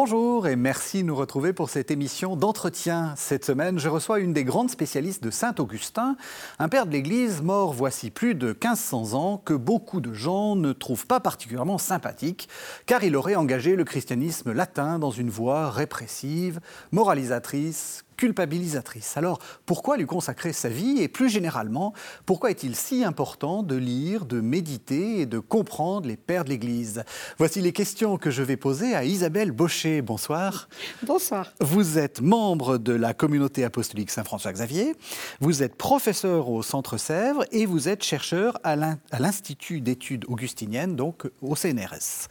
Bonjour 0.00 0.46
et 0.46 0.54
merci 0.54 1.02
de 1.02 1.08
nous 1.08 1.16
retrouver 1.16 1.52
pour 1.52 1.70
cette 1.70 1.90
émission 1.90 2.36
d'entretien. 2.36 3.14
Cette 3.16 3.44
semaine, 3.44 3.80
je 3.80 3.88
reçois 3.88 4.20
une 4.20 4.32
des 4.32 4.44
grandes 4.44 4.70
spécialistes 4.70 5.24
de 5.24 5.32
Saint-Augustin, 5.32 6.16
un 6.60 6.68
père 6.68 6.86
de 6.86 6.92
l'Église 6.92 7.42
mort 7.42 7.72
voici 7.72 8.12
plus 8.12 8.36
de 8.36 8.50
1500 8.50 9.14
ans 9.14 9.42
que 9.44 9.54
beaucoup 9.54 10.00
de 10.00 10.12
gens 10.12 10.54
ne 10.54 10.72
trouvent 10.72 11.08
pas 11.08 11.18
particulièrement 11.18 11.78
sympathique, 11.78 12.48
car 12.86 13.02
il 13.02 13.16
aurait 13.16 13.34
engagé 13.34 13.74
le 13.74 13.82
christianisme 13.82 14.52
latin 14.52 15.00
dans 15.00 15.10
une 15.10 15.30
voie 15.30 15.68
répressive, 15.68 16.60
moralisatrice, 16.92 18.04
culpabilisatrice. 18.18 19.16
Alors, 19.16 19.38
pourquoi 19.64 19.96
lui 19.96 20.04
consacrer 20.04 20.52
sa 20.52 20.68
vie 20.68 21.00
et 21.00 21.08
plus 21.08 21.30
généralement, 21.30 21.94
pourquoi 22.26 22.50
est-il 22.50 22.76
si 22.76 23.04
important 23.04 23.62
de 23.62 23.76
lire, 23.76 24.26
de 24.26 24.40
méditer 24.42 25.20
et 25.20 25.26
de 25.26 25.38
comprendre 25.38 26.06
les 26.06 26.16
pères 26.18 26.44
de 26.44 26.50
l'Église? 26.50 27.04
Voici 27.38 27.62
les 27.62 27.72
questions 27.72 28.18
que 28.18 28.30
je 28.30 28.42
vais 28.42 28.56
poser 28.56 28.94
à 28.94 29.04
Isabelle 29.04 29.52
Baucher. 29.52 30.02
Bonsoir. 30.02 30.68
Bonsoir. 31.04 31.52
Vous 31.60 31.98
êtes 31.98 32.20
membre 32.20 32.76
de 32.76 32.92
la 32.92 33.14
communauté 33.14 33.64
apostolique 33.64 34.10
Saint-François-Xavier, 34.10 34.96
vous 35.40 35.62
êtes 35.62 35.76
professeur 35.76 36.48
au 36.50 36.62
Centre 36.62 36.96
Sèvres 36.96 37.44
et 37.52 37.66
vous 37.66 37.88
êtes 37.88 38.02
chercheur 38.02 38.58
à 38.64 38.74
l'Institut 39.18 39.80
d'études 39.80 40.24
augustiniennes, 40.26 40.96
donc 40.96 41.30
au 41.40 41.54
CNRS. 41.54 42.26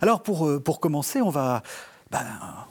Alors, 0.00 0.22
pour, 0.22 0.46
euh, 0.46 0.58
pour 0.58 0.80
commencer, 0.80 1.20
on 1.20 1.30
va 1.30 1.62
ben, 2.10 2.24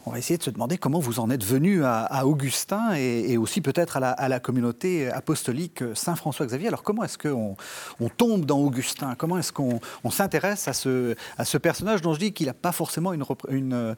on 0.05 0.11
va 0.11 0.17
essayer 0.17 0.37
de 0.37 0.43
se 0.43 0.49
demander 0.49 0.77
comment 0.77 0.99
vous 0.99 1.19
en 1.19 1.29
êtes 1.29 1.43
venu 1.43 1.83
à, 1.83 2.25
Augustin 2.25 2.93
et, 2.95 3.37
aussi 3.37 3.59
peut-être 3.59 3.97
à, 3.97 4.29
la, 4.29 4.39
communauté 4.39 5.09
apostolique 5.09 5.83
Saint-François-Xavier. 5.93 6.69
Alors 6.69 6.83
comment 6.83 7.03
est-ce 7.03 7.17
qu'on 7.17 7.57
on 7.99 8.09
tombe 8.09 8.45
dans 8.45 8.59
Augustin? 8.59 9.15
Comment 9.15 9.37
est-ce 9.37 9.51
qu'on 9.51 9.81
s'intéresse 10.09 10.69
à 10.69 10.73
ce, 10.73 11.15
à 11.37 11.43
ce 11.43 11.57
personnage 11.57 12.01
dont 12.01 12.13
je 12.13 12.19
dis 12.19 12.31
qu'il 12.31 12.45
n'a 12.45 12.53
pas 12.53 12.71
forcément 12.71 13.11
une, 13.11 13.25
une, 13.49 13.95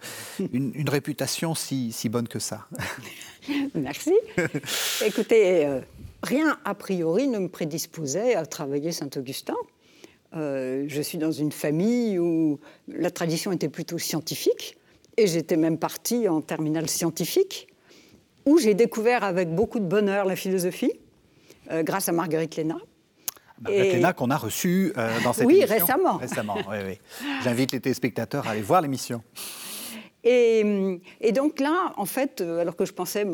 une, 0.73 0.89
réputation 0.89 1.53
si, 1.53 1.91
si, 1.91 2.09
bonne 2.09 2.27
que 2.27 2.39
ça? 2.39 2.66
Merci. 3.75 4.13
Écoutez, 5.05 5.67
euh, 5.67 5.81
rien 6.23 6.57
a 6.66 6.73
priori 6.73 7.27
ne 7.27 7.38
me 7.38 7.47
prédisposait 7.47 8.33
à 8.33 8.47
travailler 8.47 8.91
Saint-Augustin. 8.91 9.55
Euh, 10.35 10.85
je 10.88 11.01
suis 11.01 11.19
dans 11.19 11.31
une 11.31 11.51
famille 11.51 12.17
où 12.17 12.59
la 12.88 13.11
tradition 13.11 13.51
était 13.51 13.69
plutôt 13.69 13.99
scientifique. 13.99 14.77
Et 15.17 15.25
j'étais 15.25 15.57
même 15.57 15.79
partie 15.79 16.27
en 16.27 16.41
terminale 16.41 16.87
scientifique, 16.87 17.67
où 18.45 18.59
j'ai 18.59 18.75
découvert 18.75 19.23
avec 19.23 19.53
beaucoup 19.53 19.79
de 19.79 19.85
bonheur 19.85 20.25
la 20.25 20.35
philosophie, 20.35 20.93
euh, 21.71 21.83
grâce 21.83 22.07
à 22.07 22.11
Marguerite 22.11 22.55
Léna. 22.55 22.77
Marguerite 23.59 23.93
Léna 23.93 24.13
qu'on 24.13 24.29
a 24.29 24.38
reçue 24.38 24.93
euh, 24.95 25.09
dans 25.23 25.33
cette 25.33 25.47
oui, 25.47 25.57
émission. 25.57 25.75
Récemment. 25.75 26.17
Récemment. 26.17 26.55
Oui, 26.69 26.77
oui. 26.85 26.99
J'invite 27.43 27.71
les 27.71 27.79
téléspectateurs 27.79 28.47
à 28.47 28.51
aller 28.51 28.61
voir 28.61 28.81
l'émission. 28.81 29.23
Et, 30.23 30.99
et, 31.21 31.31
donc 31.31 31.59
là, 31.59 31.93
en 31.95 32.05
fait, 32.05 32.41
euh, 32.41 32.59
alors 32.59 32.75
que 32.75 32.85
je 32.85 32.91
pensais 32.91 33.25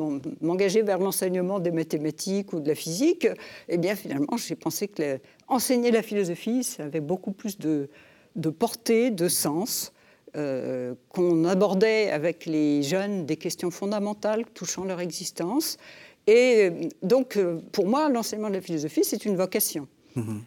m'engager 0.41 0.83
vers 0.83 0.99
l'enseignement 0.99 1.59
des 1.59 1.71
mathématiques 1.71 2.53
ou 2.53 2.59
de 2.59 2.67
la 2.67 2.75
physique, 2.75 3.27
eh 3.67 3.77
bien 3.77 3.95
finalement, 3.95 4.37
j'ai 4.37 4.55
pensé 4.55 4.87
que 4.87 5.19
enseigner 5.47 5.91
la 5.91 6.03
philosophie, 6.03 6.63
ça 6.63 6.83
avait 6.83 6.99
beaucoup 6.99 7.31
plus 7.31 7.57
de, 7.57 7.89
de 8.35 8.49
portée, 8.49 9.11
de 9.11 9.27
sens. 9.27 9.92
Euh, 10.35 10.95
qu'on 11.09 11.45
abordait 11.45 12.09
avec 12.09 12.47
les 12.47 12.81
jeunes 12.81 13.27
des 13.27 13.38
questions 13.38 13.69
fondamentales 13.69 14.45
touchant 14.55 14.83
leur 14.83 14.99
existence. 14.99 15.77
Et 16.25 16.71
euh, 16.71 16.89
donc, 17.03 17.38
euh, 17.38 17.59
pour 17.71 17.85
moi, 17.85 18.09
l'enseignement 18.09 18.49
de 18.49 18.55
la 18.55 18.61
philosophie, 18.61 19.03
c'est 19.03 19.25
une 19.25 19.35
vocation. 19.35 19.88
Mhm. 20.16 20.41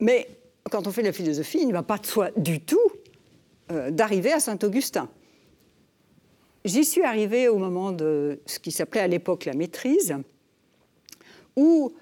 Mais 0.00 0.26
quand 0.72 0.88
on 0.88 0.90
fait 0.90 1.02
de 1.02 1.06
la 1.06 1.12
philosophie, 1.12 1.58
il 1.62 1.68
ne 1.68 1.72
va 1.72 1.84
pas 1.84 1.98
de 1.98 2.06
soi 2.06 2.30
du 2.36 2.60
tout 2.60 2.78
d'arriver 3.90 4.32
à 4.32 4.40
Saint-Augustin. 4.40 5.08
J'y 6.64 6.84
suis 6.84 7.04
arrivée 7.04 7.46
au 7.46 7.58
moment 7.58 7.92
de 7.92 8.40
ce 8.44 8.58
qui 8.58 8.72
s'appelait 8.72 9.02
à 9.02 9.06
l'époque 9.06 9.44
la 9.44 9.54
maîtrise, 9.54 10.16
où 11.54 11.92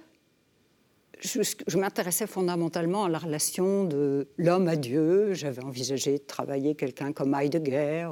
je, 1.20 1.78
m'intéressais 1.78 2.26
fondamentalement 2.26 3.04
à 3.04 3.08
la 3.08 3.18
relation 3.18 3.84
de 3.84 4.28
l'homme 4.36 4.68
à 4.68 4.76
Dieu. 4.76 5.34
J'avais 5.34 5.62
envisagé 5.62 6.12
de 6.12 6.24
travailler 6.26 6.74
quelqu'un 6.74 7.12
comme 7.12 7.34
Heidegger. 7.34 8.08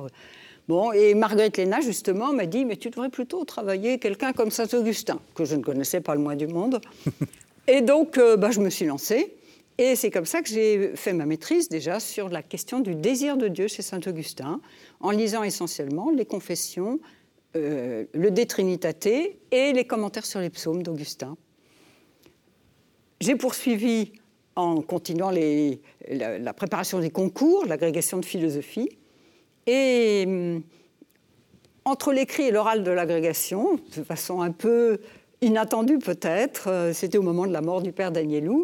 Bon, 0.69 0.91
et 0.93 1.15
Marguerite 1.15 1.59
Léna, 1.59 1.81
justement, 1.81 2.33
m'a 2.33 2.47
dit 2.47 2.65
Mais 2.65 2.77
tu 2.77 2.91
devrais 2.91 3.09
plutôt 3.09 3.45
travailler 3.45 3.99
quelqu'un 3.99 4.33
comme 4.33 4.51
Saint-Augustin, 4.51 5.21
que 5.35 5.45
je 5.45 5.55
ne 5.55 5.63
connaissais 5.63 6.01
pas 6.01 6.15
le 6.15 6.21
moins 6.21 6.37
du 6.37 6.49
monde. 6.49 6.81
et 7.69 7.81
donc, 7.81 8.19
euh, 8.19 8.37
bah, 8.37 8.51
je 8.51 8.61
me 8.61 8.71
suis 8.71 8.87
lancée. 8.87 9.37
Et 9.79 9.95
c'est 9.95 10.11
comme 10.11 10.25
ça 10.25 10.41
que 10.41 10.49
j'ai 10.49 10.97
fait 10.97 11.13
ma 11.13 11.27
maîtrise 11.27 11.69
déjà 11.69 12.01
sur 12.01 12.31
la 12.31 12.43
question 12.43 12.81
du 12.81 12.95
désir 12.95 13.37
de 13.37 13.47
Dieu 13.47 13.69
chez 13.69 13.83
Saint-Augustin, 13.83 14.61
en 15.01 15.11
lisant 15.11 15.43
essentiellement 15.43 16.11
les 16.11 16.25
confessions, 16.25 16.99
euh, 17.57 18.05
le 18.15 18.31
De 18.31 18.43
Trinitate 18.45 19.07
et 19.07 19.73
les 19.73 19.85
commentaires 19.85 20.25
sur 20.25 20.41
les 20.41 20.51
psaumes 20.51 20.83
d'Augustin. 20.83 21.37
J'ai 23.21 23.37
poursuivi 23.37 24.13
en 24.57 24.81
continuant 24.81 25.31
la, 25.31 26.53
préparation 26.55 26.99
des 26.99 27.11
concours, 27.11 27.67
l'agrégation 27.67 28.19
de 28.19 28.25
philosophie. 28.25 28.89
Et 29.67 30.25
hum, 30.27 30.63
entre 31.85 32.13
l'écrit 32.13 32.45
et 32.45 32.51
l'oral 32.51 32.83
de 32.83 32.91
l'agrégation, 32.91 33.79
de 33.97 34.03
façon 34.03 34.41
un 34.41 34.51
peu 34.51 34.99
inattendue 35.41 35.99
peut-être, 35.99 36.69
euh, 36.69 36.93
c'était 36.93 37.19
au 37.19 37.23
moment 37.23 37.47
de 37.47 37.53
la 37.53 37.61
mort 37.61 37.83
du 37.83 37.93
père 37.93 38.11
Danielou, 38.11 38.63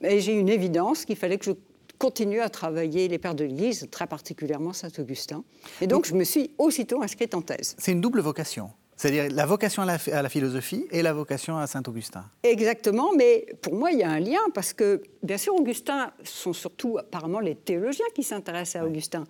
mais 0.00 0.20
j'ai 0.20 0.34
une 0.34 0.48
évidence 0.48 1.04
qu'il 1.04 1.16
fallait 1.16 1.38
que 1.38 1.44
je 1.44 1.52
continue 1.98 2.40
à 2.40 2.48
travailler 2.48 3.08
les 3.08 3.18
pères 3.18 3.34
de 3.34 3.44
l'Église, 3.44 3.86
très 3.90 4.06
particulièrement 4.06 4.72
Saint-Augustin. 4.72 5.44
Et 5.80 5.86
donc, 5.86 6.06
je 6.06 6.14
me 6.14 6.24
suis 6.24 6.50
aussitôt 6.58 7.02
inscrite 7.02 7.34
en 7.34 7.42
thèse. 7.42 7.76
C'est 7.78 7.92
une 7.92 8.00
double 8.00 8.20
vocation 8.20 8.70
c'est-à-dire 9.00 9.28
la 9.34 9.46
vocation 9.46 9.80
à 9.80 9.86
la, 9.86 10.28
philosophie 10.28 10.86
et 10.90 11.00
la 11.00 11.14
vocation 11.14 11.56
à 11.56 11.66
Saint-Augustin. 11.66 12.22
Exactement, 12.42 13.14
mais 13.16 13.46
pour 13.62 13.74
moi, 13.74 13.92
il 13.92 13.98
y 13.98 14.02
a 14.02 14.10
un 14.10 14.20
lien 14.20 14.42
parce 14.52 14.74
que, 14.74 15.00
bien 15.22 15.38
sûr, 15.38 15.54
Augustin 15.54 16.12
sont 16.22 16.52
surtout 16.52 16.98
apparemment 16.98 17.40
les 17.40 17.54
théologiens 17.54 18.04
qui 18.14 18.22
s'intéressent 18.22 18.82
à 18.82 18.84
Augustin. 18.84 19.24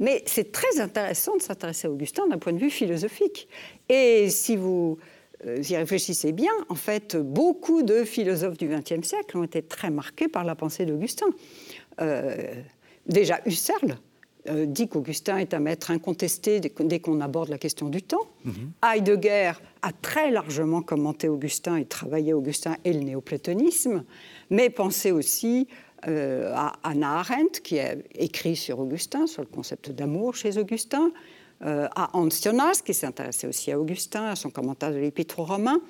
Mais 0.00 0.24
c'est 0.26 0.50
très 0.50 0.80
intéressant 0.80 1.36
de 1.36 1.42
s'intéresser 1.42 1.86
à 1.86 1.92
Augustin 1.92 2.26
d'un 2.26 2.38
point 2.38 2.52
de 2.52 2.58
vue 2.58 2.70
philosophique. 2.70 3.46
Et 3.88 4.28
si 4.30 4.56
vous 4.56 4.98
euh, 5.46 5.62
y 5.62 5.76
réfléchissez 5.76 6.32
bien, 6.32 6.52
en 6.68 6.74
fait, 6.74 7.14
beaucoup 7.14 7.84
de 7.84 8.02
philosophes 8.02 8.58
du 8.58 8.66
XXe 8.66 9.06
siècle 9.06 9.38
ont 9.38 9.44
été 9.44 9.62
très 9.62 9.90
marqués 9.90 10.26
par 10.26 10.42
la 10.42 10.56
pensée 10.56 10.86
d'Augustin. 10.86 11.26
Euh, 12.00 12.52
déjà 13.06 13.38
Husserl, 13.46 13.96
euh, 14.50 14.66
dit 14.66 14.88
qu'Augustin 14.88 15.38
est 15.38 15.54
un 15.54 15.58
maître 15.58 15.90
incontesté 15.90 16.60
dès 16.60 17.00
qu'on 17.00 17.20
aborde 17.22 17.48
la 17.48 17.56
question 17.56 17.88
du 17.88 18.02
temps. 18.02 18.26
Mhm. 18.44 18.72
Heidegger 18.84 19.52
a 19.80 19.92
très 20.02 20.30
largement 20.30 20.82
commenté 20.82 21.30
Augustin 21.30 21.76
et 21.76 21.86
travaillé 21.86 22.34
Augustin 22.34 22.76
et 22.84 22.92
le 22.92 23.00
néoplatonisme, 23.00 24.04
mais 24.50 24.68
pensez 24.68 25.12
aussi 25.12 25.66
euh, 26.08 26.52
à 26.54 26.74
Anna 26.82 27.20
Arendt, 27.20 27.62
qui 27.62 27.80
a 27.80 27.94
écrit 28.16 28.54
sur 28.54 28.80
Augustin, 28.80 29.26
sur 29.26 29.40
le 29.40 29.48
concept 29.48 29.90
d'amour 29.90 30.36
chez 30.36 30.58
Augustin, 30.58 31.10
euh, 31.64 31.88
à 31.96 32.14
Hans 32.14 32.28
Jonas, 32.28 32.82
qui 32.84 32.92
s'est 32.92 33.06
intéressé 33.06 33.46
aussi 33.46 33.72
à 33.72 33.80
Augustin, 33.80 34.26
à 34.26 34.36
son 34.36 34.50
commentaire 34.50 34.90
de 34.90 34.98
l'Épître 34.98 35.38
aux 35.38 35.44
Romains. 35.44 35.80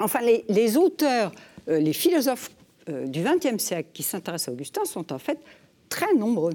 Enfin, 0.00 0.20
les, 0.20 0.44
les 0.48 0.76
auteurs, 0.76 1.30
les 1.68 1.92
philosophes 1.92 2.50
du 2.88 3.22
XXe 3.22 3.62
siècle 3.62 3.90
qui 3.92 4.02
s'intéressent 4.02 4.48
à 4.48 4.52
Augustin 4.52 4.84
sont 4.84 5.12
en 5.12 5.18
fait 5.20 5.38
très 5.92 6.14
nombreux. 6.14 6.54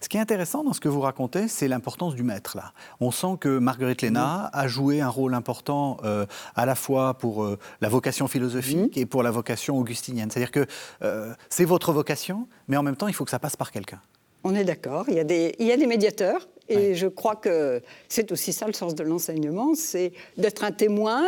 Ce 0.00 0.08
qui 0.08 0.16
est 0.16 0.20
intéressant 0.20 0.64
dans 0.64 0.72
ce 0.72 0.80
que 0.80 0.88
vous 0.88 1.00
racontez, 1.00 1.46
c'est 1.46 1.68
l'importance 1.68 2.14
du 2.16 2.24
maître. 2.24 2.56
Là. 2.56 2.72
On 3.00 3.12
sent 3.12 3.36
que 3.40 3.58
Marguerite 3.58 4.02
Léna 4.02 4.50
a 4.52 4.66
joué 4.66 5.00
un 5.00 5.08
rôle 5.08 5.34
important 5.34 5.98
euh, 6.02 6.26
à 6.56 6.66
la 6.66 6.74
fois 6.74 7.14
pour 7.14 7.44
euh, 7.44 7.58
la 7.80 7.88
vocation 7.88 8.26
philosophique 8.26 8.96
mhm. 8.96 9.02
et 9.02 9.06
pour 9.06 9.22
la 9.22 9.30
vocation 9.30 9.78
augustinienne. 9.78 10.30
C'est-à-dire 10.30 10.50
que 10.50 10.66
euh, 11.02 11.34
c'est 11.48 11.64
votre 11.64 11.92
vocation, 11.92 12.48
mais 12.66 12.76
en 12.76 12.82
même 12.82 12.96
temps, 12.96 13.08
il 13.08 13.14
faut 13.14 13.24
que 13.24 13.30
ça 13.30 13.38
passe 13.38 13.56
par 13.56 13.70
quelqu'un. 13.70 14.00
On 14.44 14.54
est 14.54 14.64
d'accord. 14.64 15.06
Il, 15.08 15.14
y 15.14 15.20
a 15.20 15.24
des, 15.24 15.54
il 15.58 15.66
y 15.66 15.72
a 15.72 15.76
des 15.76 15.86
médiateurs. 15.86 16.48
Et 16.68 16.94
je 16.94 17.06
crois 17.06 17.34
que 17.34 17.80
c'est 18.08 18.30
aussi 18.30 18.52
ça 18.52 18.66
le 18.66 18.74
sens 18.74 18.94
de 18.94 19.02
l'enseignement, 19.02 19.74
c'est 19.74 20.12
d'être 20.36 20.64
un 20.64 20.70
témoin, 20.70 21.24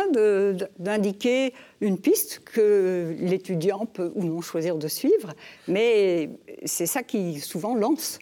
d'indiquer 0.77 1.53
une 1.81 1.97
piste 1.97 2.41
que 2.45 3.15
l'étudiant 3.19 3.87
peut 3.87 4.11
ou 4.13 4.23
non 4.23 4.41
choisir 4.41 4.75
de 4.75 4.87
suivre. 4.87 5.33
Mais 5.67 6.29
c'est 6.65 6.85
ça 6.85 7.01
qui 7.01 7.39
souvent 7.39 7.73
lance 7.73 8.19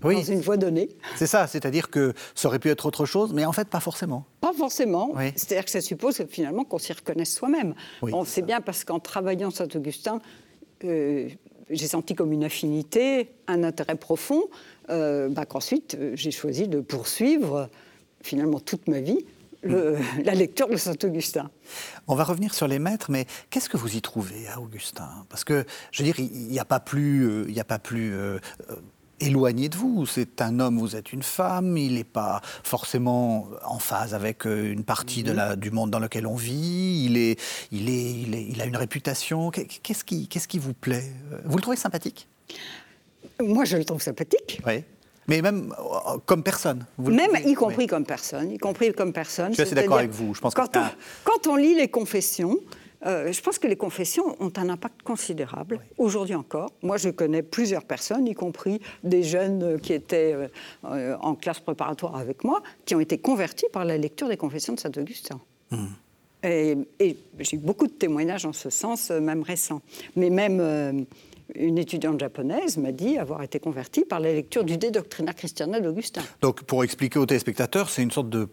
dans 0.00 0.22
une 0.22 0.40
voie 0.40 0.56
donnée. 0.56 0.88
C'est 1.16 1.26
ça, 1.26 1.46
c'est-à-dire 1.46 1.90
que 1.90 2.12
ça 2.34 2.48
aurait 2.48 2.58
pu 2.58 2.70
être 2.70 2.86
autre 2.86 3.06
chose, 3.06 3.32
mais 3.32 3.44
en 3.44 3.52
fait 3.52 3.68
pas 3.68 3.80
forcément. 3.80 4.26
Pas 4.40 4.52
forcément. 4.52 5.14
C'est-à-dire 5.34 5.64
que 5.64 5.70
ça 5.70 5.80
suppose 5.80 6.22
finalement 6.28 6.64
qu'on 6.64 6.78
s'y 6.78 6.92
reconnaisse 6.92 7.34
soi-même. 7.34 7.74
On 8.02 8.24
sait 8.24 8.42
bien 8.42 8.60
parce 8.60 8.84
qu'en 8.84 9.00
travaillant 9.00 9.50
Saint-Augustin, 9.50 10.20
euh, 10.84 11.28
j'ai 11.72 11.88
senti 11.88 12.14
comme 12.14 12.32
une 12.32 12.44
affinité, 12.44 13.30
un 13.46 13.64
intérêt 13.64 13.96
profond, 13.96 14.42
euh, 14.90 15.28
bah, 15.28 15.46
qu'ensuite 15.46 15.96
euh, 15.98 16.12
j'ai 16.14 16.30
choisi 16.30 16.68
de 16.68 16.80
poursuivre 16.80 17.68
finalement 18.22 18.60
toute 18.60 18.88
ma 18.88 19.00
vie 19.00 19.24
la 19.64 20.34
lecture 20.34 20.68
de 20.68 20.76
Saint-Augustin. 20.76 21.48
On 22.08 22.16
va 22.16 22.24
revenir 22.24 22.52
sur 22.52 22.66
les 22.66 22.80
maîtres, 22.80 23.12
mais 23.12 23.26
qu'est-ce 23.48 23.68
que 23.68 23.76
vous 23.76 23.96
y 23.96 24.02
trouvez 24.02 24.48
à 24.48 24.60
Augustin? 24.60 25.08
Parce 25.28 25.44
que, 25.44 25.64
je 25.92 26.02
veux 26.02 26.12
dire, 26.12 26.18
il 26.18 26.48
n'y 26.48 26.58
a 26.58 26.64
pas 26.64 26.80
plus, 26.80 27.44
il 27.46 27.54
y 27.54 27.60
a 27.60 27.64
pas 27.64 27.78
plus 27.78 28.12
éloigné 29.22 29.68
de 29.68 29.76
vous. 29.76 30.06
C'est 30.06 30.40
un 30.40 30.60
homme, 30.60 30.78
vous 30.78 30.96
êtes 30.96 31.12
une 31.12 31.22
femme, 31.22 31.76
il 31.76 31.94
n'est 31.94 32.04
pas 32.04 32.40
forcément 32.64 33.48
en 33.64 33.78
phase 33.78 34.14
avec 34.14 34.46
euh, 34.46 34.72
une 34.72 34.84
partie 34.84 35.22
de 35.22 35.32
la, 35.32 35.56
du 35.56 35.70
monde 35.70 35.90
dans 35.90 35.98
lequel 35.98 36.26
on 36.26 36.36
vit, 36.36 37.04
il, 37.06 37.16
est, 37.16 37.40
il, 37.70 37.88
est, 37.88 38.12
il, 38.12 38.34
est, 38.34 38.44
il 38.44 38.60
a 38.60 38.66
une 38.66 38.76
réputation. 38.76 39.50
Qu'est-ce 39.50 40.04
qui, 40.04 40.28
qu'est-ce 40.28 40.48
qui 40.48 40.58
vous 40.58 40.74
plaît? 40.74 41.12
Vous 41.44 41.56
le 41.56 41.62
trouvez 41.62 41.76
sympathique? 41.76 42.28
Moi, 43.40 43.64
je 43.64 43.76
le 43.76 43.84
trouve 43.84 44.02
sympathique. 44.02 44.60
Oui. 44.66 44.84
Mais 45.28 45.40
même 45.40 45.72
euh, 45.78 46.18
comme 46.26 46.42
personne. 46.42 46.84
même 46.98 47.36
y 47.46 47.54
compris 47.54 47.86
comme 47.86 48.04
personne, 48.04 48.50
y 48.50 48.58
compris 48.58 48.92
comme 48.92 49.12
personne. 49.12 49.50
Je 49.50 49.54
suis 49.54 49.62
assez 49.62 49.74
d'accord 49.74 49.98
avec 49.98 50.10
vous. 50.10 50.34
Je 50.34 50.40
pense 50.40 50.52
quand, 50.52 50.70
que 50.70 50.78
on, 50.78 50.90
quand 51.24 51.46
on 51.46 51.56
lit 51.56 51.76
les 51.76 51.88
confessions, 51.88 52.58
euh, 53.06 53.32
je 53.32 53.40
pense 53.40 53.58
que 53.58 53.66
les 53.66 53.76
confessions 53.76 54.36
ont 54.40 54.52
un 54.56 54.68
impact 54.68 55.02
considérable, 55.02 55.80
aujourd'hui 55.98 56.34
encore. 56.34 56.70
Moi, 56.82 56.96
je 56.96 57.08
connais 57.08 57.42
plusieurs 57.42 57.84
personnes, 57.84 58.26
y 58.26 58.34
compris 58.34 58.80
des 59.02 59.22
jeunes 59.22 59.80
qui 59.80 59.92
étaient 59.92 60.36
euh, 60.84 61.16
en 61.20 61.34
classe 61.34 61.60
préparatoire 61.60 62.16
avec 62.16 62.44
moi, 62.44 62.62
qui 62.84 62.94
ont 62.94 63.00
été 63.00 63.18
convertis 63.18 63.66
par 63.72 63.84
la 63.84 63.98
lecture 63.98 64.28
des 64.28 64.36
confessions 64.36 64.74
de 64.74 64.80
Saint-Augustin. 64.80 65.40
Hmm. 65.70 65.86
Et, 66.44 66.76
j'ai 67.38 67.56
beaucoup 67.56 67.86
de 67.86 67.92
témoignages 67.92 68.46
en 68.46 68.52
ce 68.52 68.68
sens, 68.68 69.10
même 69.10 69.42
récents. 69.42 69.80
Mais 70.16 70.28
même 70.28 71.06
une 71.54 71.78
étudiante 71.78 72.18
japonaise 72.18 72.76
m'a 72.78 72.92
dit 72.92 73.18
avoir 73.18 73.42
été 73.42 73.58
convertie 73.60 74.04
par 74.04 74.20
la 74.20 74.32
lecture 74.32 74.64
du 74.64 74.76
De 74.76 74.88
Doctrina 74.88 75.32
Christiana 75.32 75.80
d'Augustin. 75.80 76.22
Donc, 76.40 76.62
pour 76.64 76.84
expliquer 76.84 77.18
aux 77.18 77.26
téléspectateurs, 77.26 77.90
c'est 77.90 78.02
une 78.02 78.10
sorte 78.10 78.30
de 78.30 78.48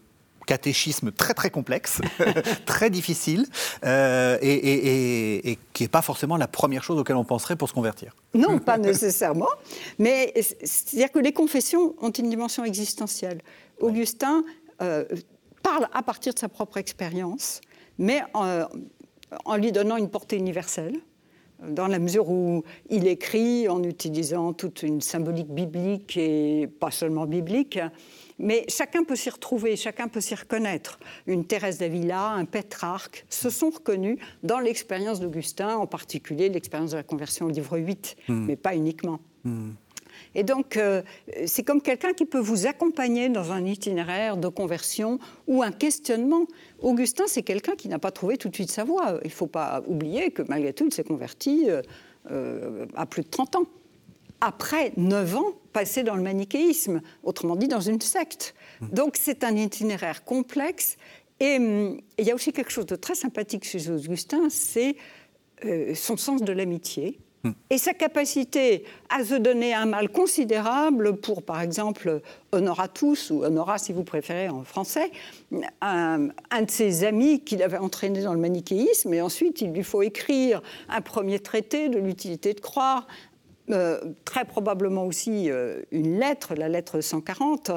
catéchisme 0.50 1.12
très 1.12 1.36
très 1.36 1.52
complexe, 1.52 2.02
très 2.66 2.90
difficile, 2.90 3.46
euh, 3.86 4.40
et, 4.42 5.60
qui 5.74 5.84
n'est 5.84 5.90
pas 5.90 6.02
forcément 6.02 6.38
la 6.38 6.48
première 6.48 6.84
chose 6.84 6.98
auquel 6.98 7.18
on 7.18 7.24
penserait 7.24 7.56
pour 7.56 7.70
se 7.70 7.74
convertir. 7.76 8.16
Non, 8.34 8.58
pas 8.58 8.80
nécessairement, 8.80 9.54
mais 10.00 10.34
c'est-à-dire 10.64 11.12
que 11.12 11.20
les 11.20 11.34
confessions 11.34 11.94
ont 12.02 12.10
une 12.10 12.32
dimension 12.32 12.64
existentielle. 12.66 13.42
Augustin 13.80 14.44
euh, 14.82 15.06
parle 15.62 15.88
à 15.94 16.02
partir 16.02 16.34
de 16.34 16.40
sa 16.40 16.50
propre 16.50 16.78
expérience, 16.78 17.62
mais 18.00 18.22
en 18.34 19.56
lui 19.56 19.72
donnant 19.72 19.98
une 19.98 20.10
portée 20.10 20.38
universelle 20.38 20.96
dans 21.68 21.88
la 21.88 22.00
mesure 22.00 22.30
où 22.30 22.64
il 22.90 23.06
écrit 23.08 23.68
en 23.68 23.84
utilisant 23.84 24.54
toute 24.54 24.82
une 24.82 25.02
symbolique 25.02 25.50
biblique 25.50 26.18
et 26.18 26.68
pas 26.80 26.90
seulement 26.90 27.26
biblique, 27.26 27.80
mais 28.40 28.66
chacun 28.70 29.04
peut 29.04 29.16
s'y 29.16 29.30
retrouver, 29.30 29.76
chacun 29.76 30.08
peut 30.08 30.22
s'y 30.22 30.34
reconnaître. 30.34 31.00
Une 31.28 31.46
Thérèse 31.46 31.78
d'Avila, 31.78 32.30
un 32.30 32.46
Pétrarque 32.46 33.26
se 33.30 33.50
sont 33.50 33.70
reconnus 33.70 34.18
dans 34.44 34.60
l'expérience 34.60 35.20
d'Augustin, 35.20 35.76
en 35.76 35.86
particulier 35.86 36.50
l'expérience 36.50 36.92
de 36.92 36.98
la 36.98 37.04
conversion 37.04 37.48
au 37.48 37.50
livre 37.50 37.78
8, 37.78 38.16
hmm. 38.28 38.46
mais 38.46 38.56
pas 38.56 38.76
uniquement. 38.76 39.20
Hmm. 39.44 39.72
Et 40.36 40.44
donc, 40.44 40.78
euh, 40.78 41.02
c'est 41.46 41.64
comme 41.64 41.82
quelqu'un 41.82 42.14
qui 42.14 42.26
peut 42.26 42.40
vous 42.40 42.68
accompagner 42.68 43.30
dans 43.30 43.52
un 43.52 43.66
itinéraire 43.66 44.38
de 44.38 44.48
conversion 44.48 45.20
ou 45.48 45.64
un 45.64 45.72
questionnement. 45.72 46.46
Augustin, 46.80 47.24
c'est 47.28 47.44
quelqu'un 47.44 47.76
qui 47.76 47.88
n'a 47.88 48.00
pas 48.00 48.12
trouvé 48.12 48.38
tout 48.38 48.50
de 48.50 48.56
suite 48.56 48.72
sa 48.72 48.84
voie. 48.84 49.20
Il 49.24 49.28
ne 49.28 49.34
faut 49.34 49.48
pas 49.48 49.82
oublier 49.88 50.32
que 50.32 50.44
malgré 50.48 50.74
tout, 50.74 50.86
il 50.86 50.94
s'est 50.94 51.04
converti 51.04 51.66
euh, 51.68 51.82
euh, 52.32 52.86
à 52.96 53.06
plus 53.06 53.24
de 53.24 53.30
30 53.30 53.56
ans. 53.58 53.66
Après 54.42 54.94
9 54.96 55.36
ans 55.36 55.54
passés 55.72 56.04
dans 56.04 56.16
le 56.16 56.22
manichéisme, 56.22 57.02
autrement 57.24 57.56
dit 57.56 57.68
dans 57.68 57.82
une 57.82 58.02
secte. 58.02 58.56
Donc 58.82 59.18
c'est 59.20 59.44
un 59.44 59.56
itinéraire 59.56 60.24
complexe. 60.24 60.98
Et 61.40 61.58
hum, 61.58 62.02
il 62.18 62.26
y 62.26 62.32
a 62.32 62.36
aussi 62.36 62.52
quelque 62.52 62.72
chose 62.72 62.86
de 62.86 62.96
très 62.96 63.16
sympathique 63.16 63.64
chez 63.64 63.90
Augustin, 63.90 64.50
c'est 64.50 64.96
son 65.94 66.16
sens 66.16 66.42
de 66.42 66.54
l'amitié 66.54 67.20
et 67.70 67.78
sa 67.78 67.94
capacité 67.94 68.84
à 69.10 69.24
se 69.24 69.36
donner 69.36 69.74
un 69.74 69.86
mal 69.86 70.10
considérable 70.10 71.16
pour, 71.18 71.42
par 71.44 71.62
exemple, 71.62 72.22
Honoratus, 72.52 73.32
ou 73.32 73.44
Honora 73.44 73.78
si 73.78 73.94
vous 73.94 74.04
préférez 74.04 74.50
en 74.50 74.64
français, 74.64 75.12
un, 75.82 76.28
de 76.28 76.70
ses 76.70 77.06
amis 77.06 77.42
qu'il 77.42 77.64
avait 77.64 77.78
entraîné 77.78 78.22
dans 78.22 78.34
le 78.34 78.40
manichéisme, 78.40 79.14
et 79.14 79.22
ensuite 79.22 79.62
il 79.62 79.72
lui 79.72 79.84
faut 79.84 80.02
écrire 80.02 80.62
un 80.90 81.02
premier 81.02 81.40
traité 81.40 81.88
de 81.88 81.98
l'utilité 81.98 82.54
de 82.54 82.60
croire, 82.60 83.08
euh, 83.72 84.00
très 84.26 84.46
probablement 84.46 85.06
aussi 85.06 85.50
euh, 85.50 85.82
une 85.92 86.20
lettre, 86.20 86.56
la 86.56 86.70
lettre 86.70 87.02
140, 87.02 87.72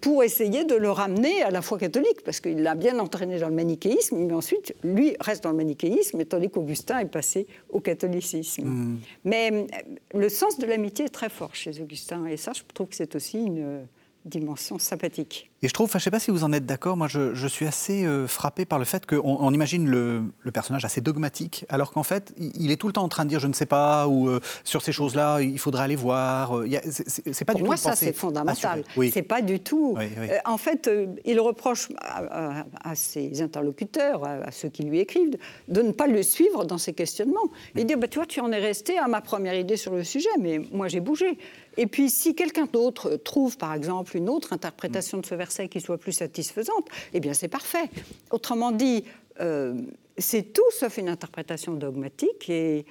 pour 0.00 0.24
essayer 0.24 0.64
de 0.64 0.74
le 0.74 0.90
ramener 0.90 1.42
à 1.42 1.50
la 1.50 1.62
foi 1.62 1.78
catholique, 1.78 2.22
parce 2.24 2.40
qu'il 2.40 2.62
l'a 2.62 2.74
bien 2.74 2.98
entraîné 2.98 3.38
dans 3.38 3.48
le 3.48 3.54
manichéisme, 3.54 4.16
mais 4.18 4.32
ensuite, 4.32 4.74
lui 4.82 5.16
reste 5.20 5.44
dans 5.44 5.50
le 5.50 5.56
manichéisme, 5.56 6.24
tandis 6.24 6.50
qu'Augustin 6.50 6.98
est 6.98 7.04
passé 7.06 7.46
au 7.70 7.80
catholicisme. 7.80 8.66
Hmm. 8.66 8.98
Mais 9.24 9.50
euh, 9.52 10.18
le 10.18 10.28
sens 10.28 10.58
de 10.58 10.66
l'amitié 10.66 11.04
est 11.04 11.10
très 11.10 11.28
fort 11.28 11.54
chez 11.54 11.80
Augustin, 11.80 12.26
et 12.26 12.36
ça, 12.36 12.52
je 12.52 12.62
trouve 12.74 12.88
que 12.88 12.96
c'est 12.96 13.14
aussi 13.14 13.38
une 13.38 13.86
dimension 14.26 14.78
sympathique. 14.78 15.50
Et 15.62 15.68
je 15.68 15.72
trouve, 15.72 15.90
je 15.90 15.96
ne 15.96 16.00
sais 16.00 16.10
pas 16.10 16.18
si 16.18 16.30
vous 16.30 16.44
en 16.44 16.52
êtes 16.52 16.66
d'accord, 16.66 16.96
moi 16.96 17.08
je, 17.08 17.46
suis 17.46 17.66
assez 17.66 18.04
euh, 18.04 18.26
frappé 18.26 18.66
par 18.66 18.78
le 18.78 18.84
fait 18.84 19.06
qu'on 19.06 19.20
on 19.24 19.52
imagine 19.54 19.88
le, 19.88 20.22
personnage 20.52 20.84
assez 20.84 21.00
dogmatique, 21.00 21.64
alors 21.68 21.92
qu'en 21.92 22.02
fait 22.02 22.34
il 22.36 22.70
est 22.70 22.76
tout 22.76 22.86
le 22.86 22.92
temps 22.92 23.04
en 23.04 23.08
train 23.08 23.24
de 23.24 23.30
dire 23.30 23.40
je 23.40 23.46
ne 23.46 23.52
sais 23.52 23.66
pas, 23.66 24.06
ou 24.06 24.28
euh, 24.28 24.40
sur 24.64 24.82
ces 24.82 24.92
choses-là 24.92 25.40
il 25.40 25.58
faudrait 25.58 25.84
aller 25.84 25.96
voir. 25.96 26.58
Euh, 26.58 26.68
c'est 26.90 27.44
pas 27.44 27.52
Pour 27.52 27.62
du 27.62 27.66
moi, 27.66 27.76
ça 27.76 27.96
c'est 27.96 28.12
fondamental. 28.12 28.84
Oui. 28.96 29.10
C'est 29.12 29.22
pas 29.22 29.42
du 29.42 29.60
tout. 29.60 29.96
en 30.44 30.58
fait, 30.58 30.90
il 31.24 31.40
reproche 31.40 31.88
à, 31.98 32.94
ses 32.94 33.40
interlocuteurs, 33.40 34.24
à, 34.24 34.50
ceux 34.50 34.68
qui 34.68 34.82
lui 34.82 34.98
écrivent, 34.98 35.36
de 35.68 35.82
ne 35.82 35.92
pas 35.92 36.06
le 36.06 36.22
suivre 36.22 36.64
dans 36.64 36.78
ses 36.78 36.92
questionnements. 36.92 37.48
Il 37.74 37.86
dit 37.86 37.96
bah, 37.96 38.08
Tu 38.08 38.18
vois, 38.18 38.26
tu 38.26 38.40
en 38.40 38.52
es 38.52 38.58
resté 38.58 38.98
à 38.98 39.08
ma 39.08 39.20
première 39.20 39.54
idée 39.54 39.76
sur 39.76 39.94
le 39.94 40.04
sujet, 40.04 40.28
mais 40.38 40.60
moi 40.72 40.88
j'ai 40.88 41.00
bougé. 41.00 41.38
Et 41.76 41.86
puis, 41.86 42.10
si 42.10 42.34
quelqu'un 42.34 42.66
d'autre 42.66 43.16
trouve, 43.16 43.58
par 43.58 43.74
exemple, 43.74 44.16
une 44.16 44.28
autre 44.28 44.52
interprétation 44.52 45.18
de 45.18 45.26
ce 45.26 45.34
verset 45.34 45.68
qui 45.68 45.80
soit 45.80 45.98
plus 45.98 46.12
satisfaisante, 46.12 46.88
eh 47.12 47.20
bien, 47.20 47.34
c'est 47.34 47.48
parfait. 47.48 47.90
Autrement 48.30 48.72
dit, 48.72 49.04
euh, 49.40 49.74
c'est 50.16 50.52
tout 50.52 50.70
sauf 50.70 50.96
une 50.98 51.08
interprétation 51.08 51.74
dogmatique. 51.74 52.48
Et, 52.50 52.84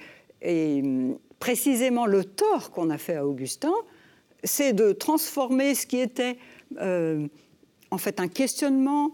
précisément, 1.40 2.06
le 2.06 2.24
tort 2.24 2.70
qu'on 2.70 2.90
a 2.90 2.98
fait 2.98 3.16
à 3.16 3.26
Augustin, 3.26 3.74
c'est 4.44 4.72
de 4.72 4.92
transformer 4.92 5.74
ce 5.74 5.86
qui 5.86 5.98
était 5.98 6.38
euh, 6.78 7.26
en 7.90 7.98
fait 7.98 8.20
un 8.20 8.28
questionnement, 8.28 9.10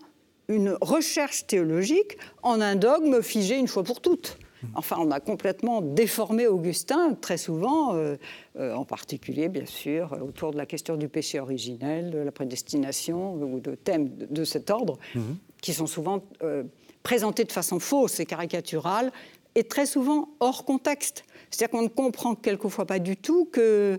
une 0.49 0.76
recherche 0.81 1.47
théologique, 1.47 2.19
en 2.43 2.61
un 2.61 2.76
dogme 2.76 3.23
figé 3.23 3.57
une 3.57 3.69
fois 3.69 3.83
pour 3.83 4.00
toutes. 4.00 4.38
Enfin, 4.75 4.97
on 5.00 5.11
a 5.11 5.21
complètement 5.21 5.81
déformé 5.81 6.47
Augustin, 6.47 7.14
très 7.14 7.37
souvent, 7.37 7.95
euh, 7.95 8.16
euh, 8.59 8.75
en 8.75 8.85
particulier, 8.85 9.49
bien 9.49 9.66
sûr, 9.66 10.16
autour 10.23 10.52
de 10.52 10.57
la 10.57 10.66
question 10.66 10.97
du 10.97 11.09
péché 11.09 11.40
originel, 11.40 12.11
de 12.11 12.19
la 12.19 12.33
prédestination, 12.33 13.35
ou 13.35 13.61
de 13.61 13.75
thèmes 13.75 14.09
de, 14.09 14.45
cet 14.45 14.71
ordre, 14.71 14.99
mhm. 15.14 15.37
qui 15.61 15.73
sont 15.73 15.87
souvent 15.87 16.23
euh, 16.42 16.64
présentés 17.02 17.45
de 17.45 17.52
façon 17.52 17.81
fausse 17.81 18.21
et 18.21 18.26
caricaturale, 18.26 19.12
et 19.54 19.64
très 19.64 19.87
souvent 19.87 20.31
hors 20.40 20.64
contexte. 20.64 21.25
C'est-à-dire 21.50 21.71
qu'on 21.71 21.83
ne 21.83 21.88
comprend 21.88 22.35
quelquefois 22.35 22.87
pas 22.87 22.99
du 22.99 23.16
tout 23.16 23.45
que 23.45 23.99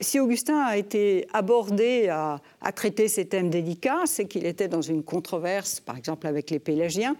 si 0.00 0.20
Augustin 0.20 0.58
a 0.58 0.76
été 0.76 1.26
abordé 1.32 2.08
à, 2.08 2.40
à 2.60 2.72
traiter 2.72 3.08
ces 3.08 3.24
thèmes 3.26 3.50
délicats, 3.50 4.02
c'est 4.06 4.26
qu'il 4.26 4.46
était 4.46 4.68
dans 4.68 4.82
une 4.82 5.02
controverse, 5.02 5.80
par 5.80 5.96
exemple 5.96 6.26
avec 6.26 6.50
les 6.50 6.58
Pélagiens, 6.58 7.16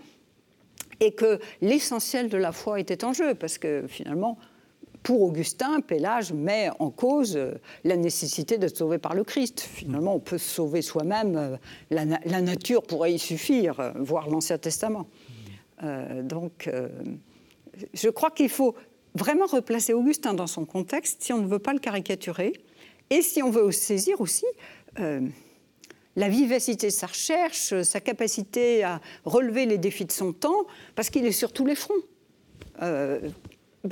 et 1.02 1.11
que 1.11 1.40
l'essentiel 1.61 2.28
de 2.28 2.38
la 2.38 2.52
foi 2.52 2.78
était 2.78 3.04
en 3.04 3.12
jeu, 3.12 3.35
parce 3.35 3.59
que 3.59 3.85
finalement, 3.88 4.38
pour 5.02 5.23
Augustin, 5.23 5.80
Pélage 5.80 6.32
met 6.32 6.71
en 6.78 6.90
cause 6.90 7.37
euh, 7.37 7.54
la 7.82 7.97
nécessité 7.97 8.56
d'être 8.56 8.76
sauvé 8.76 8.99
par 8.99 9.14
le 9.14 9.25
Christ. 9.25 9.61
Finalement, 9.61 10.14
on 10.14 10.21
peut 10.21 10.38
se 10.38 10.49
sauver 10.49 10.80
soi-même, 10.80 11.37
euh, 11.37 11.56
la, 11.90 12.40
nature 12.40 12.85
pourrait 12.85 13.12
y 13.12 13.18
suffire, 13.18 13.80
euh, 13.80 13.90
voir 13.97 14.30
l'Ancien 14.30 14.59
Testament. 14.59 15.06
donc, 16.23 16.71
je 17.92 18.09
crois 18.09 18.30
qu'il 18.30 18.49
faut 18.49 18.76
vraiment 19.16 19.47
replacer 19.47 19.92
Augustin 19.92 20.32
dans 20.32 20.47
son 20.47 20.64
contexte 20.64 21.21
si 21.25 21.32
on 21.32 21.38
ne 21.38 21.49
veut 21.49 21.59
pas 21.59 21.73
le 21.73 21.80
caricaturer, 21.80 22.52
et 23.11 23.21
si 23.21 23.42
on 23.42 23.50
veut 23.50 23.73
saisir 23.73 24.21
aussi 24.21 24.47
la 26.16 26.28
vivacité 26.28 26.88
de 26.88 26.92
sa 26.92 27.07
recherche, 27.07 27.83
sa 27.83 28.00
capacité 28.00 28.85
à 28.85 29.00
relever 29.25 29.66
les 29.66 29.78
défis 29.78 30.04
de 30.04 30.12
son 30.12 30.33
temps, 30.33 30.66
parce 30.95 31.11
qu'il 31.11 31.25
est 31.26 31.33
sur 31.33 31.52
tous 31.52 31.66
les 31.66 31.75
fronts. 31.75 31.95
Euh, 32.83 33.21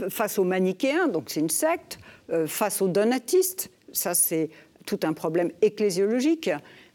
face 0.09 0.39
aux 0.39 0.45
manichéens, 0.45 1.09
donc 1.09 1.25
c'est 1.29 1.41
une 1.41 1.51
secte, 1.51 1.99
euh, 2.31 2.47
face 2.47 2.81
aux 2.81 2.89
donatistes, 2.89 3.71
ça 3.93 4.15
c'est 4.15 4.51
tout 4.87 5.01
un 5.03 5.13
problème 5.13 5.51
ecclésiologique, 5.63 6.51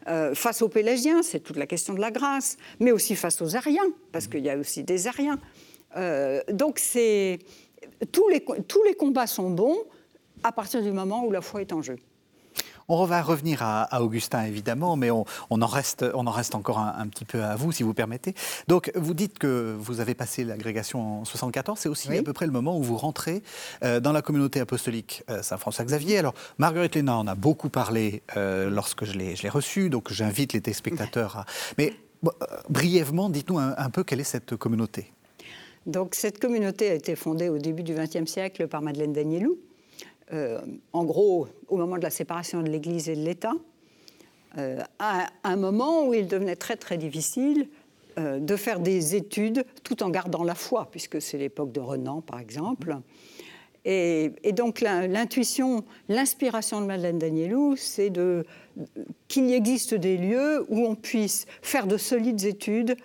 euh, 0.07 0.33
face 0.33 0.61
aux 0.61 0.69
pélagiens, 0.69 1.21
c'est 1.21 1.41
toute 1.41 1.57
la 1.57 1.67
question 1.67 1.93
de 1.93 1.99
la 1.99 2.11
grâce, 2.11 2.57
mais 2.79 2.91
aussi 2.91 3.15
face 3.15 3.41
aux 3.41 3.55
ariens, 3.55 3.91
parce 4.11 4.27
qu'il 4.27 4.45
y 4.45 4.49
a 4.49 4.57
aussi 4.57 4.83
des 4.83 5.07
ariens. 5.07 5.39
donc 6.51 6.79
c'est 6.79 7.39
tous 8.11 8.27
les, 8.29 8.43
tous 8.67 8.83
les 8.83 8.93
combats 8.93 9.27
sont 9.27 9.49
bons 9.49 9.77
à 10.43 10.51
partir 10.51 10.81
du 10.81 10.91
moment 10.91 11.25
où 11.25 11.31
la 11.31 11.41
foi 11.41 11.61
est 11.61 11.73
en 11.73 11.81
jeu. 11.81 11.97
On 12.87 13.05
va 13.05 13.21
revenir 13.23 13.63
à, 13.63 14.01
Augustin, 14.01 14.43
évidemment, 14.43 14.95
mais 14.95 15.09
on, 15.09 15.25
en 15.49 15.65
reste, 15.65 16.05
on 16.13 16.27
en 16.27 16.31
reste 16.31 16.53
encore 16.53 16.77
un, 16.77 17.07
petit 17.07 17.25
peu 17.25 17.43
à 17.43 17.55
vous, 17.55 17.71
si 17.71 17.81
vous 17.81 17.95
permettez. 17.95 18.35
Donc, 18.67 18.91
vous 18.95 19.15
dites 19.15 19.39
que 19.39 19.75
vous 19.79 20.01
avez 20.01 20.13
passé 20.13 20.43
l'agrégation 20.43 21.21
en 21.21 21.25
74. 21.25 21.79
C'est 21.79 21.89
aussi 21.89 22.15
à 22.15 22.21
peu 22.21 22.33
près 22.33 22.45
le 22.45 22.51
moment 22.51 22.77
où 22.77 22.83
vous 22.83 22.97
rentrez 22.97 23.41
euh, 23.83 23.99
dans 23.99 24.11
la 24.11 24.21
communauté 24.21 24.59
apostolique 24.59 25.23
euh, 25.29 25.41
Saint-François-Xavier. 25.41 26.19
Alors, 26.19 26.35
Marguerite 26.59 26.95
Léna 26.95 27.17
en 27.17 27.25
a 27.25 27.33
beaucoup 27.33 27.69
parlé 27.69 28.21
euh, 28.37 28.69
lorsque 28.69 29.05
je 29.05 29.13
l'ai 29.13 29.49
reçue, 29.49 29.89
donc 29.89 30.11
j'invite 30.11 30.53
les 30.53 30.61
téléspectateurs 30.61 31.37
à... 31.37 31.45
Mais 31.77 31.93
brièvement, 32.69 33.29
dites-nous 33.29 33.59
un, 33.59 33.89
peu 33.89 34.03
quelle 34.03 34.19
est 34.19 34.23
cette 34.23 34.55
communauté? 34.55 35.11
Donc, 35.85 36.15
cette 36.15 36.39
communauté 36.39 36.89
a 36.89 36.93
été 36.93 37.15
fondée 37.15 37.49
au 37.49 37.57
début 37.57 37.83
du 37.83 37.93
XXe 37.93 38.29
siècle 38.29 38.67
par 38.67 38.81
Madeleine 38.81 39.13
Danielou 39.13 39.57
en 40.31 41.03
gros, 41.03 41.47
au 41.67 41.77
moment 41.77 41.97
de 41.97 42.03
la 42.03 42.09
séparation 42.09 42.61
de 42.61 42.69
l'Église 42.69 43.09
et 43.09 43.15
de 43.15 43.21
l'État, 43.21 43.53
euh, 44.57 44.79
à 44.99 45.27
un 45.43 45.55
moment 45.57 46.07
où 46.07 46.13
il 46.13 46.27
devenait 46.27 46.55
très 46.55 46.77
très 46.77 46.97
difficile 46.97 47.67
euh, 48.17 48.39
de 48.39 48.55
faire 48.55 48.79
des 48.79 49.15
études 49.15 49.65
tout 49.83 50.01
en 50.01 50.09
gardant 50.09 50.43
la 50.43 50.55
foi, 50.55 50.87
puisque 50.91 51.21
c'est 51.21 51.37
l'époque 51.37 51.73
de 51.73 51.81
Renan, 51.81 52.21
par 52.21 52.39
exemple. 52.39 52.97
Et, 53.87 54.31
donc 54.53 54.81
l'intuition, 54.81 55.83
l'inspiration 56.09 56.81
de 56.81 56.87
Madeleine 56.87 57.19
Danielou, 57.19 57.75
c'est 57.75 58.11
qu'il 59.27 59.45
y 59.45 59.53
existe 59.53 59.93
des 59.93 60.17
lieux 60.17 60.65
où 60.69 60.87
on 60.87 60.95
puisse 60.95 61.45
faire 61.61 61.85
de 61.85 61.97
solides 61.97 62.45
études 62.45 62.95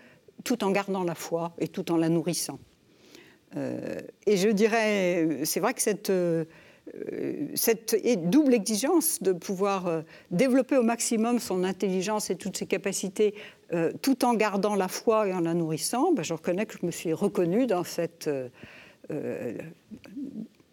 tout 0.43 0.65
en 0.65 0.71
gardant 0.71 1.05
la 1.05 1.15
foi 1.15 1.53
et 1.59 1.69
tout 1.69 1.93
en 1.93 1.99
la 1.99 2.09
nourrissant. 2.09 2.59
et 3.55 4.37
je 4.39 4.49
dirais, 4.49 5.41
c'est 5.45 5.61
vrai 5.61 5.75
que 5.75 5.83
cette 5.83 6.09
euh, 6.09 6.47
cette 7.54 7.97
double 8.28 8.54
exigence 8.54 9.23
de 9.23 9.32
pouvoir 9.32 9.87
euh, 9.87 10.02
développer 10.30 10.76
au 10.76 10.82
maximum 10.82 11.38
son 11.38 11.64
intelligence 11.64 12.30
et 12.30 12.37
toutes 12.37 12.56
ses 12.56 12.66
capacités 12.66 13.35
euh, 13.73 13.92
tout 14.02 14.25
en 14.25 14.35
gardant 14.35 14.75
la 14.75 14.88
foi 14.88 15.28
et 15.28 15.32
en 15.32 15.40
la 15.40 15.54
nourrissant, 15.54 16.12
ben, 16.12 16.23
je 16.23 16.35
reconnais 16.35 16.66
que 16.66 16.76
je 16.80 16.87
me 16.87 16.90
suis 16.90 17.12
reconnue 17.12 17.66
dans 17.66 17.85
cette, 17.85 18.28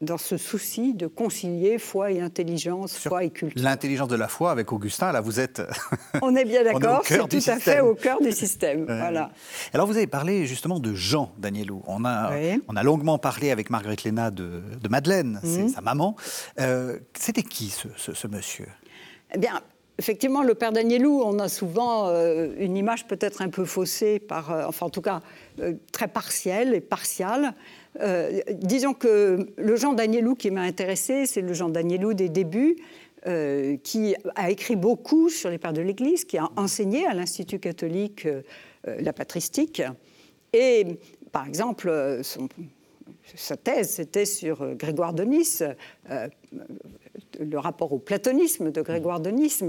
dans 0.01 0.18
ce 0.18 0.38
souci 0.38 0.94
de 0.94 1.08
concilier 1.08 1.80
foi 1.80 2.12
et 2.12 2.22
intelligence, 2.22 2.98
foi 2.98 3.24
et 3.24 3.32
culture. 3.32 3.62
L'intelligence 3.62 4.08
de 4.08 4.16
la 4.16 4.27
foi 4.27 4.51
avec 4.51 4.72
Augustin, 4.72 5.12
là, 5.12 5.22
vous 5.22 5.39
êtes. 5.39 5.62
On 6.22 6.36
est 6.36 6.46
bien 6.46 6.63
d'accord, 6.72 7.01
c'est 7.04 7.18
tout 7.27 7.50
à 7.50 7.60
fait 7.60 7.80
au 7.80 7.96
cœur 7.96 8.22
du 8.22 8.32
système. 8.32 8.86
voilà. 8.86 9.32
Alors, 9.74 9.88
vous 9.88 9.98
avez 9.98 10.08
parlé 10.08 10.46
justement 10.46 10.80
de 10.80 10.94
Jean 10.94 11.32
Danielou. 11.38 11.82
On 11.88 12.06
a, 12.06 12.32
on 12.68 12.75
a 12.75 12.84
longuement 12.84 13.18
parlé 13.18 13.50
avec 13.51 13.70
Marguerite 13.70 14.04
Léna 14.04 14.30
de, 14.30 14.62
Madeleine, 14.89 15.39
c'est 15.44 15.63
mhm. 15.63 15.70
sa 15.70 15.82
maman. 15.82 16.16
Euh, 16.60 17.00
c'était 17.18 17.44
qui 17.44 17.70
ce, 17.70 18.27
monsieur? 18.27 18.68
Eh 19.34 19.38
bien, 19.38 19.62
Effectivement, 20.00 20.44
le 20.44 20.54
père 20.54 20.72
Danielou, 20.72 21.24
on 21.25 21.39
a 21.39 21.50
souvent 21.50 22.10
euh, 22.10 22.54
une 22.60 22.77
image 22.77 23.08
peut-être 23.08 23.42
un 23.42 23.50
peu 23.50 23.66
faussée, 23.66 24.20
par, 24.20 24.51
euh, 24.51 24.66
enfin 24.68 24.86
en 24.86 24.89
tout 24.92 25.01
cas 25.01 25.22
très 25.92 26.08
partielle 26.08 26.75
et 26.75 26.82
partiale. 26.82 27.56
Euh, 28.00 28.41
disons 28.51 28.94
que 28.94 29.48
le 29.58 29.75
Jean 29.75 29.94
Danielou 29.94 30.36
qui 30.36 30.51
m'a 30.51 30.62
intéressé, 30.62 31.25
c'est 31.25 31.41
le 31.41 31.53
Jean 31.53 31.70
Danielou 31.70 32.13
des 32.13 32.29
débuts, 32.29 32.77
euh, 33.25 33.77
qui 33.77 34.15
a 34.36 34.51
écrit 34.51 34.75
beaucoup 34.75 35.29
sur 35.29 35.50
les 35.50 35.58
pères 35.58 35.74
de 35.74 35.82
l'Église, 35.82 36.24
qui 36.24 36.38
a 36.38 36.50
enseigné 36.56 37.06
à 37.08 37.13
l'Institut 37.13 37.60
catholique 37.60 38.25
euh, 38.25 38.41
la 38.84 39.13
patristique. 39.13 39.82
Et 40.53 40.86
par 41.32 41.48
exemple, 41.48 42.22
sa 43.36 43.58
thèse, 43.58 43.89
c'était 43.89 44.25
sur 44.25 44.75
Grégoire 44.75 45.13
de 45.13 45.24
Nice, 45.24 45.62
le 47.39 47.60
rapport 47.60 47.91
au 47.91 48.00
platonisme 48.00 48.72
de 48.72 48.82
Grégoire 48.82 49.20
de 49.20 49.29
Nice. 49.29 49.63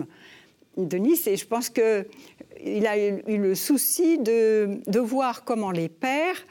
Et 1.27 1.37
je 1.37 1.47
pense 1.47 1.69
qu'il 1.69 2.87
a 2.87 2.99
eu 2.99 3.39
le 3.39 3.55
souci 3.57 4.19
de, 4.19 4.81
de, 4.87 5.01
voir 5.01 5.45
comment 5.45 5.73
les 5.73 5.89
pères 5.89 6.47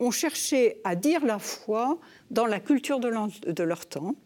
ont 0.00 0.10
cherché 0.10 0.80
à 0.84 0.96
dire 0.96 1.24
la 1.24 1.38
foi 1.38 1.98
dans 2.30 2.46
la 2.46 2.58
culture 2.58 2.98
de, 2.98 3.62
leur 3.62 3.86
temps, 3.86 4.16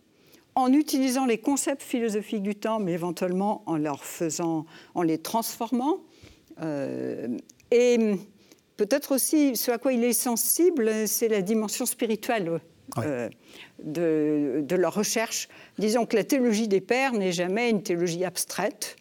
en 0.55 0.73
utilisant 0.73 1.27
les 1.27 1.39
concepts 1.39 1.83
philosophiques 1.83 2.43
du 2.43 2.55
temps, 2.55 2.79
mais 2.79 2.93
éventuellement 2.93 3.63
en 3.67 3.77
leur 3.77 4.05
faisant, 4.05 4.67
en 4.95 5.03
les 5.03 5.19
transformant. 5.19 5.99
Euh, 6.63 7.37
et 7.73 8.17
peut-être 8.77 9.13
aussi, 9.13 9.57
ce 9.57 9.73
à 9.73 9.79
quoi 9.79 9.93
il 9.93 10.05
est 10.05 10.13
sensible, 10.13 10.91
c'est 11.07 11.29
la 11.29 11.43
dimension 11.43 11.87
spirituelle 11.87 12.61
euh, 12.99 13.29
de, 13.83 14.63
de, 14.63 14.77
leur 14.77 14.95
recherche. 14.95 15.49
Disons 15.79 16.07
que 16.07 16.15
la 16.17 16.25
théologie 16.25 16.69
des 16.69 16.81
pères 16.81 17.13
n'est 17.13 17.33
jamais 17.33 17.71
une 17.71 17.83
théologie 17.83 18.25
abstraite. 18.25 18.97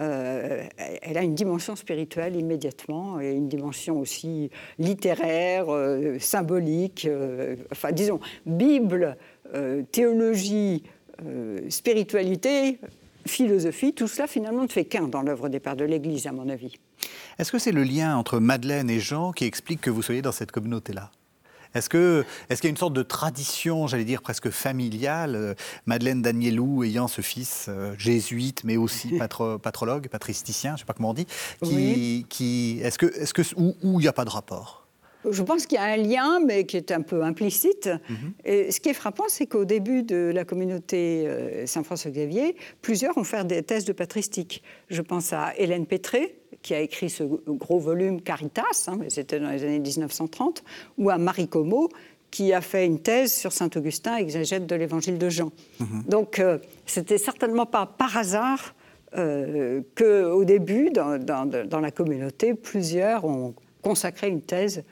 Euh, 0.00 0.64
elle 1.02 1.18
a 1.18 1.22
une 1.22 1.34
dimension 1.34 1.74
spirituelle 1.74 2.36
immédiatement 2.36 3.20
et 3.20 3.32
une 3.32 3.48
dimension 3.48 3.98
aussi 3.98 4.50
littéraire, 4.78 5.66
euh, 5.68 6.18
symbolique. 6.20 7.06
Euh, 7.06 7.56
enfin, 7.72 7.92
disons, 7.92 8.20
Bible, 8.46 9.16
théologie, 9.92 10.82
spiritualité, 11.70 12.78
philosophie, 13.26 13.94
tout 13.94 14.06
cela 14.06 14.26
finalement 14.26 14.62
ne 14.62 14.68
fait 14.68 14.84
qu'un 14.84 15.08
dans 15.08 15.22
l'œuvre 15.22 15.48
des 15.48 15.58
pères 15.58 15.74
de 15.74 15.86
l'Église, 15.86 16.26
à 16.26 16.32
mon 16.32 16.50
avis. 16.50 16.76
Est-ce 17.38 17.50
que 17.50 17.58
c'est 17.58 17.72
le 17.72 17.82
lien 17.82 18.14
entre 18.18 18.40
Madeleine 18.40 18.90
et 18.90 19.00
Jean 19.00 19.32
qui 19.32 19.46
explique 19.46 19.80
que 19.80 19.88
vous 19.88 20.02
soyez 20.02 20.20
dans 20.20 20.32
cette 20.32 20.52
communauté-là? 20.52 21.10
Est-ce 21.74 21.88
qu'il 21.88 22.24
est 22.50 22.64
y 22.64 22.66
a 22.66 22.70
une 22.70 22.76
sorte 22.76 22.94
de 22.94 23.02
tradition, 23.02 23.86
j'allais 23.86 24.04
dire 24.04 24.22
presque 24.22 24.50
familiale, 24.50 25.36
euh, 25.36 25.54
Madeleine 25.86 26.22
Danielou 26.22 26.84
ayant 26.84 27.08
ce 27.08 27.20
fils 27.20 27.66
euh, 27.68 27.94
jésuite, 27.98 28.64
mais 28.64 28.76
aussi 28.76 29.18
patrologue, 29.62 30.08
patristicien, 30.08 30.70
je 30.70 30.74
ne 30.74 30.78
sais 30.78 30.84
pas 30.84 30.94
comment 30.94 31.10
on 31.10 31.14
dit, 31.14 31.26
qui, 31.62 32.26
qui 32.28 32.80
est-ce 32.82 32.98
que, 32.98 33.06
est 33.06 33.32
que, 33.32 33.42
où 33.56 34.00
il 34.00 34.02
n'y 34.02 34.08
a 34.08 34.12
pas 34.12 34.24
de 34.24 34.30
rapport? 34.30 34.87
Je 35.28 35.42
pense 35.42 35.66
qu'il 35.66 35.76
y 35.76 35.80
a 35.80 35.84
un 35.84 35.96
lien, 35.96 36.40
mais 36.44 36.64
qui 36.64 36.76
est 36.76 36.90
un 36.90 37.02
peu 37.02 37.22
implicite. 37.22 37.88
Mhm. 38.08 38.32
Et 38.44 38.70
ce 38.70 38.80
qui 38.80 38.88
est 38.88 38.94
frappant, 38.94 39.24
c'est 39.28 39.46
qu'au 39.46 39.64
début 39.64 40.02
de 40.02 40.30
la 40.34 40.44
communauté 40.44 41.26
euh, 41.26 41.66
Saint-François-Xavier, 41.66 42.56
plusieurs 42.82 43.16
ont 43.18 43.24
fait 43.24 43.46
des 43.46 43.62
thèses 43.62 43.84
de 43.84 43.92
patristique. 43.92 44.62
Je 44.88 45.02
pense 45.02 45.32
à 45.32 45.52
Hélène 45.56 45.86
Pétré, 45.86 46.36
qui 46.62 46.74
a 46.74 46.80
écrit 46.80 47.10
ce 47.10 47.24
gros 47.24 47.78
volume 47.78 48.20
Caritas, 48.20 48.86
hein, 48.88 48.98
c'était 49.08 49.40
dans 49.40 49.50
les 49.50 49.64
années 49.64 49.78
1930, 49.78 50.62
ou 50.98 51.10
à 51.10 51.18
Marie 51.18 51.48
Como, 51.48 51.88
qui 52.30 52.52
a 52.52 52.60
fait 52.60 52.84
une 52.84 53.00
thèse 53.00 53.32
sur 53.32 53.52
Saint-Augustin, 53.52 54.16
exégète 54.16 54.66
de 54.66 54.74
l'évangile 54.74 55.18
de 55.18 55.28
Jean. 55.28 55.50
Mhm. 55.80 56.04
Donc, 56.08 56.38
euh, 56.38 56.58
c'était 56.86 57.18
certainement 57.18 57.66
pas 57.66 57.86
par 57.86 58.16
hasard 58.16 58.74
euh, 59.16 59.80
qu'au 59.96 60.44
début, 60.44 60.90
dans, 60.90 61.18
dans, 61.18 61.80
la 61.80 61.90
communauté, 61.90 62.54
plusieurs 62.54 63.24
ont 63.24 63.54
consacré 63.80 64.28
une 64.28 64.42
thèse 64.42 64.84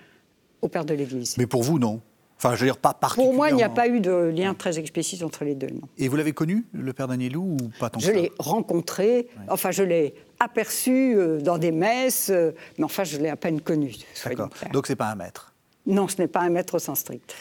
au 0.62 0.68
père 0.68 0.84
de 0.84 0.94
l'Église. 0.94 1.36
Mais 1.38 1.46
pour 1.46 1.62
vous, 1.62 1.78
non 1.78 2.00
Enfin, 2.38 2.54
je 2.54 2.60
veux 2.60 2.66
dire, 2.66 2.76
pas 2.76 2.92
particulièrement. 2.92 3.30
Pour 3.30 3.36
moi, 3.38 3.50
il 3.50 3.56
n'y 3.56 3.62
a 3.62 3.70
pas 3.70 3.88
eu 3.88 4.00
de 4.00 4.10
lien 4.10 4.52
très 4.52 4.78
explicite 4.78 5.22
entre 5.22 5.44
les 5.44 5.54
deux, 5.54 5.68
non. 5.68 5.88
Et 5.96 6.08
vous 6.08 6.16
l'avez 6.16 6.32
connu, 6.34 6.66
le 6.72 6.92
père 6.92 7.08
Danielou, 7.08 7.56
ou 7.58 7.70
pas 7.80 7.88
tant 7.88 7.98
Je 7.98 8.10
l'ai 8.12 8.30
rencontré, 8.38 9.28
enfin, 9.48 9.70
je 9.70 9.82
l'ai 9.82 10.14
aperçu 10.38 11.14
euh, 11.16 11.40
dans 11.40 11.56
des 11.56 11.72
messes, 11.72 12.28
euh, 12.28 12.52
mais 12.76 12.84
enfin, 12.84 13.04
je 13.04 13.16
l'ai 13.16 13.30
à 13.30 13.36
peine 13.36 13.62
connu. 13.62 13.94
D'accord. 14.24 14.50
Donc, 14.70 14.86
c'est 14.86 14.96
pas 14.96 15.06
un 15.06 15.14
maître 15.14 15.54
Non, 15.86 16.08
ce 16.08 16.18
n'est 16.20 16.28
pas 16.28 16.40
un 16.40 16.50
maître 16.50 16.74
au 16.74 16.78
sens 16.78 16.98
strict. 16.98 17.34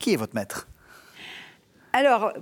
Qui 0.00 0.14
est 0.14 0.16
votre 0.16 0.34
maître? 0.34 0.66
Alors, 1.92 2.32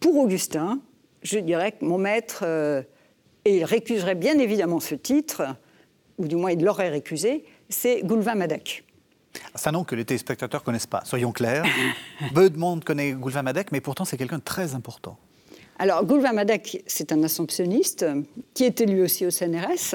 pour 0.00 0.16
Augustin, 0.18 0.80
je 1.22 1.38
dirais 1.38 1.72
que 1.72 1.84
mon 1.84 1.96
maître, 1.96 2.40
euh, 2.42 2.82
et 3.46 3.58
il 3.58 3.64
récuserait 3.64 4.14
bien 4.16 4.38
évidemment 4.38 4.80
ce 4.80 4.94
titre, 4.94 5.42
ou 6.18 6.26
du 6.26 6.36
moins 6.36 6.50
il 6.50 6.62
l'aurait 6.62 6.90
récusé, 6.90 7.44
c'est 7.70 8.02
Goulvin 8.04 8.34
Madec. 8.34 8.84
C'est 9.54 9.68
un 9.68 9.72
nom 9.72 9.84
que 9.84 9.94
les 9.94 10.04
téléspectateurs 10.04 10.60
ne 10.60 10.64
connaissent 10.64 10.86
pas, 10.86 11.02
soyons 11.04 11.32
clairs. 11.32 11.64
Peu 12.34 12.50
de 12.50 12.58
monde 12.58 12.84
connaît 12.84 13.12
Goulvin 13.12 13.42
Madec, 13.42 13.72
mais 13.72 13.80
pourtant 13.80 14.04
c'est 14.04 14.16
quelqu'un 14.16 14.38
de 14.38 14.42
très 14.42 14.74
important. 14.74 15.18
Alors, 15.78 16.04
Goulvin 16.04 16.32
Madec, 16.32 16.82
c'est 16.86 17.12
un 17.12 17.22
assomptionniste 17.22 18.06
qui 18.54 18.64
était 18.64 18.86
lui 18.86 19.02
aussi 19.02 19.26
au 19.26 19.30
CNRS 19.30 19.94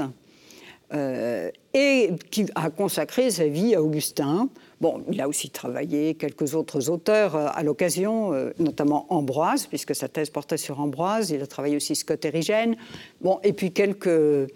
euh, 0.94 1.50
et 1.74 2.12
qui 2.30 2.46
a 2.54 2.70
consacré 2.70 3.32
sa 3.32 3.48
vie 3.48 3.74
à 3.74 3.82
Augustin. 3.82 4.50
Bon, 4.80 5.04
il 5.10 5.22
a 5.22 5.28
aussi 5.28 5.50
travaillé 5.50 6.16
quelques 6.16 6.54
autres 6.54 6.90
auteurs 6.90 7.36
euh, 7.36 7.48
à 7.54 7.64
l'occasion, 7.64 8.34
euh, 8.34 8.52
notamment 8.60 9.08
Ambroise, 9.10 9.66
puisque 9.66 9.96
sa 9.96 10.08
thèse 10.08 10.30
portait 10.30 10.58
sur 10.58 10.80
Ambroise. 10.80 11.32
Il 11.32 11.42
a 11.42 11.48
travaillé 11.48 11.78
aussi 11.78 11.96
Scott 11.96 12.26
Érigène. 12.26 12.76
Bon, 13.22 13.40
et 13.42 13.54
puis 13.54 13.72
quelques 13.72 14.52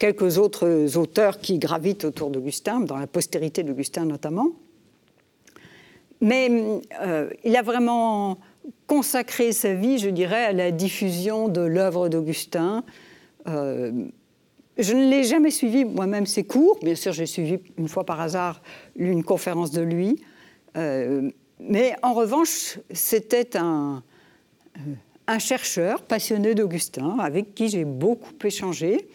quelques 0.00 0.38
autres 0.38 0.96
auteurs 0.96 1.38
qui 1.38 1.58
gravitent 1.58 2.06
autour 2.06 2.30
d'Augustin, 2.30 2.80
dans 2.80 2.96
la 2.96 3.06
postérité 3.06 3.62
d'Augustin 3.62 4.06
notamment. 4.06 4.48
Mais 6.22 6.50
euh, 7.02 7.30
il 7.44 7.54
a 7.54 7.62
vraiment 7.62 8.38
consacré 8.86 9.52
sa 9.52 9.74
vie, 9.74 9.98
je 9.98 10.08
dirais, 10.08 10.46
à 10.46 10.52
la 10.52 10.70
diffusion 10.70 11.48
de 11.48 11.60
l'œuvre 11.60 12.08
d'Augustin. 12.08 12.82
Euh, 13.46 13.92
je 14.78 14.94
ne 14.94 15.10
l'ai 15.10 15.22
jamais 15.24 15.50
suivi 15.50 15.84
moi-même 15.84 16.26
ses 16.26 16.44
cours. 16.44 16.78
Bien 16.82 16.94
sûr, 16.94 17.12
j'ai 17.12 17.26
suivi 17.26 17.58
une 17.76 17.88
fois 17.88 18.04
par 18.04 18.20
hasard 18.20 18.62
une 18.96 19.22
conférence 19.22 19.70
de 19.70 19.82
lui. 19.82 20.22
Euh, 20.76 21.30
mais 21.58 21.94
en 22.02 22.14
revanche, 22.14 22.78
c'était 22.90 23.58
un, 23.58 24.02
un 25.26 25.38
chercheur 25.38 26.02
passionné 26.02 26.54
d'Augustin, 26.54 27.18
avec 27.18 27.54
qui 27.54 27.68
j'ai 27.68 27.84
beaucoup 27.84 28.32
échangé. 28.44 29.06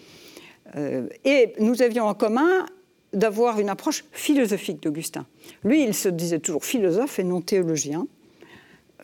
Euh, 0.75 1.07
et 1.24 1.53
nous 1.60 1.81
avions 1.81 2.05
en 2.05 2.13
commun 2.13 2.65
d'avoir 3.13 3.60
une 3.60 3.69
approche 3.69 4.03
philosophique 4.12 4.81
d'Augustin. 4.84 5.25
Lui, 5.63 5.84
il 5.84 5.93
se 5.93 6.10
disait 6.10 6.39
toujours 6.39 6.65
philosophe 6.65 7.19
et 7.19 7.24
non 7.24 7.41
théologien. 7.41 8.07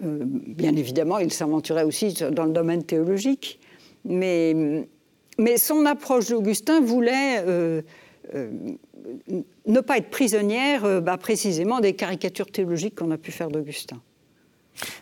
Euh, 0.03 0.19
bien 0.23 0.75
évidemment, 0.75 1.19
il 1.19 1.31
s'aventurait 1.31 1.83
aussi 1.83 2.13
dans 2.31 2.45
le 2.45 2.51
domaine 2.51 2.83
théologique, 2.83 3.59
mais, 4.03 4.87
mais 5.37 5.57
son 5.57 5.85
approche 5.85 6.27
d'Augustin 6.27 6.81
voulait 6.81 7.43
euh, 7.45 7.81
ne 9.65 9.79
pas 9.79 9.97
être 9.97 10.09
prisonnière 10.09 11.01
bah, 11.01 11.17
précisément 11.17 11.79
des 11.79 11.93
caricatures 11.93 12.51
théologiques 12.51 12.95
qu'on 12.95 13.11
a 13.11 13.17
pu 13.17 13.31
faire 13.31 13.49
d'Augustin. 13.49 14.01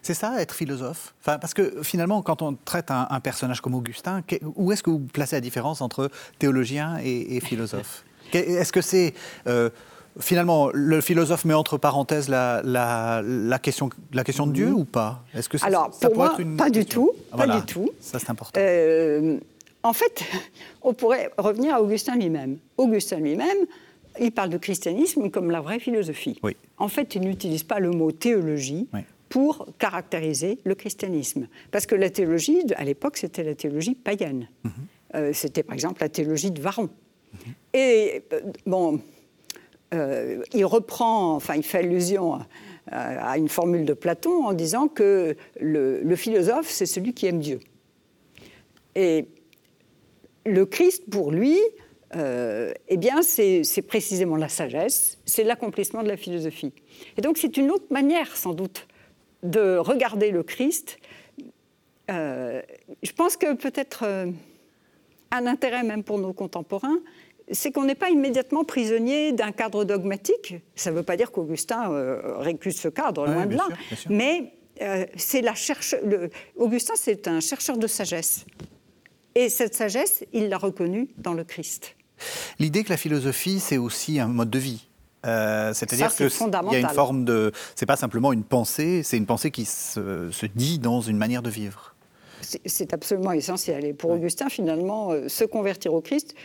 C'est 0.01 0.13
ça, 0.13 0.41
être 0.41 0.53
philosophe? 0.53 1.13
Enfin, 1.21 1.38
Parce 1.38 1.53
que 1.53 1.83
finalement, 1.83 2.21
quand 2.21 2.41
on 2.41 2.53
traite 2.53 2.91
un, 2.91 3.19
personnage 3.19 3.61
comme 3.61 3.75
Augustin, 3.75 4.21
où 4.55 4.71
est-ce 4.71 4.83
que 4.83 4.89
vous 4.89 4.99
placez 4.99 5.35
la 5.35 5.41
différence 5.41 5.81
entre 5.81 6.09
théologien 6.38 6.97
et, 7.03 7.39
philosophe? 7.39 8.03
Est-ce 8.33 8.71
que 8.71 8.81
c'est... 8.81 9.13
Euh, 9.47 9.69
finalement, 10.19 10.69
le 10.73 11.01
philosophe 11.01 11.45
met 11.45 11.53
entre 11.53 11.77
parenthèses 11.77 12.29
la, 12.29 12.61
la, 12.63 13.59
question, 13.59 13.89
la 14.13 14.23
question 14.23 14.47
de 14.47 14.53
Dieu 14.53 14.71
ou 14.71 14.85
pas? 14.85 15.23
Est-ce 15.33 15.49
que 15.49 15.57
ça, 15.57 15.65
Alors, 15.65 15.89
pour 15.89 16.15
moi, 16.15 16.31
être 16.31 16.39
une 16.39 16.57
pas 16.57 16.69
du 16.69 16.85
tout. 16.85 17.11
pas 17.35 17.47
du 17.47 17.65
tout. 17.65 17.89
Ça, 17.99 18.19
c'est 18.19 18.29
important. 18.29 18.59
Euh, 18.61 19.38
en 19.83 19.93
fait, 19.93 20.23
on 20.81 20.93
pourrait 20.93 21.31
revenir 21.38 21.75
à 21.75 21.81
Augustin 21.81 22.15
lui-même. 22.15 22.57
Augustin 22.77 23.17
lui-même, 23.17 23.57
il 24.19 24.31
parle 24.31 24.49
de 24.49 24.57
christianisme 24.57 25.29
comme 25.29 25.51
la 25.51 25.61
vraie 25.61 25.79
philosophie. 25.79 26.39
Oui. 26.43 26.55
En 26.77 26.88
fait, 26.88 27.15
il 27.15 27.21
n'utilise 27.21 27.63
pas 27.63 27.79
le 27.79 27.91
mot 27.91 28.11
théologie. 28.11 28.88
Oui 28.93 29.01
pour 29.29 29.67
caractériser 29.77 30.59
le 30.63 30.75
christianisme. 30.75 31.48
Parce 31.71 31.86
que 31.86 31.95
la 31.95 32.09
théologie, 32.09 32.63
à 32.75 32.83
l'époque, 32.83 33.17
c'était 33.17 33.43
la 33.43 33.55
théologie 33.55 33.95
païenne. 33.95 34.50
Mhm. 34.63 34.71
Euh, 35.15 35.33
c'était 35.33 35.63
par 35.63 35.75
exemple 35.75 36.01
la 36.01 36.09
théologie 36.09 36.51
de 36.51 36.62
Varon. 36.62 36.89
Mhm. 37.33 37.53
Et 37.74 38.24
euh, 38.33 38.41
bon, 38.65 39.00
euh, 39.93 40.43
il 40.53 40.65
reprend, 40.65 41.36
enfin, 41.36 41.55
il 41.55 41.63
fait 41.63 41.79
allusion 41.79 42.39
à, 42.91 43.38
une 43.38 43.50
formule 43.50 43.86
de 43.86 43.93
Platon 43.93 44.45
en 44.45 44.53
disant 44.53 44.88
que 44.88 45.36
le, 45.59 46.15
philosophe, 46.15 46.69
c'est 46.69 46.88
celui 46.88 47.13
qui 47.13 47.27
aime 47.27 47.39
Dieu. 47.39 47.59
Et 48.95 49.27
le 50.48 50.65
Christ, 50.65 51.03
pour 51.07 51.31
lui, 51.31 51.59
eh 52.15 52.98
bien, 52.98 53.21
c'est 53.21 53.83
précisément 53.88 54.38
la 54.38 54.50
sagesse, 54.50 55.19
c'est 55.24 55.43
l'accomplissement 55.43 56.01
de 56.01 56.07
la 56.07 56.17
philosophie. 56.17 56.74
Et 57.15 57.21
donc, 57.21 57.38
c'est 57.38 57.57
une 57.57 57.69
autre 57.69 57.86
manière, 57.91 58.36
sans 58.36 58.53
doute, 58.53 58.88
de 59.43 59.77
regarder 59.77 60.31
le 60.31 60.43
Christ, 60.43 61.00
euh, 62.10 62.62
je 63.03 63.12
pense 63.12 63.38
que 63.38 63.53
peut-être 63.53 64.03
euh, 64.03 64.31
un 65.31 65.46
intérêt 65.46 65.84
même 65.84 66.03
pour 66.03 66.17
nos 66.17 66.34
contemporains, 66.34 67.00
c'est 67.51 67.72
qu'on 67.72 67.86
n'est 67.86 67.96
pas 67.96 68.10
immédiatement 68.10 68.63
prisonnier 68.63 69.31
d'un 69.31 69.51
cadre 69.51 69.84
dogmatique. 69.86 70.55
Ça 70.75 70.91
ne 70.91 70.96
veut 70.96 71.03
pas 71.03 71.17
dire 71.17 71.31
qu'Augustin 71.31 71.91
euh, 71.91 72.38
récuse 72.38 72.77
ce 72.77 72.88
cadre, 72.88 73.25
loin 73.25 73.46
de 73.46 73.55
là. 73.55 73.67
Mais 74.10 74.53
c'est 75.17 75.41
la 75.41 75.55
cherche... 75.55 75.96
Augustin, 76.55 76.93
c'est 76.96 77.27
un 77.27 77.41
chercheur 77.41 77.77
de 77.77 77.88
sagesse. 77.88 78.46
Et 79.36 79.50
cette 79.50 79.75
sagesse, 79.75 80.24
il 80.31 80.50
l'a 80.50 80.58
reconnue 80.58 81.10
dans 81.17 81.34
le 81.34 81.43
Christ. 81.43 81.96
L'idée 82.60 82.84
que 82.84 82.89
la 82.89 82.98
philosophie, 82.98 83.60
c'est 83.60 83.77
aussi 83.77 84.19
un 84.19 84.27
mode 84.27 84.50
de 84.50 84.60
vie. 84.60 84.88
Euh, 85.25 85.73
c'est-à-dire 85.73 86.13
qu'il 86.15 86.27
y 86.27 86.75
a 86.75 86.79
une 86.79 86.88
forme 86.89 87.25
de. 87.25 87.51
C'est 87.75 87.85
pas 87.85 87.97
simplement 87.97 88.31
une 88.31 88.43
pensée, 88.43 89.03
c'est 89.03 89.17
une 89.17 89.25
pensée 89.25 89.51
qui 89.51 89.65
se, 89.65 90.45
dit 90.55 90.79
dans 90.79 91.01
une 91.01 91.17
manière 91.17 91.41
de 91.41 91.49
vivre. 91.49 91.95
C'est 92.65 92.94
absolument 92.94 93.33
essentiel. 93.33 93.85
Et 93.85 93.94
pour 93.94 94.11
Augustin, 94.11 94.50
finalement, 94.50 95.11
euh, 95.11 95.27
se 95.27 95.44
convertir 95.44 95.94
au 95.94 96.01
Christ, 96.01 96.35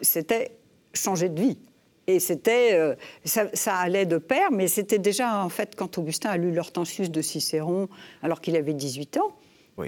c'était 0.00 0.52
changer 0.94 1.28
de 1.28 1.40
vie. 1.40 1.58
Et 2.06 2.18
c'était, 2.20 2.74
euh, 2.74 2.94
ça, 3.24 3.46
ça, 3.52 3.76
allait 3.76 4.06
de 4.06 4.18
pair, 4.18 4.50
mais 4.52 4.68
c'était 4.68 4.98
déjà, 4.98 5.44
en 5.44 5.48
fait, 5.48 5.74
quand 5.76 5.98
Augustin 5.98 6.30
a 6.30 6.36
lu 6.36 6.52
l'Hortensius 6.52 7.10
de 7.10 7.20
Cicéron, 7.20 7.88
alors 8.22 8.40
qu'il 8.40 8.56
avait 8.56 8.74
18 8.74 9.18
ans, 9.18 9.36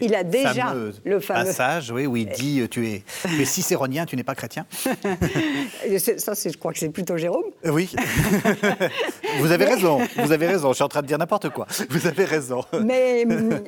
il 0.00 0.14
a 0.14 0.24
déjà 0.24 0.74
le 1.04 1.20
fameux 1.20 1.44
passage 1.44 1.90
oui, 1.90 2.06
où 2.06 2.16
il 2.16 2.28
dit 2.28 2.60
euh, 2.60 2.68
tu 2.68 2.88
es, 2.88 3.02
tu 3.22 3.42
es 3.42 3.44
cicéronien, 3.44 4.06
tu 4.06 4.16
n'es 4.16 4.24
pas 4.24 4.34
chrétien. 4.34 4.66
Ça, 4.74 6.32
je 6.34 6.56
crois 6.56 6.72
que 6.72 6.78
c'est 6.78 6.88
plutôt 6.88 7.16
Jérôme. 7.16 7.44
Euh, 7.64 7.70
oui. 7.70 7.94
vous 9.38 9.52
avez 9.52 9.64
raison. 9.64 10.00
Vous 10.16 10.32
avez 10.32 10.46
raison. 10.46 10.70
Je 10.70 10.74
suis 10.74 10.84
en 10.84 10.88
train 10.88 11.02
de 11.02 11.06
dire 11.06 11.18
n'importe 11.18 11.50
quoi. 11.50 11.66
Vous 11.90 12.06
avez 12.06 12.24
raison. 12.24 12.62
Mais, 12.82 13.24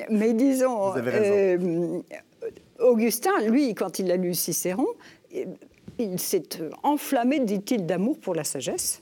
mais 0.09 0.33
disons, 0.33 0.93
euh, 0.95 2.01
Augustin, 2.79 3.39
lui, 3.47 3.75
quand 3.75 3.99
il 3.99 4.11
a 4.11 4.15
lu 4.15 4.33
Cicéron, 4.33 4.87
il 5.99 6.19
s'est 6.19 6.43
enflammé, 6.83 7.39
dit-il, 7.39 7.85
d'amour 7.85 8.19
pour 8.19 8.35
la 8.35 8.43
sagesse. 8.43 9.01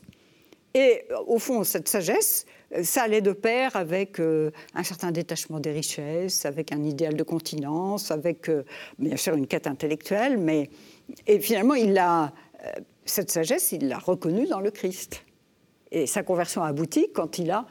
Et 0.74 1.04
au 1.26 1.38
fond, 1.38 1.62
cette 1.62 1.88
sagesse, 1.88 2.46
ça 2.82 3.02
allait 3.02 3.20
de 3.20 3.32
pair 3.32 3.76
avec 3.76 4.18
euh, 4.18 4.50
un 4.74 4.82
certain 4.82 5.12
détachement 5.12 5.60
des 5.60 5.72
richesses, 5.72 6.44
avec 6.44 6.72
un 6.72 6.82
idéal 6.82 7.14
de 7.14 7.22
continence, 7.22 8.10
avec 8.10 8.48
euh, 8.48 8.64
bien 8.98 9.16
sûr 9.16 9.34
une 9.34 9.46
quête 9.46 9.66
intellectuelle, 9.66 10.38
mais 10.38 10.70
et 11.26 11.38
finalement 11.38 11.74
il 11.74 11.96
a 11.98 12.32
euh, 12.64 12.70
cette 13.04 13.30
sagesse, 13.30 13.72
il 13.72 13.88
l'a 13.88 13.98
reconnue 13.98 14.46
dans 14.46 14.60
le 14.60 14.70
Christ. 14.70 15.22
Et 15.90 16.06
sa 16.06 16.22
conversion 16.22 16.62
a 16.62 16.68
abouti 16.68 17.08
quand 17.14 17.38
il 17.38 17.50
a 17.50 17.66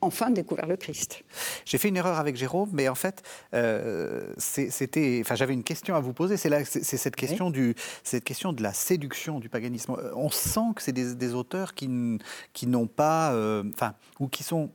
enfin 0.00 0.30
découvert 0.30 0.66
le 0.66 0.76
Christ. 0.76 1.22
J'ai 1.64 1.78
fait 1.78 1.88
une 1.88 1.96
erreur 1.96 2.18
avec 2.18 2.36
Jérôme, 2.36 2.70
mais 2.72 2.88
en 2.88 2.94
fait, 2.94 3.22
euh, 3.54 4.32
c'était, 4.38 5.20
enfin, 5.22 5.34
j'avais 5.34 5.54
une 5.54 5.64
question 5.64 5.94
à 5.94 6.00
vous 6.00 6.12
poser. 6.12 6.36
C'est, 6.36 6.64
cette 6.64 7.16
question 7.16 7.50
du, 7.50 7.74
cette 8.02 8.24
question 8.24 8.52
de 8.52 8.62
la 8.62 8.72
séduction 8.72 9.40
du 9.40 9.48
paganisme. 9.48 9.92
Euh, 9.92 10.12
on 10.14 10.30
sent 10.30 10.74
que 10.76 10.82
c'est 10.82 10.92
des, 10.92 11.34
auteurs 11.34 11.74
qui, 11.74 12.18
qui 12.52 12.66
n'ont 12.66 12.86
pas, 12.86 13.32
euh, 13.32 13.62
enfin, 13.74 13.94
ou 14.18 14.28
qui 14.28 14.42
sont 14.42 14.70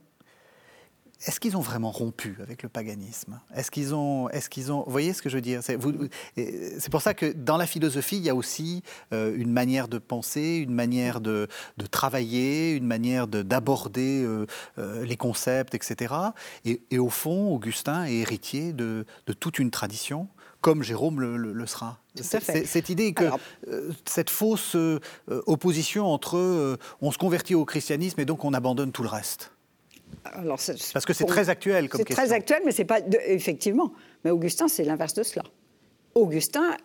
est-ce 1.23 1.39
qu'ils 1.39 1.55
ont 1.57 1.61
vraiment 1.61 1.91
rompu 1.91 2.37
avec 2.41 2.61
le 2.61 2.69
paganisme? 2.69 3.39
Est-ce 3.55 3.71
qu'ils 3.71 3.95
ont, 3.95 4.29
est-ce 4.29 4.49
qu'ils 4.49 4.71
ont, 4.71 4.83
vous 4.85 4.91
voyez 4.91 5.13
ce 5.13 5.21
que 5.21 5.29
je 5.29 5.35
veux 5.35 5.41
dire? 5.41 5.61
C'est, 5.63 5.77
pour 6.89 7.01
ça 7.01 7.13
que 7.13 7.31
dans 7.31 7.57
la 7.57 7.65
philosophie, 7.65 8.17
il 8.17 8.23
y 8.23 8.29
a 8.29 8.35
aussi 8.35 8.83
euh, 9.13 9.33
une 9.35 9.51
manière 9.51 9.87
de 9.87 9.97
penser, 9.97 10.57
une 10.57 10.73
manière 10.73 11.21
de, 11.21 11.47
de 11.77 11.85
travailler, 11.85 12.71
une 12.71 12.85
manière 12.85 13.27
de, 13.27 13.41
d'aborder 13.41 14.23
euh, 14.23 14.45
euh, 14.77 15.05
les 15.05 15.17
concepts, 15.17 15.73
etc. 15.73 16.13
Et, 16.65 16.81
et, 16.91 16.99
au 16.99 17.09
fond, 17.09 17.53
Augustin 17.53 18.05
est 18.05 18.15
héritier 18.15 18.73
de, 18.73 19.05
de 19.25 19.33
toute 19.33 19.59
une 19.59 19.71
tradition 19.71 20.27
comme 20.61 20.81
Jérôme 20.81 21.21
le, 21.21 21.65
sera. 21.67 21.99
Cette 22.15 22.89
idée 22.89 23.13
que 23.13 23.25
cette 24.05 24.31
fausse 24.31 24.75
opposition 25.27 26.07
entre 26.07 26.79
on 27.01 27.11
se 27.11 27.19
convertit 27.19 27.53
au 27.53 27.65
christianisme 27.65 28.19
et 28.19 28.25
donc 28.25 28.43
on 28.45 28.51
abandonne 28.51 28.91
tout 28.91 29.03
le 29.03 29.09
reste. 29.09 29.51
Parce 30.23 31.05
que 31.05 31.13
c'est 31.13 31.25
très 31.25 31.49
actuel 31.49 31.89
comme 31.89 32.03
question. 32.03 32.15
C'est 32.15 32.27
très 32.27 32.35
actuel, 32.35 32.61
mais 32.65 32.71
c'est 32.71 32.85
pas. 32.85 32.99
effectivement. 33.25 33.93
Mais 34.23 34.31
Augustin, 34.31 34.67
c'est 34.67 34.83
l'inverse 34.83 35.13
de 35.13 35.23
cela. 35.23 35.43
Augustin, 36.15 36.77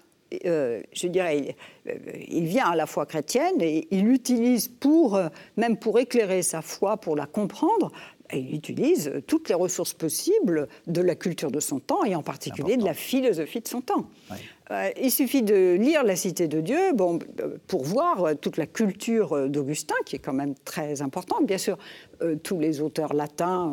euh, 0.44 0.82
je 0.92 1.08
dirais, 1.08 1.56
euh, 1.88 1.94
il, 2.28 2.44
vient 2.44 2.70
à 2.70 2.76
la 2.76 2.86
foi 2.86 3.06
chrétienne 3.06 3.60
et 3.60 3.88
il 3.90 4.08
utilise 4.08 4.68
pour, 4.68 5.16
euh, 5.16 5.28
même 5.56 5.76
pour 5.76 5.98
éclairer 5.98 6.42
sa 6.42 6.62
foi, 6.62 6.96
pour 6.96 7.16
la 7.16 7.26
comprendre, 7.26 7.90
il 8.32 8.54
utilise 8.54 9.12
toutes 9.26 9.48
les 9.48 9.56
ressources 9.56 9.92
possibles 9.92 10.68
de 10.86 11.00
la 11.00 11.16
culture 11.16 11.50
de 11.50 11.58
son 11.58 11.80
temps 11.80 12.04
et 12.04 12.14
en 12.14 12.22
particulier 12.22 12.76
de 12.76 12.84
la 12.84 12.94
philosophie 12.94 13.60
de 13.60 13.66
son 13.66 13.80
temps. 13.80 14.08
Il 15.00 15.10
suffit 15.10 15.42
de 15.42 15.74
lire 15.74 16.04
La 16.04 16.14
Cité 16.14 16.46
de 16.46 16.60
Dieu 16.60 16.78
pour 17.66 17.82
voir 17.82 18.36
toute 18.40 18.56
la 18.56 18.66
culture 18.66 19.48
d'Augustin, 19.48 19.96
qui 20.04 20.16
est 20.16 20.20
quand 20.20 20.32
même 20.32 20.54
très 20.64 21.02
importante. 21.02 21.44
Bien 21.44 21.58
sûr, 21.58 21.76
tous 22.44 22.60
les 22.60 22.80
auteurs 22.80 23.12
latins, 23.12 23.72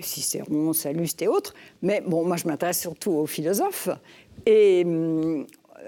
Cicéron, 0.00 0.72
Salluste 0.72 1.20
et 1.22 1.28
autres, 1.28 1.54
mais 1.82 2.00
bon, 2.00 2.24
moi 2.24 2.36
je 2.36 2.46
m'intéresse 2.46 2.80
surtout 2.80 3.12
aux 3.12 3.26
philosophes. 3.26 3.90
Et 4.46 4.84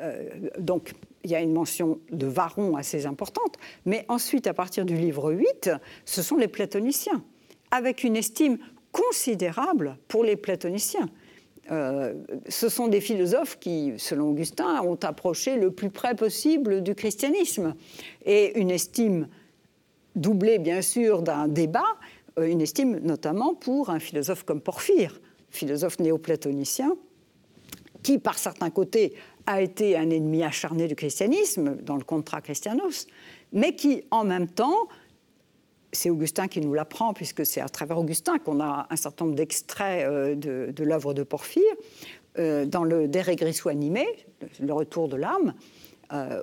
euh, 0.00 0.28
donc, 0.58 0.92
il 1.22 1.30
y 1.30 1.34
a 1.34 1.40
une 1.40 1.52
mention 1.52 2.00
de 2.10 2.26
Varron 2.26 2.76
assez 2.76 3.06
importante, 3.06 3.56
mais 3.87 4.04
ensuite, 4.08 4.46
à 4.46 4.54
partir 4.54 4.84
du 4.84 4.96
livre 4.96 5.32
8, 5.32 5.70
ce 6.04 6.22
sont 6.22 6.37
les 6.37 6.48
platoniciens, 6.48 7.24
avec 7.70 8.04
une 8.04 8.16
estime 8.16 8.58
considérable 8.92 9.96
pour 10.06 10.22
les 10.22 10.37
platoniciens. 10.37 11.08
Euh, 11.70 12.14
ce 12.48 12.68
sont 12.68 12.88
des 12.88 13.00
philosophes 13.00 13.59
qui, 13.59 13.94
selon 13.96 14.31
Augustin, 14.31 14.83
ont 14.83 14.98
approché 15.03 15.57
le 15.57 15.70
plus 15.70 15.90
près 15.90 16.14
possible 16.14 16.83
du 16.83 16.94
christianisme. 16.94 17.74
Et 18.24 18.59
une 18.59 18.70
estime 18.70 19.29
doublée, 20.14 20.59
bien 20.59 20.83
sûr, 20.83 21.22
d'un 21.22 21.48
débat, 21.48 21.96
euh, 22.38 22.46
une 22.46 22.61
estime 22.61 22.98
notamment 22.98 23.55
pour 23.55 23.90
un 23.90 23.98
philosophe 23.98 24.44
comme 24.44 24.61
Porphyre, 24.61 25.20
philosophe 25.50 25.98
néoplatonicien, 26.00 26.96
qui, 28.03 28.18
par 28.18 28.38
certains 28.38 28.70
côtés, 28.70 29.14
a 29.46 29.62
été 29.62 29.96
un 29.96 30.11
ennemi 30.11 30.42
acharné 30.42 30.87
du 30.87 30.94
christianisme 30.94 31.77
dans 31.83 31.96
le 31.96 32.05
Contra 32.05 32.40
Christianos, 32.40 33.07
mais 33.53 33.74
qui, 33.74 34.05
en 34.11 34.24
même 34.24 34.48
temps, 34.48 34.88
c'est 35.94 36.11
Augustin 36.11 36.48
qui 36.48 36.61
nous 36.61 36.74
l'apprend, 36.74 37.14
puisque 37.14 37.46
c'est 37.46 37.61
à 37.61 37.68
travers 37.68 37.98
Augustin 37.98 38.38
qu'on 38.38 38.61
a 38.61 38.87
un 38.90 38.96
certain 38.96 39.24
nombre 39.24 39.37
d'extraits 39.37 40.07
euh, 40.07 40.35
de, 40.35 40.85
l'œuvre 40.85 41.14
de 41.14 41.22
Porphyre. 41.22 41.62
Euh, 42.38 42.66
dans 42.66 42.85
le 42.85 43.07
De 43.07 43.68
animé, 43.68 44.07
le 44.61 44.72
retour 44.72 45.09
de 45.09 45.16
l'âme, 45.16 45.54
euh, 46.12 46.42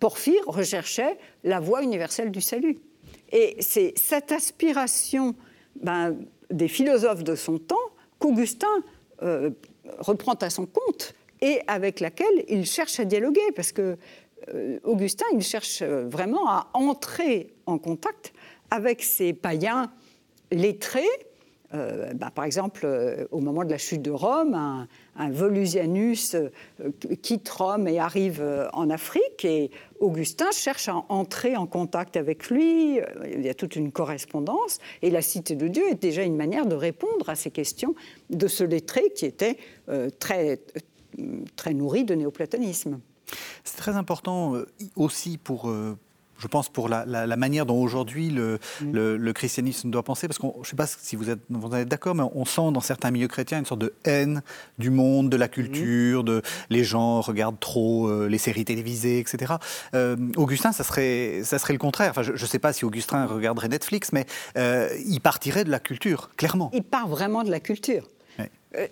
Porphyre 0.00 0.42
recherchait 0.46 1.18
la 1.44 1.60
voie 1.60 1.82
universelle 1.82 2.30
du 2.30 2.40
salut. 2.40 2.78
Et 3.30 3.56
c'est 3.60 3.92
cette 3.96 4.32
aspiration 4.32 5.34
ben, 5.82 6.16
des 6.50 6.68
philosophes 6.68 7.24
de 7.24 7.34
son 7.34 7.58
temps 7.58 7.76
qu'Augustin 8.18 8.82
reprend 9.98 10.34
à 10.34 10.50
son 10.50 10.66
compte 10.66 11.14
et 11.40 11.60
avec 11.66 12.00
laquelle 12.00 12.44
il 12.48 12.66
cherche 12.66 12.98
à 13.00 13.04
dialoguer, 13.04 13.52
parce 13.54 13.72
que 13.72 13.96
Augustin, 14.84 15.24
il 15.32 15.42
cherche 15.42 15.82
vraiment 15.82 16.48
à 16.48 16.68
entrer 16.74 17.54
en 17.66 17.78
contact 17.78 18.32
avec 18.70 19.02
ces 19.02 19.32
païens 19.32 19.90
lettrés. 20.50 21.04
Euh, 21.74 22.12
bah, 22.14 22.30
par 22.32 22.44
exemple, 22.44 22.82
euh, 22.84 23.26
au 23.32 23.40
moment 23.40 23.64
de 23.64 23.70
la 23.70 23.78
chute 23.78 24.02
de 24.02 24.10
Rome, 24.10 24.54
un, 25.16 25.30
Volusianus 25.30 26.34
euh, 26.34 26.50
quitte 27.22 27.48
Rome 27.48 27.88
et 27.88 27.98
arrive 27.98 28.44
en 28.72 28.88
Afrique, 28.88 29.44
et 29.44 29.70
Augustin 29.98 30.50
cherche 30.52 30.88
à 30.88 31.04
entrer 31.08 31.56
en 31.56 31.66
contact 31.66 32.16
avec 32.16 32.50
lui. 32.50 33.00
Il 33.32 33.42
y 33.42 33.48
a 33.48 33.54
toute 33.54 33.76
une 33.76 33.90
correspondance, 33.90 34.78
et 35.02 35.10
la 35.10 35.22
Cité 35.22 35.56
de 35.56 35.66
Dieu 35.66 35.82
est 35.90 36.00
déjà 36.00 36.22
une 36.22 36.36
manière 36.36 36.66
de 36.66 36.76
répondre 36.76 37.28
à 37.28 37.34
ces 37.34 37.50
questions 37.50 37.94
de 38.30 38.46
ce 38.46 38.62
lettré 38.62 39.10
qui 39.14 39.26
était 39.26 39.58
très, 40.18 40.60
très 41.56 41.74
nourri 41.74 42.04
de 42.04 42.14
néoplatonisme. 42.14 43.00
C'est 43.64 43.78
très 43.78 43.96
important 43.96 44.54
aussi 44.94 45.36
pour, 45.36 45.72
je 46.38 46.46
pense, 46.46 46.68
pour 46.68 46.88
la, 46.88 47.04
manière 47.36 47.66
dont 47.66 47.80
aujourd'hui 47.80 48.30
le, 48.30 49.32
christianisme 49.32 49.90
doit 49.90 50.02
penser, 50.02 50.28
parce 50.28 50.38
que 50.38 50.46
je 50.46 50.60
ne 50.60 50.64
sais 50.64 50.76
pas 50.76 50.86
si 50.86 51.16
vous 51.16 51.30
êtes, 51.30 51.40
vous 51.50 51.74
êtes 51.74 51.88
d'accord, 51.88 52.14
mais 52.14 52.24
on 52.34 52.44
sent 52.44 52.72
dans 52.72 52.80
certains 52.80 53.10
milieux 53.10 53.28
chrétiens 53.28 53.58
une 53.58 53.66
sorte 53.66 53.80
de 53.80 53.92
haine 54.04 54.42
du 54.78 54.90
monde, 54.90 55.28
de 55.28 55.36
la 55.36 55.48
culture, 55.48 56.24
de 56.24 56.42
les 56.70 56.84
gens 56.84 57.20
regardent 57.20 57.60
trop 57.60 58.08
euh, 58.08 58.28
les 58.28 58.38
séries 58.38 58.64
télévisées, 58.64 59.18
etc. 59.18 59.54
Euh, 59.94 60.16
Augustin, 60.36 60.72
ça 60.72 60.84
serait, 60.84 61.42
ça 61.44 61.58
serait 61.58 61.72
le 61.72 61.78
contraire. 61.78 62.10
Enfin, 62.10 62.22
je 62.22 62.32
ne 62.32 62.36
sais 62.36 62.58
pas 62.58 62.72
si 62.72 62.84
Augustin 62.84 63.26
regarderait 63.26 63.68
Netflix, 63.68 64.12
mais 64.12 64.26
euh, 64.56 64.88
il 65.06 65.20
partirait 65.20 65.64
de 65.64 65.70
la 65.70 65.78
culture, 65.78 66.30
clairement. 66.36 66.70
Il 66.74 66.82
part 66.82 67.08
vraiment 67.08 67.42
de 67.42 67.50
la 67.50 67.60
culture. 67.60 68.08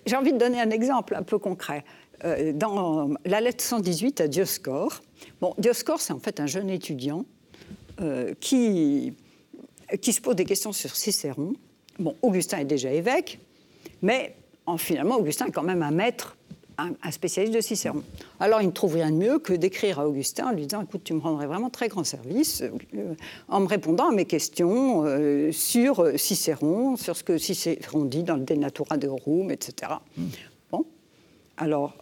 J'ai 0.06 0.16
envie 0.16 0.32
de 0.32 0.38
donner 0.38 0.62
un 0.62 0.70
exemple 0.70 1.14
un 1.14 1.22
peu 1.22 1.36
concret. 1.38 1.84
dans 2.54 3.10
la 3.26 3.42
lettre 3.42 3.62
118 3.62 4.22
à 4.22 4.28
Dioscore, 4.28 5.02
bon, 5.40 5.54
Dioscore, 5.58 6.00
c'est 6.00 6.12
en 6.12 6.18
fait 6.18 6.40
un 6.40 6.46
jeune 6.46 6.70
étudiant 6.70 7.24
euh, 8.00 8.34
qui, 8.40 9.12
qui 10.00 10.12
se 10.12 10.20
pose 10.20 10.34
des 10.34 10.44
questions 10.44 10.72
sur 10.72 10.96
Cicéron. 10.96 11.54
Bon, 11.98 12.16
Augustin 12.22 12.58
est 12.58 12.64
déjà 12.64 12.92
évêque, 12.92 13.38
mais 14.02 14.34
en, 14.66 14.76
finalement, 14.78 15.16
Augustin 15.16 15.46
est 15.46 15.52
quand 15.52 15.62
même 15.62 15.82
un 15.82 15.92
maître, 15.92 16.36
un, 16.76 17.10
spécialiste 17.12 17.54
de 17.54 17.60
Cicéron. 17.60 18.02
Alors, 18.40 18.60
il 18.62 18.66
ne 18.66 18.72
trouve 18.72 18.94
rien 18.94 19.12
de 19.12 19.16
mieux 19.16 19.38
que 19.38 19.52
d'écrire 19.52 20.00
à 20.00 20.08
Augustin 20.08 20.48
en 20.48 20.52
lui 20.52 20.66
disant 20.66 20.82
Écoute, 20.82 21.02
tu 21.04 21.12
me 21.12 21.20
rendrais 21.20 21.46
vraiment 21.46 21.70
très 21.70 21.86
grand 21.86 22.02
service 22.02 22.62
euh, 22.62 23.14
en 23.48 23.60
me 23.60 23.66
répondant 23.66 24.08
à 24.10 24.12
mes 24.12 24.24
questions 24.24 25.04
euh, 25.04 25.52
sur 25.52 26.18
Cicéron, 26.18 26.96
sur 26.96 27.16
ce 27.16 27.22
que 27.22 27.38
Cicéron 27.38 28.06
dit 28.06 28.24
dans 28.24 28.36
le 28.36 28.42
De 28.42 28.54
Natura 28.54 28.96
Deorum, 28.96 29.52
etc. 29.52 29.92
Bon, 30.72 30.84
alors, 31.56 31.94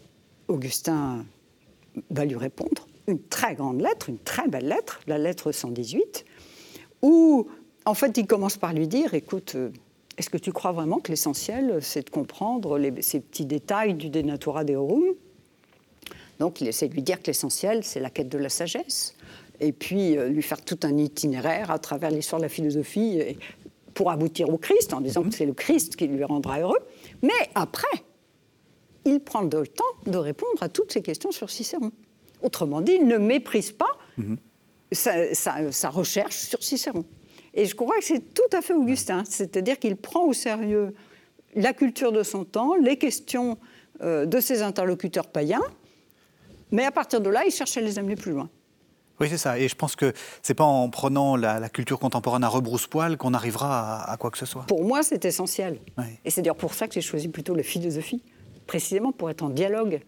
Augustin 0.49 1.27
va 2.09 2.25
lui 2.25 2.37
répondre 2.37 2.87
une 3.07 3.21
très 3.21 3.55
grande 3.55 3.81
lettre, 3.81 4.09
une 4.09 4.19
très 4.19 4.49
belle 4.49 4.69
lettre, 4.69 5.01
la 5.07 5.19
lettre 5.19 5.53
118, 5.53 6.25
où 7.03 7.47
en 7.85 7.95
fait 7.95 8.17
il 8.17 8.27
commence 8.27 8.57
par 8.57 8.73
lui 8.73 8.89
dire, 8.89 9.15
écoute, 9.15 9.55
euh, 9.57 9.71
est-ce 10.19 10.31
que 10.31 10.39
tu 10.39 10.53
crois 10.53 10.73
vraiment 10.73 10.99
que 10.99 11.11
l'essentiel, 11.11 11.79
c'est 11.81 12.07
de 12.07 12.11
comprendre 12.11 12.79
ces 13.01 13.21
petits 13.21 13.47
détails 13.47 13.95
du 13.95 14.09
De 14.09 14.23
Natura 14.23 14.65
Deorum? 14.65 15.05
Donc 16.39 16.61
il 16.61 16.69
essaie 16.69 16.89
de 16.89 16.95
lui 16.95 17.03
dire 17.03 17.21
que 17.21 17.29
l'essentiel, 17.29 17.83
c'est 17.85 18.01
la 18.01 18.11
quête 18.11 18.29
de 18.29 18.39
la 18.39 18.49
sagesse, 18.49 19.17
et 19.61 19.73
puis 19.73 20.17
euh, 20.17 20.29
lui 20.29 20.43
faire 20.43 20.63
tout 20.63 20.79
un 20.83 20.97
itinéraire 20.97 21.71
à 21.71 21.79
travers 21.79 22.11
l'histoire 22.11 22.41
de 22.41 22.45
la 22.45 22.51
philosophie 22.51 23.37
pour 23.95 24.11
aboutir 24.11 24.49
au 24.49 24.59
Christ, 24.59 24.93
en 24.95 25.01
disant 25.01 25.23
que 25.23 25.35
c'est 25.35 25.47
le 25.47 25.53
Christ 25.53 25.97
qui 25.97 26.07
lui 26.07 26.25
rendra 26.25 26.61
heureux. 26.61 26.79
Mais 27.23 27.31
après, 27.55 27.87
il 29.05 29.21
prend 29.21 29.43
le 29.43 29.67
temps 29.67 29.85
de 30.07 30.17
répondre 30.17 30.63
à 30.63 30.69
toutes 30.69 30.93
ces 30.93 31.03
questions 31.03 31.33
sur 31.33 31.51
Cicéron. 31.51 31.93
Autrement 32.43 32.81
dit, 32.81 32.93
il 33.01 33.07
ne 33.07 33.19
méprise 33.19 33.73
pas 33.73 33.99
sa, 34.93 35.91
recherche 35.91 36.37
sur 36.37 36.63
Cicéron. 36.63 37.05
Et 37.55 37.67
je 37.67 37.75
crois 37.75 37.97
que 37.99 38.05
c'est 38.05 38.35
tout 38.35 38.57
à 38.57 38.63
fait 38.63 38.73
Augustin, 38.73 39.25
c'est-à-dire 39.29 39.79
qu'il 39.79 39.97
prend 39.97 40.25
au 40.25 40.33
sérieux 40.33 40.95
la 41.55 41.73
culture 41.73 42.13
de 42.13 42.23
son 42.23 42.45
temps, 42.45 42.75
les 42.77 42.97
questions 42.97 43.59
euh, 44.03 44.25
de 44.25 44.41
ses 44.41 44.63
interlocuteurs 44.63 45.29
païens, 45.29 45.63
mais 46.71 46.85
à 46.85 46.91
partir 46.91 47.21
de 47.21 47.29
là, 47.29 47.43
il 47.47 47.53
cherche 47.53 47.77
à 47.77 47.81
les 47.83 47.99
amener 47.99 48.17
plus 48.17 48.33
loin. 48.33 48.49
Oui, 49.21 49.29
c'est 49.29 49.39
ça. 49.39 49.59
Et 49.59 49.69
je 49.69 49.77
pense 49.77 49.95
que 49.95 50.13
c'est 50.43 50.55
pas 50.55 50.65
en 50.65 50.89
prenant 50.89 51.37
la, 51.37 51.69
culture 51.69 51.99
contemporaine 51.99 52.43
à 52.43 52.49
rebrousse-poil 52.49 53.17
qu'on 53.19 53.35
arrivera 53.35 54.03
à, 54.11 54.17
quoi 54.17 54.31
que 54.31 54.39
ce 54.39 54.47
soit. 54.47 54.63
Pour 54.67 54.85
moi, 54.85 55.03
c'est 55.03 55.25
essentiel. 55.25 55.79
Et 56.25 56.31
c'est 56.31 56.43
d'ailleurs 56.43 56.57
pour 56.57 56.75
ça 56.75 56.89
que 56.89 56.95
j'ai 56.95 57.03
choisi 57.03 57.29
plutôt 57.29 57.55
la 57.55 57.63
philosophie, 57.63 58.23
précisément 58.67 59.13
pour 59.13 59.31
être 59.31 59.43
en 59.43 59.51
dialogue 59.51 60.01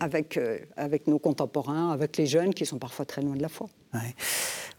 avec, 0.00 0.36
euh, 0.36 0.58
avec 0.76 1.06
nos 1.06 1.18
contemporains, 1.18 1.90
avec 1.90 2.16
les 2.16 2.26
jeunes 2.26 2.54
qui 2.54 2.66
sont 2.66 2.78
parfois 2.78 3.04
très 3.04 3.22
loin 3.22 3.36
de 3.36 3.42
la 3.42 3.48
foi. 3.48 3.68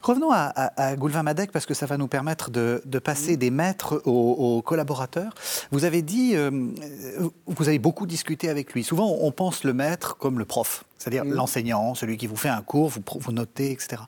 Revenons 0.02 0.32
à, 0.32 0.54
à, 0.56 0.96
Goulvin 0.96 1.24
Madec 1.24 1.52
parce 1.52 1.66
que 1.66 1.74
ça 1.74 1.86
va 1.86 1.98
nous 1.98 2.08
permettre 2.08 2.52
de, 2.52 2.82
de 2.86 3.00
passer 3.00 3.38
des 3.38 3.50
maîtres 3.50 4.02
aux, 4.06 4.62
collaborateurs. 4.62 5.34
Vous 5.72 5.84
avez 5.84 6.02
dit, 6.02 6.36
euh, 6.36 6.50
vous 7.48 7.68
avez 7.68 7.80
beaucoup 7.80 8.06
discuté 8.06 8.50
avec 8.50 8.74
lui. 8.74 8.84
Souvent, 8.84 9.18
on 9.20 9.32
pense 9.32 9.64
le 9.64 9.74
maître 9.74 10.16
comme 10.18 10.40
le 10.40 10.46
prof, 10.46 10.86
c'est-à-dire 10.98 11.26
l'enseignant, 11.26 11.96
celui 11.96 12.18
qui 12.18 12.28
vous 12.28 12.38
fait 12.38 12.50
un 12.50 12.62
cours, 12.62 12.90
vous, 12.90 13.02
vous 13.16 13.32
notez, 13.32 13.72
etc. 13.72 14.02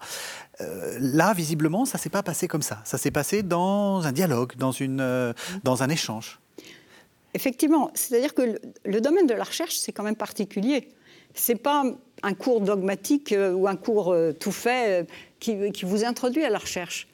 Euh, 0.61 0.97
là, 0.99 1.33
visiblement, 1.33 1.85
ça 1.85 1.97
s'est 1.97 2.09
pas 2.09 2.23
passé 2.23 2.47
comme 2.47 2.61
ça. 2.61 2.79
Ça 2.85 2.97
s'est 2.97 3.11
passé 3.11 3.43
dans 3.43 4.05
un 4.05 4.11
dialogue, 4.11 4.55
dans, 4.57 4.71
une, 4.71 5.33
dans 5.63 5.83
un 5.83 5.89
échange. 5.89 6.39
Effectivement, 7.33 7.91
c'est-à-dire 7.93 8.33
que 8.33 8.59
le 8.83 9.01
domaine 9.01 9.25
de 9.25 9.33
la 9.33 9.43
recherche, 9.43 9.75
c'est 9.77 9.91
quand 9.91 10.03
même 10.03 10.15
particulier 10.15 10.89
c'est 11.33 11.55
pas 11.55 11.83
un 12.23 12.33
cours 12.33 12.61
dogmatique 12.61 13.31
euh, 13.31 13.53
ou 13.53 13.67
un 13.67 13.75
cours 13.75 14.11
euh, 14.11 14.31
tout 14.31 14.51
fait 14.51 15.01
euh, 15.01 15.69
qui, 15.71 15.85
vous 15.85 16.05
introduit 16.05 16.43
à 16.43 16.49
la 16.49 16.59
recherche. 16.59 17.07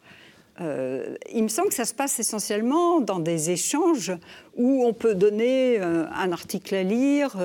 il 0.59 1.43
me 1.43 1.47
semble 1.47 1.69
que 1.69 1.75
ça 1.75 1.85
se 1.85 1.93
passe 1.93 2.19
essentiellement 2.19 2.99
dans 2.99 3.19
des 3.19 3.51
échanges 3.51 4.11
où 4.55 4.83
on 4.85 4.91
peut 4.91 5.15
donner 5.15 5.77
un 5.79 6.31
article 6.33 6.75
à 6.75 6.83
lire, 6.83 7.37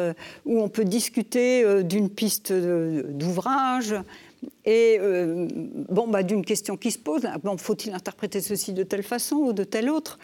où 0.44 0.60
on 0.60 0.68
peut 0.68 0.84
discuter 0.84 1.84
d'une 1.84 2.10
piste 2.10 2.52
d'ouvrage 2.52 3.94
et 4.64 4.98
bon, 5.88 6.08
bah, 6.08 6.24
d'une 6.24 6.44
question 6.44 6.76
qui 6.76 6.90
se 6.90 6.98
pose. 6.98 7.22
Bon, 7.44 7.56
faut-il 7.58 7.94
interpréter 7.94 8.40
ceci 8.40 8.72
de 8.72 8.82
telle 8.82 9.04
façon 9.04 9.36
ou 9.36 9.52
de 9.52 9.62
telle 9.62 9.88
autre? 9.88 10.18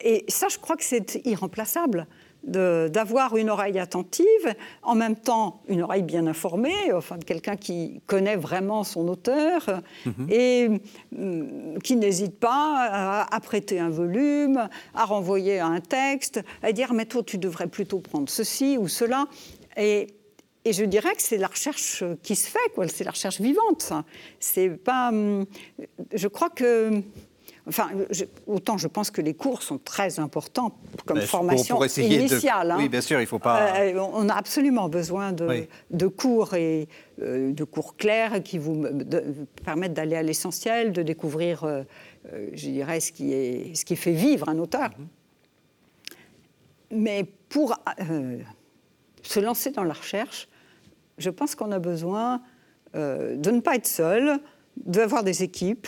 Et 0.00 0.24
ça, 0.26 0.48
je 0.48 0.58
crois 0.58 0.76
que 0.76 0.84
c'est 0.84 1.20
irremplaçable 1.26 2.08
d'avoir 2.44 3.36
une 3.36 3.50
oreille 3.50 3.78
attentive, 3.78 4.54
en 4.82 4.94
même 4.94 5.16
temps 5.16 5.62
une 5.68 5.82
oreille 5.82 6.02
bien 6.02 6.26
informée, 6.26 6.92
enfin 6.94 7.18
de 7.18 7.24
quelqu'un 7.24 7.56
qui 7.56 8.00
connaît 8.06 8.36
vraiment 8.36 8.82
son 8.82 9.08
auteur 9.08 9.82
mhm. 10.06 10.26
et 10.30 10.68
mm, 11.12 11.78
qui 11.84 11.96
n'hésite 11.96 12.38
pas 12.38 13.26
à, 13.30 13.40
prêter 13.40 13.78
un 13.78 13.90
volume, 13.90 14.68
à 14.94 15.04
renvoyer 15.04 15.60
un 15.60 15.80
texte, 15.80 16.40
à 16.62 16.72
dire 16.72 16.94
mais 16.94 17.04
toi 17.04 17.22
tu 17.22 17.38
devrais 17.38 17.66
plutôt 17.66 17.98
prendre 17.98 18.28
ceci 18.28 18.78
ou 18.78 18.88
cela. 18.88 19.26
Et, 19.76 20.08
et 20.64 20.72
je 20.72 20.84
dirais 20.84 21.14
que 21.14 21.22
c'est 21.22 21.38
la 21.38 21.46
recherche 21.46 22.04
qui 22.22 22.36
se 22.36 22.48
fait, 22.48 22.88
c'est 22.88 23.04
la 23.04 23.10
recherche 23.10 23.40
vivante. 23.40 23.92
C'est 24.38 24.70
pas, 24.70 25.10
mm, 25.10 25.46
je 26.14 26.28
crois 26.28 26.50
que 26.50 27.02
Enfin, 27.66 27.90
autant 28.46 28.78
je 28.78 28.88
pense 28.88 29.10
que 29.10 29.20
les 29.20 29.34
cours 29.34 29.62
sont 29.62 29.78
très 29.78 30.18
importants 30.18 30.76
comme 31.04 31.20
formation 31.20 31.82
initiale. 31.98 32.70
Hein. 32.70 32.76
Oui, 32.78 32.88
bien 32.88 33.00
sûr, 33.00 33.18
il 33.18 33.24
ne 33.24 33.28
faut 33.28 33.38
pas. 33.38 33.80
Euh, 33.80 33.98
on 33.98 34.28
a 34.28 34.34
absolument 34.34 34.88
besoin 34.88 35.32
de, 35.32 36.06
cours 36.06 36.54
et 36.54 36.88
euh, 37.20 37.52
de 37.52 37.64
cours 37.64 37.96
clairs 37.96 38.42
qui 38.42 38.58
vous 38.58 38.86
permettent 39.64 39.94
d'aller 39.94 40.16
à 40.16 40.22
l'essentiel, 40.22 40.92
de 40.92 41.02
découvrir, 41.02 41.64
euh, 41.64 41.84
je 42.52 42.68
dirais, 42.68 43.00
ce 43.00 43.12
qui, 43.12 43.32
est, 43.32 43.74
ce 43.74 43.84
qui 43.84 43.96
fait 43.96 44.12
vivre 44.12 44.48
un 44.48 44.58
auteur. 44.58 44.88
Mm-hmm. 44.90 46.14
Mais 46.92 47.24
pour 47.48 47.76
se 49.22 49.38
lancer 49.38 49.70
dans 49.70 49.84
la 49.84 49.94
recherche, 49.94 50.48
je 51.18 51.30
pense 51.30 51.54
qu'on 51.54 51.70
a 51.72 51.78
besoin 51.78 52.40
de 52.94 53.50
ne 53.50 53.60
pas 53.60 53.76
être 53.76 53.86
seul, 53.86 54.40
d'avoir 54.76 55.22
des 55.22 55.44
équipes 55.44 55.86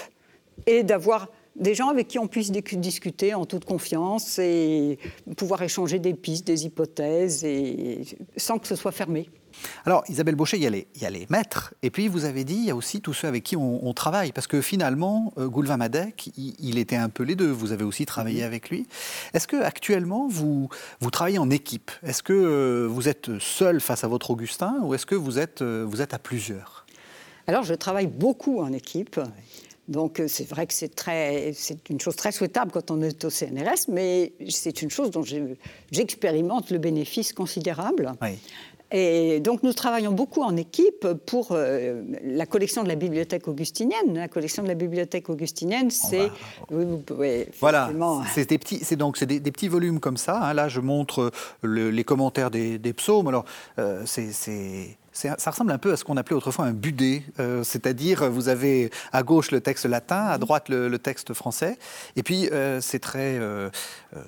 et 0.66 0.84
d'avoir 0.84 1.28
des 1.56 1.74
gens 1.74 1.88
avec 1.88 2.08
qui 2.08 2.18
on 2.18 2.26
puisse 2.26 2.50
discuter 2.50 3.34
en 3.34 3.44
toute 3.44 3.64
confiance 3.64 4.38
et 4.38 4.98
pouvoir 5.36 5.62
échanger 5.62 5.98
des 5.98 6.14
pistes, 6.14 6.46
des 6.46 6.64
hypothèses, 6.64 7.44
et 7.44 8.02
sans 8.36 8.58
que 8.58 8.66
ce 8.66 8.76
soit 8.76 8.92
fermé. 8.92 9.28
Alors, 9.84 10.02
Isabelle 10.08 10.34
Baucher, 10.34 10.56
il 10.56 10.62
y, 10.62 10.66
a 10.66 10.70
les, 10.70 10.86
il 10.94 11.02
y, 11.02 11.04
a 11.04 11.10
les, 11.10 11.26
maîtres, 11.28 11.74
et 11.82 11.90
puis 11.90 12.08
vous 12.08 12.24
avez 12.24 12.44
dit, 12.44 12.54
il 12.54 12.64
y 12.64 12.70
a 12.70 12.76
aussi 12.76 13.00
tous 13.00 13.12
ceux 13.12 13.28
avec 13.28 13.44
qui 13.44 13.56
on, 13.56 13.92
travaille, 13.92 14.32
parce 14.32 14.46
que 14.46 14.60
finalement, 14.62 15.32
euh, 15.38 15.48
Goulvin 15.48 15.76
Madec, 15.76 16.30
il, 16.36 16.78
était 16.78 16.96
un 16.96 17.10
peu 17.10 17.22
les 17.22 17.34
deux, 17.34 17.50
vous 17.50 17.72
avez 17.72 17.84
aussi 17.84 18.06
travaillé 18.06 18.40
mhm. 18.40 18.46
avec 18.46 18.70
lui. 18.70 18.86
Est-ce 19.34 19.46
que 19.46 19.62
actuellement 19.62 20.28
vous, 20.28 20.68
vous 21.00 21.10
travaillez 21.10 21.38
en 21.38 21.50
équipe? 21.50 21.90
Est-ce 22.02 22.22
que 22.22 22.32
euh, 22.32 22.86
vous 22.88 23.08
êtes 23.08 23.38
seul 23.38 23.80
face 23.80 24.04
à 24.04 24.08
votre 24.08 24.30
Augustin, 24.30 24.78
ou 24.82 24.94
est-ce 24.94 25.06
que 25.06 25.14
vous 25.14 25.38
êtes, 25.38 25.62
euh, 25.62 25.84
vous 25.86 26.00
êtes 26.00 26.14
à 26.14 26.18
plusieurs? 26.18 26.86
Alors, 27.46 27.64
je 27.64 27.74
travaille 27.74 28.06
beaucoup 28.06 28.60
en 28.60 28.72
équipe. 28.72 29.20
Donc 29.92 30.18
euh, 30.18 30.26
c'est 30.26 30.48
vrai 30.48 30.66
que 30.66 30.74
c'est 30.74 30.94
très, 30.94 31.52
c'est 31.54 31.88
une 31.90 32.00
chose 32.00 32.16
très 32.16 32.32
souhaitable 32.32 32.72
quand 32.72 32.90
on 32.90 33.02
est 33.02 33.24
au 33.24 33.30
CNRS, 33.30 33.88
mais 33.88 34.32
c'est 34.48 34.82
une 34.82 34.90
chose 34.90 35.10
dont 35.10 35.22
j'expérimente 35.92 36.70
le 36.70 36.78
bénéfice 36.78 37.32
considérable. 37.32 38.12
Et 38.94 39.40
donc 39.40 39.62
nous 39.62 39.72
travaillons 39.72 40.12
beaucoup 40.12 40.42
en 40.42 40.54
équipe 40.56 41.06
pour 41.26 41.48
euh, 41.52 42.02
la 42.24 42.44
collection 42.44 42.82
de 42.82 42.88
la 42.88 42.94
bibliothèque 42.94 43.48
augustinienne. 43.48 44.14
La 44.14 44.28
collection 44.28 44.62
de 44.62 44.68
la 44.68 44.74
bibliothèque 44.74 45.30
augustinienne, 45.30 45.90
c'est... 45.90 46.30
voilà, 47.60 47.90
c'est 48.34 48.48
des 48.48 48.58
petits, 48.58 48.80
c'est 48.82 48.96
donc 48.96 49.16
c'est 49.16 49.26
des, 49.26 49.40
petits 49.40 49.68
volumes 49.68 49.98
comme 49.98 50.18
ça. 50.18 50.42
Hein. 50.42 50.54
Là, 50.54 50.68
je 50.68 50.80
montre 50.80 51.30
les 51.62 52.04
commentaires 52.04 52.50
des, 52.50 52.92
psaumes. 52.92 53.28
Alors, 53.28 53.44
euh, 53.78 54.02
c'est 54.04 54.98
ça 55.12 55.50
ressemble 55.50 55.72
un 55.72 55.78
peu 55.78 55.92
à 55.92 55.96
ce 55.96 56.04
qu'on 56.04 56.16
appelait 56.16 56.36
autrefois 56.36 56.64
un 56.64 56.72
budet, 56.72 57.22
euh, 57.38 57.62
c'est-à-dire 57.62 58.30
vous 58.30 58.48
avez 58.48 58.90
à 59.12 59.22
gauche 59.22 59.50
le 59.50 59.60
texte 59.60 59.84
latin, 59.86 60.24
à 60.26 60.38
droite 60.38 60.68
le, 60.68 60.98
texte 60.98 61.34
français, 61.34 61.78
et 62.16 62.22
puis 62.22 62.48
euh, 62.50 62.80
c'est 62.80 62.98
très, 62.98 63.38
euh, 63.38 63.70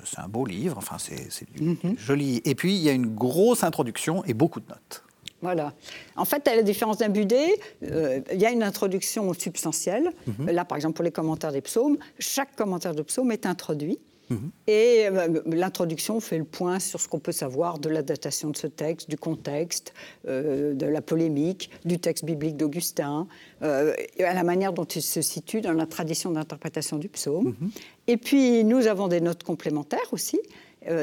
c'est 0.05 0.19
un 0.19 0.29
beau 0.29 0.45
livre, 0.45 0.77
enfin 0.79 0.97
c'est 0.99 1.29
mhm. 1.61 1.97
joli. 1.97 2.43
Et 2.45 2.55
puis 2.55 2.75
il 2.75 2.83
y 2.83 2.89
a 2.89 2.93
une 2.93 3.15
grosse 3.15 3.65
introduction 3.65 4.25
et 4.25 4.35
beaucoup 4.35 4.61
de 4.61 4.69
notes. 4.69 5.05
Voilà. 5.41 5.75
En 6.17 6.25
fait, 6.25 6.49
à 6.49 6.57
la 6.57 6.63
différence 6.63 6.99
d'un 6.99 7.11
budet, 7.11 7.61
il 7.83 8.41
y 8.41 8.47
a 8.47 8.51
une 8.51 8.63
introduction 8.63 9.33
substantielle. 9.35 10.11
Mhm. 10.27 10.51
Là, 10.51 10.65
par 10.65 10.77
exemple, 10.77 10.95
pour 10.95 11.05
les 11.05 11.13
commentaires 11.13 11.53
des 11.53 11.61
psaumes, 11.61 11.99
chaque 12.19 12.57
commentaire 12.57 12.95
de 12.95 13.03
psaume 13.03 13.31
est 13.31 13.45
introduit. 13.45 13.99
Mhm. 14.31 14.51
Et 14.67 15.07
euh, 15.07 15.41
l'introduction 15.47 16.21
fait 16.21 16.39
le 16.39 16.45
point 16.45 16.79
sur 16.79 17.01
ce 17.01 17.09
qu'on 17.09 17.19
peut 17.19 17.33
savoir 17.33 17.79
de 17.79 17.89
la 17.89 18.03
datation 18.03 18.51
de 18.51 18.57
ce 18.57 18.67
texte, 18.67 19.09
du 19.11 19.17
contexte, 19.17 19.93
euh, 20.29 20.75
de 20.75 20.87
la 20.87 21.03
polémique, 21.03 21.71
du 21.85 21.99
texte 21.99 22.25
biblique 22.25 22.57
d'Augustin, 22.57 23.27
euh, 23.63 23.93
à 24.19 24.35
la 24.35 24.43
manière 24.43 24.73
dont 24.73 24.85
il 24.85 25.03
se 25.03 25.23
situe 25.23 25.61
dans 25.61 25.73
la 25.73 25.87
tradition 25.87 26.31
d'interprétation 26.31 26.99
du 26.99 27.09
psaume. 27.09 27.55
Mhm. 27.61 27.71
Et 28.07 28.17
puis 28.17 28.65
nous 28.65 28.87
avons 28.87 29.09
des 29.09 29.21
notes 29.21 29.43
complémentaires 29.43 30.13
aussi. 30.13 30.41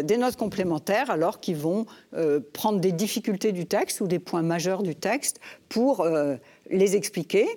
des 0.03 0.17
notes 0.17 0.35
complémentaires 0.35 1.09
alors 1.09 1.39
qui 1.39 1.55
vont 1.55 1.87
prendre 2.53 2.79
des 2.79 2.91
difficultés 2.91 3.51
du 3.51 3.65
texte 3.65 3.99
ou 4.01 4.07
des 4.07 4.19
points 4.19 4.43
majeurs 4.43 4.83
du 4.83 4.95
texte 4.95 5.39
pour 5.69 6.05
les 6.69 6.95
expliquer 6.95 7.47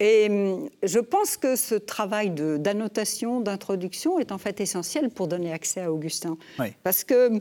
et 0.00 0.28
hum, 0.30 0.68
je 0.82 0.98
pense 1.00 1.36
que 1.36 1.56
ce 1.56 1.74
travail 1.74 2.30
d'annotation, 2.30 3.40
d'introduction 3.40 4.18
est 4.18 4.32
en 4.32 4.38
fait 4.38 4.60
essentiel 4.60 5.10
pour 5.10 5.28
donner 5.28 5.52
accès 5.52 5.80
à 5.80 5.92
Augustin. 5.92 6.36
Parce 6.82 7.04
que 7.04 7.40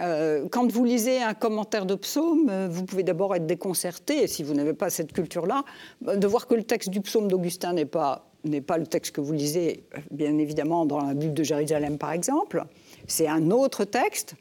euh, 0.00 0.46
quand 0.50 0.70
vous 0.70 0.84
lisez 0.84 1.22
un 1.22 1.34
commentaire 1.34 1.86
de 1.86 1.94
psaume, 1.94 2.68
vous 2.68 2.84
pouvez 2.84 3.02
d'abord 3.02 3.34
être 3.34 3.46
déconcerté, 3.46 4.26
si 4.26 4.42
vous 4.42 4.54
n'avez 4.54 4.74
pas 4.74 4.90
cette 4.90 5.12
culture-là, 5.12 5.64
de 6.02 6.26
voir 6.26 6.46
que 6.46 6.54
le 6.54 6.62
texte 6.64 6.90
du 6.90 7.00
psaume 7.00 7.28
d'Augustin 7.28 7.72
n'est 7.72 7.86
pas, 7.86 8.30
pas 8.66 8.78
le 8.78 8.86
texte 8.86 9.14
que 9.14 9.20
vous 9.20 9.32
lisez, 9.32 9.84
bien 10.10 10.36
évidemment, 10.38 10.84
dans 10.84 11.00
la 11.00 11.14
Bible 11.14 11.34
de 11.34 11.42
Jérusalem, 11.42 11.96
par 11.98 12.12
exemple. 12.12 12.64
C'est 13.06 13.28
un 13.28 13.50
autre 13.50 13.84
texte. 13.84 14.34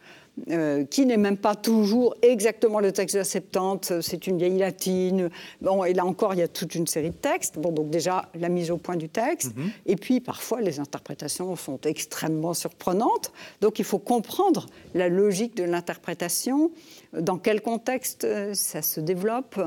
Euh, 0.49 0.83
qui 0.83 1.05
n'est 1.05 1.17
même 1.17 1.37
pas 1.37 1.53
toujours 1.53 2.15
exactement 2.23 2.79
le 2.79 2.91
texte 2.91 3.13
de 3.13 3.19
la 3.19 3.23
Septante, 3.23 3.93
c'est 4.01 4.25
une 4.25 4.39
vieille 4.39 4.57
latine. 4.57 5.29
Bon, 5.61 5.83
et 5.83 5.93
là 5.93 6.05
encore, 6.05 6.33
il 6.33 6.39
y 6.39 6.43
a 6.43 6.47
toute 6.47 6.73
une 6.73 6.87
série 6.87 7.11
de 7.11 7.15
textes. 7.15 7.59
Bon, 7.59 7.71
donc 7.71 7.91
déjà, 7.91 8.29
la 8.33 8.49
mise 8.49 8.71
au 8.71 8.77
point 8.77 8.95
du 8.95 9.09
texte. 9.09 9.55
Mhm. 9.55 9.71
Et 9.85 9.95
puis, 9.95 10.21
parfois, 10.21 10.59
les 10.59 10.79
interprétations 10.79 11.55
sont 11.55 11.79
extrêmement 11.81 12.55
surprenantes. 12.55 13.31
Donc, 13.61 13.77
il 13.77 13.85
faut 13.85 13.99
comprendre 13.99 14.65
la 14.95 15.07
logique 15.07 15.55
de 15.55 15.65
l'interprétation, 15.65 16.71
dans 17.13 17.37
quel 17.37 17.61
contexte 17.61 18.23
euh, 18.23 18.55
ça 18.55 18.81
se 18.81 18.99
développe. 18.99 19.61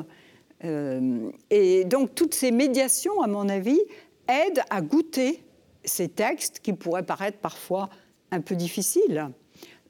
Euh, 0.64 1.30
et 1.48 1.84
donc, 1.84 2.12
toutes 2.16 2.34
ces 2.34 2.50
médiations, 2.50 3.22
à 3.22 3.28
mon 3.28 3.48
avis, 3.48 3.80
aident 4.26 4.64
à 4.70 4.82
goûter 4.82 5.44
ces 5.84 6.08
textes 6.08 6.58
qui 6.58 6.72
pourraient 6.72 7.04
paraître 7.04 7.38
parfois 7.38 7.88
un 8.32 8.40
peu 8.40 8.56
difficiles 8.56 9.30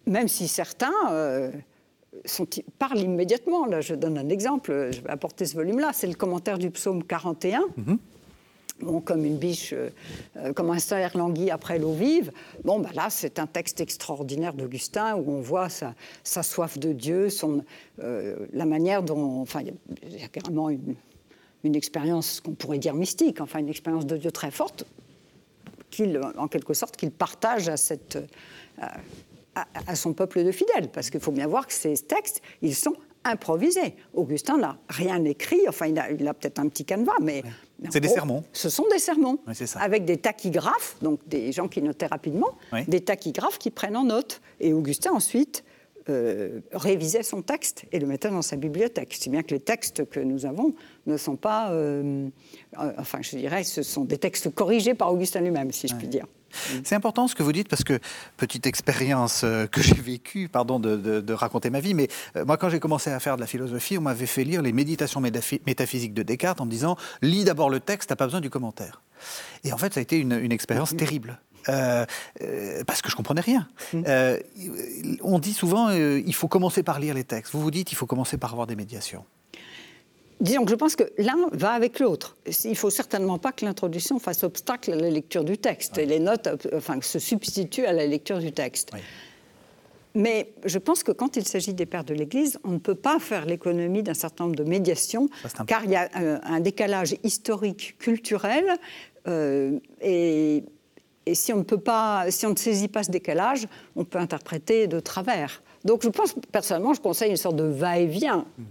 même 0.07 0.29
si 0.29 0.49
certains 0.49 0.93
euh, 1.11 1.51
parlent 2.79 3.01
immédiatement. 3.01 3.67
Là, 3.67 3.81
je 3.81 3.95
donne 3.95 4.19
un 4.19 4.29
exemple, 4.29 4.91
je 4.93 5.01
vais 5.01 5.11
apporter 5.11 5.47
ce 5.47 5.55
volume-là, 5.55 5.91
c'est 5.93 6.07
le 6.07 6.15
commentaire 6.15 6.59
du 6.59 6.71
psaume 6.71 7.05
41. 7.05 7.65
Mhm. 7.77 7.99
Bon, 8.81 9.01
comme 9.01 9.25
une 9.25 9.39
biche, 9.39 9.73
euh, 9.73 9.89
euh, 10.37 10.53
comme 10.53 10.71
un 10.71 10.79
cerf 10.79 11.17
langui 11.17 11.51
après 11.51 11.79
l'eau 11.79 11.95
vive. 11.95 12.31
Bon, 12.63 12.79
bah 12.79 12.91
là, 12.95 13.09
c'est 13.09 13.39
un 13.39 13.47
texte 13.47 13.81
extraordinaire 13.81 14.53
d'Augustin 14.53 15.17
où 15.17 15.31
on 15.31 15.41
voit 15.41 15.69
sa, 15.71 15.95
soif 16.43 16.79
de 16.79 16.93
Dieu, 16.93 17.31
son, 17.31 17.65
la 17.99 18.67
manière 18.67 19.03
dont. 19.03 19.41
Enfin, 19.41 19.63
il 19.63 20.21
y, 20.21 20.23
a 20.23 20.29
carrément 20.29 20.69
une, 20.69 20.95
une 21.65 21.75
expérience 21.75 22.43
qu'on 22.43 22.53
pourrait 22.53 22.77
dire 22.77 22.93
mystique, 22.93 23.41
enfin, 23.41 23.61
une 23.61 23.71
expérience 23.71 24.05
de 24.05 24.19
Dieu 24.19 24.31
très 24.31 24.51
forte, 24.51 24.85
qu'il, 25.91 26.21
en 26.37 26.47
quelque 26.47 26.75
sorte, 26.75 26.99
qu'il 26.99 27.13
partage 27.13 27.71
à 27.71 27.79
cette 27.79 28.19
à, 28.79 28.99
son 29.95 30.13
peuple 30.13 30.45
de 30.45 30.53
fidèles, 30.53 30.89
parce 30.93 31.11
qu'il 31.11 31.21
faut 31.21 31.33
bien 31.33 31.47
voir 31.47 31.67
que 31.67 31.73
ces 31.73 31.97
textes, 31.99 32.43
ils 32.63 32.75
sont 32.75 32.95
improvisés. 33.25 33.97
Augustin 34.15 34.57
n'a 34.59 34.79
rien 34.89 35.25
écrit, 35.25 35.61
enfin 35.69 35.87
il 35.87 35.99
a, 35.99 36.05
a 36.05 36.35
peut-être 36.35 36.59
un 36.59 36.69
petit 36.69 36.85
canevas, 36.85 37.19
mais... 37.21 37.43
C'est 37.91 38.01
des 38.01 38.09
sermons. 38.09 38.43
Ce 38.53 38.71
sont 38.71 38.87
des 38.91 38.99
sermons, 38.99 39.39
avec 39.79 40.05
des 40.05 40.17
tachygraphes, 40.17 40.97
donc 41.03 41.21
des 41.27 41.53
gens 41.53 41.69
qui 41.69 41.83
notaient 41.83 42.07
rapidement, 42.07 42.57
des 42.89 43.01
tachygraphes 43.03 43.59
qui 43.59 43.71
prennent 43.71 43.97
en 43.97 44.05
note. 44.05 44.41
Et 44.61 44.73
Augustin 44.73 45.13
ensuite 45.13 45.63
euh, 46.09 46.61
révisait 46.73 47.25
son 47.25 47.43
texte 47.43 47.85
et 47.91 47.99
le 47.99 48.07
mettait 48.07 48.31
dans 48.31 48.43
sa 48.43 48.55
bibliothèque. 48.55 49.17
Si 49.19 49.29
bien 49.29 49.43
que 49.43 49.53
les 49.53 49.61
textes 49.61 50.09
que 50.09 50.21
nous 50.21 50.47
avons 50.47 50.75
ne 51.07 51.17
sont 51.17 51.35
pas, 51.35 51.73
euh, 51.73 52.29
euh, 52.79 52.93
enfin 52.99 53.19
je 53.23 53.37
dirais, 53.37 53.65
ce 53.65 53.83
sont 53.83 54.05
des 54.05 54.19
textes 54.19 54.55
corrigés 54.55 54.95
par 54.95 55.13
Augustin 55.13 55.41
lui-même, 55.41 55.73
si 55.73 55.89
je 55.89 55.97
puis 55.97 56.07
dire. 56.07 56.27
C'est 56.85 56.95
important 56.95 57.27
ce 57.27 57.35
que 57.35 57.43
vous 57.43 57.53
dites 57.53 57.69
parce 57.69 57.83
que, 57.83 57.99
petite 58.37 58.69
expérience 58.69 59.45
que 59.73 59.83
j'ai 59.83 60.01
vécue, 60.01 60.49
pardon 60.49 60.79
de, 60.79 61.33
raconter 61.33 61.71
ma 61.71 61.81
vie, 61.81 61.93
mais 61.93 62.09
moi 62.47 62.57
quand 62.57 62.71
j'ai 62.71 62.79
commencé 62.79 63.11
à 63.11 63.19
faire 63.19 63.35
de 63.35 63.41
la 63.41 63.49
philosophie, 63.49 63.99
on 63.99 64.03
m'avait 64.03 64.27
fait 64.27 64.45
lire 64.45 64.63
les 64.63 64.73
méditations 64.73 65.21
métaphysiques 65.21 66.15
de 66.15 66.23
Descartes 66.23 66.61
en 66.61 66.67
me 66.67 66.71
disant 66.71 66.97
lis 67.21 67.45
d'abord 67.45 67.69
le 67.69 67.81
texte, 67.81 68.09
t'as 68.11 68.17
pas 68.17 68.27
besoin 68.27 68.41
du 68.41 68.49
commentaire. 68.49 69.03
Et 69.65 69.73
en 69.73 69.77
fait, 69.77 69.95
ça 69.95 70.01
a 70.01 70.03
été 70.03 70.19
une, 70.19 70.53
expérience 70.53 70.97
terrible. 70.97 71.41
Euh, 71.69 72.05
parce 72.87 73.03
que 73.03 73.11
je 73.11 73.17
comprenais 73.17 73.41
rien. 73.41 73.69
Mm. 73.93 74.03
on 75.23 75.39
dit 75.39 75.53
souvent 75.53 75.91
il 75.91 76.35
faut 76.35 76.49
commencer 76.49 76.83
par 76.83 77.01
lire 77.01 77.15
les 77.15 77.25
textes. 77.25 77.53
Vous 77.53 77.61
vous 77.61 77.71
dites 77.71 77.93
il 77.93 77.95
faut 77.95 78.07
commencer 78.07 78.37
par 78.37 78.53
avoir 78.53 78.67
des 78.67 78.77
médiations. 78.77 79.25
Disons 80.41 80.65
que 80.65 80.71
je 80.71 80.77
pense 80.77 80.97
que 80.97 81.05
l'un 81.17 81.49
va 81.53 81.71
avec 81.71 81.99
l'autre. 81.99 82.37
Il 82.65 82.71
ne 82.71 82.75
faut 82.75 82.91
certainement 82.91 83.39
pas 83.39 83.53
que 83.53 83.65
l'introduction 83.65 84.19
fasse 84.19 84.45
obstacle 84.45 84.93
à 84.93 84.97
la 84.97 85.09
lecture 85.09 85.45
du 85.45 85.57
texte 85.57 85.97
et 85.97 86.05
les 86.05 86.19
notes 86.19 86.47
euh, 86.47 86.77
enfin, 86.77 87.01
se 87.01 87.19
substituent 87.19 87.87
à 87.87 87.93
la 87.93 88.07
lecture 88.07 88.39
du 88.39 88.53
texte. 88.53 88.91
Mais 90.15 90.53
je 90.65 90.79
pense 90.79 91.03
que 91.03 91.13
quand 91.13 91.37
il 91.37 91.47
s'agit 91.47 91.75
des 91.75 91.87
pères 91.87 92.05
de 92.05 92.15
l'Église, 92.15 92.59
on 92.65 92.73
ne 92.73 92.79
peut 92.79 92.95
pas 92.95 93.19
faire 93.19 93.45
l'économie 93.45 94.03
d'un 94.03 94.15
certain 94.15 94.45
nombre 94.45 94.57
de 94.57 94.65
médiations, 94.65 95.29
car 95.67 95.85
il 95.85 95.91
y 95.91 95.97
a 95.97 96.09
euh, 96.19 96.39
un 96.43 96.61
décalage 96.61 97.17
historique, 97.23 97.97
culturel, 97.99 98.65
euh, 99.29 99.79
et, 100.01 100.65
si 101.35 101.53
on 101.53 101.59
ne 101.59 101.63
peut 101.63 101.79
pas, 101.79 102.31
si 102.31 102.47
on 102.47 102.51
ne 102.51 102.57
saisit 102.57 102.89
pas 102.89 103.03
ce 103.03 103.11
décalage, 103.11 103.67
on 103.97 104.05
peut 104.05 104.19
interpréter 104.19 104.87
de 104.87 105.01
travers. 105.01 105.63
Donc 105.85 106.03
je 106.03 106.09
pense, 106.09 106.35
personnellement, 106.53 106.95
je 106.95 107.01
conseille 107.01 107.31
une 107.31 107.37
sorte 107.37 107.57
de 107.57 107.65
va-et-vient. 107.65 108.47
Mhm. 108.59 108.67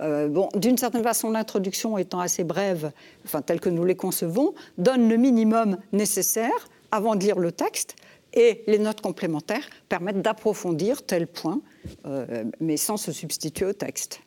Euh, 0.00 0.28
bon, 0.28 0.48
d'une 0.54 0.78
certaine 0.78 1.02
façon, 1.02 1.30
l'introduction 1.30 1.98
étant 1.98 2.20
assez 2.20 2.44
brève, 2.44 2.92
enfin, 3.24 3.42
telle 3.42 3.60
que 3.60 3.68
nous 3.68 3.84
les 3.84 3.94
concevons, 3.94 4.54
donne 4.78 5.08
le 5.08 5.16
minimum 5.16 5.76
nécessaire 5.92 6.68
avant 6.90 7.14
de 7.14 7.22
lire 7.22 7.38
le 7.38 7.52
texte, 7.52 7.96
et 8.34 8.64
les 8.66 8.78
notes 8.78 9.00
complémentaires 9.00 9.68
permettent 9.88 10.22
d'approfondir 10.22 11.04
tel 11.04 11.26
point, 11.26 11.60
euh, 12.06 12.44
mais 12.60 12.76
sans 12.76 12.96
se 12.96 13.12
substituer 13.12 13.66
au 13.66 13.72
texte. 13.72 14.20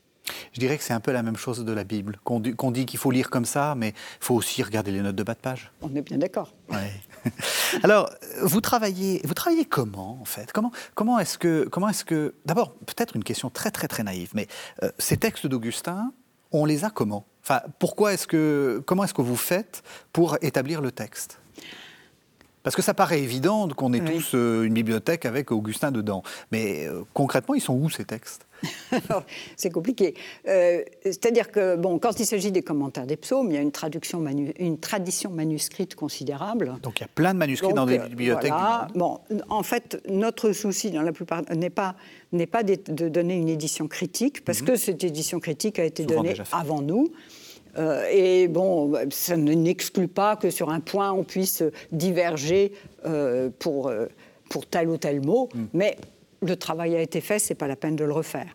Je 0.53 0.59
dirais 0.59 0.77
que 0.77 0.83
c'est 0.83 0.93
un 0.93 0.99
peu 0.99 1.11
la 1.11 1.23
même 1.23 1.35
chose 1.35 1.63
de 1.63 1.71
la 1.71 1.83
Bible, 1.83 2.17
qu'on 2.23 2.39
dit 2.39 2.85
qu'il 2.85 2.99
faut 2.99 3.11
lire 3.11 3.29
comme 3.29 3.45
ça, 3.45 3.75
mais 3.75 3.89
il 3.89 3.93
faut 4.21 4.35
aussi 4.35 4.63
regarder 4.63 4.91
les 4.91 5.01
notes 5.01 5.15
de 5.15 5.23
bas 5.23 5.33
de 5.33 5.39
page. 5.39 5.71
On 5.81 5.93
est 5.95 6.01
bien 6.01 6.17
d'accord. 6.17 6.53
Alors, 7.83 8.09
vous 8.41 8.61
travaillez, 8.61 9.21
vous 9.23 9.33
travaillez 9.33 9.65
comment 9.65 10.19
en 10.21 10.25
fait? 10.25 10.51
Comment, 10.51 10.71
comment 10.93 11.19
est-ce 11.19 11.37
que, 11.37 11.67
comment 11.69 11.89
est-ce 11.89 12.05
que, 12.05 12.35
d'abord, 12.45 12.73
peut-être 12.73 13.15
une 13.15 13.23
question 13.23 13.49
très 13.49 13.71
très 13.71 13.87
très 13.87 14.03
naïve, 14.03 14.31
mais 14.33 14.47
euh, 14.83 14.91
ces 14.97 15.17
textes 15.17 15.47
d'Augustin, 15.47 16.11
on 16.51 16.65
les 16.65 16.85
a 16.85 16.89
comment? 16.89 17.25
Enfin, 17.43 17.61
pourquoi 17.79 18.13
est-ce 18.13 18.25
que, 18.27 18.81
comment 18.85 19.03
est-ce 19.03 19.13
que 19.13 19.21
vous 19.21 19.35
faites 19.35 19.83
pour 20.11 20.37
établir 20.41 20.81
le 20.81 20.91
texte? 20.91 21.39
Parce 22.65 22.75
que 22.75 22.81
ça 22.81 22.95
paraît 22.95 23.21
évident 23.21 23.67
qu'on 23.67 23.93
ait 23.93 23.99
tous 23.99 24.31
euh, 24.33 24.63
une 24.63 24.73
bibliothèque 24.73 25.27
avec 25.27 25.51
Augustin 25.51 25.91
dedans. 25.91 26.23
Mais 26.51 26.87
euh, 26.87 27.03
concrètement, 27.13 27.53
ils 27.53 27.61
sont 27.61 27.75
où 27.75 27.91
ces 27.91 28.05
textes? 28.05 28.47
c'est 29.57 29.69
compliqué. 29.69 30.15
Euh, 30.47 30.83
c'est-à-dire 31.03 31.51
que, 31.51 31.75
bon, 31.75 31.99
quand 31.99 32.19
il 32.19 32.25
s'agit 32.25 32.51
des 32.51 32.61
commentaires 32.61 33.05
des 33.05 33.17
psaumes, 33.17 33.51
il 33.51 33.55
y 33.55 33.57
a 33.57 33.61
une, 33.61 33.71
traduction 33.71 34.23
une 34.59 34.79
tradition 34.79 35.29
manuscrite 35.29 35.95
considérable. 35.95 36.75
Donc 36.81 36.99
il 36.99 37.01
y 37.01 37.05
a 37.05 37.09
plein 37.13 37.33
de 37.33 37.39
manuscrits 37.39 37.73
dans 37.73 37.85
des 37.85 37.99
bibliothèques. 37.99 38.53
Bon, 38.95 39.19
en 39.49 39.63
fait, 39.63 40.01
notre 40.09 40.51
souci, 40.51 40.91
dans 40.91 41.01
la 41.01 41.11
plupart, 41.11 41.43
n'est 41.53 41.69
pas, 41.69 41.95
pas 42.51 42.63
de, 42.63 43.09
donner 43.09 43.35
une 43.35 43.49
édition 43.49 43.87
critique, 43.87 44.43
parce 44.43 44.61
mhm. 44.61 44.67
que 44.67 44.75
cette 44.75 45.03
édition 45.03 45.39
critique 45.39 45.79
a 45.79 45.83
été 45.83 46.05
donnée 46.05 46.35
avant 46.51 46.81
nous. 46.81 47.11
Euh, 47.77 48.07
et 48.11 48.47
bon, 48.47 48.93
ça 49.09 49.35
n'exclut 49.37 50.07
pas 50.07 50.35
que 50.35 50.49
sur 50.49 50.69
un 50.69 50.79
point, 50.79 51.11
on 51.11 51.23
puisse 51.23 51.63
diverger 51.91 52.71
euh, 53.05 53.49
pour, 53.59 53.87
euh, 53.87 54.05
pour 54.49 54.65
tel 54.65 54.89
ou 54.89 54.97
tel 54.97 55.21
mot, 55.21 55.49
mm. 55.53 55.63
mais 55.73 55.97
le 56.45 56.55
travail 56.55 56.95
a 56.95 57.01
été 57.01 57.21
fait, 57.21 57.39
c'est 57.39 57.55
pas 57.55 57.67
la 57.67 57.75
peine 57.75 57.95
de 57.95 58.03
le 58.03 58.13
refaire. 58.13 58.47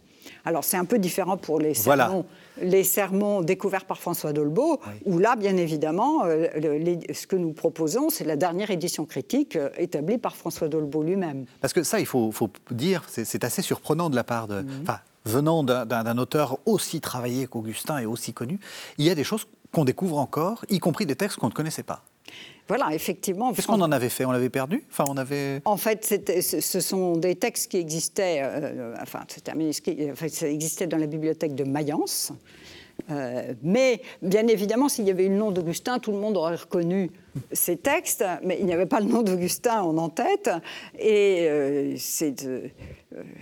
Alors 0.44 0.64
c'est 0.64 0.76
un 0.76 0.85
peu 0.85 0.98
différent 0.98 1.37
pour 1.37 1.59
les 1.59 1.74
sermons, 1.74 2.24
les 2.62 2.85
sermons 2.85 3.42
découverts 3.42 3.85
par 3.85 3.98
François 3.98 4.33
Dolbeau, 4.33 4.81
où 5.05 5.18
là, 5.18 5.37
bien 5.37 5.57
évidemment, 5.57 6.22
ce 6.24 7.26
que 7.26 7.37
nous 7.37 7.53
proposons, 7.53 8.11
c'est 8.11 8.24
la 8.24 8.37
dernière 8.37 8.70
édition 8.70 9.05
critique 9.05 9.59
établie 9.76 10.18
par 10.18 10.37
François 10.37 10.68
Dolbeau 10.68 11.03
lui-même. 11.03 11.44
Parce 11.61 11.72
que 11.72 11.83
ça, 11.83 12.00
il 12.00 12.07
faut, 12.07 12.33
faut 12.33 12.50
dire, 12.70 13.05
c'est 13.09 13.44
assez 13.44 13.62
surprenant 13.62 14.09
de 14.09 14.16
la 14.16 14.24
part 14.24 14.46
de, 14.46 14.61
mm 14.62 14.87
venant 15.24 15.62
d'un 15.62 16.18
auteur 16.18 16.59
aussi 16.66 17.00
travaillé 17.00 17.46
qu'Augustin 17.46 17.98
et 17.98 18.07
aussi 18.07 18.33
connu, 18.33 18.59
il 18.98 19.05
y 19.05 19.11
a 19.11 19.14
des 19.14 19.24
choses 19.24 19.46
qu'on 19.72 19.85
découvre 19.85 20.18
encore, 20.18 20.64
y 20.68 20.79
compris 20.79 21.07
des 21.07 21.16
textes 21.16 21.38
qu'on 21.38 21.48
ne 21.48 21.53
connaissait 21.53 21.83
pas. 21.83 22.03
Voilà, 22.69 22.95
effectivement. 22.95 23.53
Qu'est-ce 23.53 23.66
qu'on 23.66 23.81
en 23.81 23.90
avait 23.90 24.09
fait? 24.09 24.25
On 24.25 24.31
l'avait 24.31 24.49
perdu? 24.49 24.85
Enfin, 24.90 25.05
on 25.09 25.16
avait... 25.16 25.61
En 25.64 25.77
fait, 25.77 26.23
ce 26.40 26.81
sont 26.81 27.16
des 27.16 27.35
textes 27.35 27.69
qui 27.69 27.79
existaient, 27.79 28.43
euh, 28.45 28.95
enfin, 29.03 29.25
c'était 29.27 29.51
un 29.51 29.57
manuscrit, 29.57 30.09
enfin, 30.12 30.29
ça 30.29 30.47
existait 30.47 30.87
dans 30.87 30.99
la 30.99 31.07
bibliothèque 31.07 31.57
de 31.57 31.64
Mayence. 31.64 32.33
Euh, 33.10 33.54
mais 33.62 34.00
bien 34.22 34.46
évidemment, 34.46 34.88
s'il 34.88 35.06
y 35.06 35.10
avait 35.10 35.26
eu 35.26 35.30
le 35.30 35.36
nom 35.36 35.50
d'Augustin, 35.50 35.98
tout 35.98 36.12
le 36.12 36.18
monde 36.18 36.36
aurait 36.36 36.56
reconnu 36.56 37.10
ces 37.52 37.76
textes, 37.76 38.24
mais 38.42 38.58
il 38.58 38.66
n'y 38.66 38.72
avait 38.72 38.86
pas 38.86 39.00
le 39.00 39.06
nom 39.06 39.22
d'Augustin 39.22 39.82
en 39.82 40.08
tête. 40.08 40.50
Et 40.98 41.46
euh, 41.48 41.94
c'est 41.96 42.44
euh, 42.44 42.68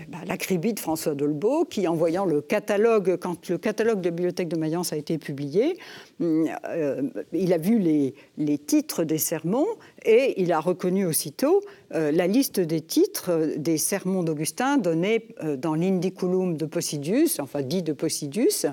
bah, 0.09 0.19
l'acribie 0.27 0.75
de 0.75 0.81
François 0.81 1.15
Dolbeau 1.15 1.65
qui, 1.65 1.89
en 1.89 1.95
voyant 1.95 2.27
le 2.27 2.41
catalogue, 2.41 3.17
quand 3.17 3.49
le 3.49 3.59
catalogue 3.59 4.01
de 4.01 4.09
la 4.09 4.11
bibliothèque 4.11 4.49
de 4.49 4.57
Mayence 4.57 4.93
a 4.93 4.97
été 4.97 5.17
publié, 5.19 5.79
il 6.21 7.53
a 7.53 7.59
vu 7.59 7.79
les, 7.79 8.15
les, 8.37 8.59
titres 8.59 9.05
des 9.05 9.19
sermons 9.19 9.67
et 10.05 10.41
il 10.43 10.53
a 10.53 10.61
reconnu 10.61 11.07
aussitôt 11.07 11.63
la 11.91 12.27
liste 12.27 12.61
des 12.61 12.81
titres 12.81 13.55
des 13.57 13.79
sermons 13.79 14.23
d'Augustin 14.23 14.79
donnés 14.79 15.29
dans 15.59 15.75
l'Indiculum 15.75 16.57
de 16.57 16.67
Posidius, 16.67 17.39
enfin 17.39 17.63
dit 17.63 17.83
de 17.83 17.93
Posidius 17.93 18.67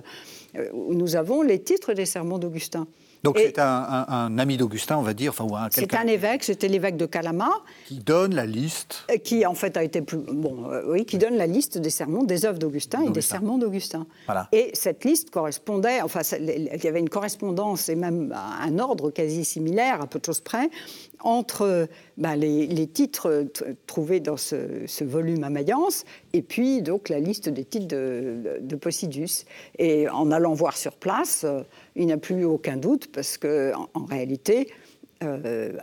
où 0.73 0.93
nous 0.93 1.15
avons 1.15 1.41
les 1.41 1.59
titres 1.59 1.93
des 1.93 2.05
sermons 2.05 2.37
d'Augustin. 2.37 2.87
Donc 3.25 3.39
c'est 3.39 3.57
un, 3.57 4.37
ami 4.37 4.55
d'Augustin, 4.55 4.97
on 4.97 5.01
va 5.01 5.15
dire, 5.15 5.33
enfin, 5.35 5.67
C'est 5.71 5.95
un 5.95 6.05
évêque, 6.05 6.43
c'était 6.43 6.67
l'évêque 6.67 6.95
de 6.95 7.07
Calama. 7.07 7.49
Qui 7.87 7.95
donne 7.95 8.35
la 8.35 8.45
liste. 8.45 9.03
Euh, 9.09 9.17
qui 9.17 9.47
en 9.47 9.55
fait 9.55 9.75
a 9.77 9.83
été 9.83 10.01
plus, 10.03 10.19
bon, 10.19 10.69
euh, 10.71 10.83
oui, 10.91 11.05
qui 11.05 11.17
donne 11.17 11.35
la 11.35 11.47
liste 11.47 11.79
des 11.79 11.89
sermons, 11.89 12.23
des 12.23 12.45
œuvres 12.45 12.59
d'Augustin 12.59 13.01
et 13.01 13.09
des 13.09 13.21
sermons 13.21 13.57
d'Augustin. 13.57 14.05
Voilà. 14.27 14.47
Et 14.51 14.69
cette 14.73 15.03
liste 15.05 15.31
correspondait, 15.31 16.01
enfin, 16.03 16.21
il 16.39 16.83
y 16.83 16.87
avait 16.87 16.99
une 16.99 17.09
correspondance 17.09 17.89
et 17.89 17.95
même 17.95 18.31
un 18.61 18.77
ordre 18.77 19.09
quasi 19.09 19.43
similaire, 19.43 20.01
à 20.01 20.07
peu 20.07 20.19
de 20.19 20.25
choses 20.25 20.41
près, 20.41 20.69
entre 21.21 21.87
bah, 22.17 22.35
les, 22.35 22.87
titres 22.87 23.47
trouvés 23.87 24.19
dans 24.19 24.37
ce, 24.37 25.03
volume 25.03 25.43
à 25.43 25.49
Mayence 25.49 26.05
et 26.33 26.41
puis 26.41 26.81
donc 26.81 27.09
la 27.09 27.19
liste 27.19 27.49
des 27.49 27.65
titres 27.65 27.87
de, 27.87 28.59
de. 28.61 28.77
Et 29.79 30.07
en 30.09 30.31
allant 30.31 30.53
voir 30.53 30.77
sur 30.77 30.93
place, 30.93 31.43
euh, 31.43 31.61
il 31.95 32.05
n'y 32.05 32.13
a 32.13 32.17
plus 32.17 32.45
aucun 32.45 32.77
doute 32.77 33.07
parce 33.11 33.37
que 33.37 33.73
en, 33.93 34.05
réalité, 34.05 34.69
euh, 35.23 35.73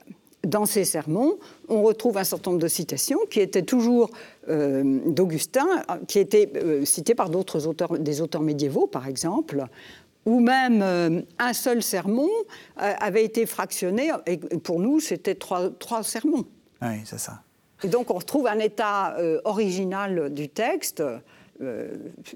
dans 0.47 0.67
ces 0.67 0.85
sermons, 0.85 1.39
on 1.69 1.83
retrouve 1.83 2.19
un 2.19 2.25
certain 2.25 2.51
nombre 2.51 2.63
de 2.63 2.69
citations 2.69 3.19
qui 3.31 3.41
étaient 3.41 3.63
toujours 3.63 4.11
euh, 4.49 5.01
d'Augustin, 5.07 5.67
qui 6.09 6.19
étaient 6.19 6.51
citées 6.85 7.15
par 7.15 7.31
d'autres 7.31 7.67
auteurs, 7.67 7.99
des 7.99 8.21
auteurs 8.21 8.43
médiévaux, 8.43 8.87
par 8.87 9.07
exemple, 9.07 9.67
ou 10.25 10.41
même 10.41 10.83
euh, 10.83 11.23
un 11.39 11.53
seul 11.53 11.83
sermon 11.83 12.29
euh, 12.81 12.93
avait 12.99 13.25
été 13.25 13.47
fractionné, 13.47 14.11
et 14.27 14.37
pour 14.37 14.81
nous, 14.81 15.01
c'était 15.01 15.35
trois, 15.35 15.71
trois, 15.71 16.03
sermons. 16.03 16.47
Oui, 16.81 17.01
c'est 17.05 17.19
ça. 17.19 17.43
Et 17.85 17.89
donc, 17.89 18.11
on 18.11 18.15
retrouve 18.15 18.47
un 18.47 18.59
état 18.59 19.17
euh, 19.19 19.41
original 19.45 20.33
du 20.33 20.49
texte. 20.49 21.03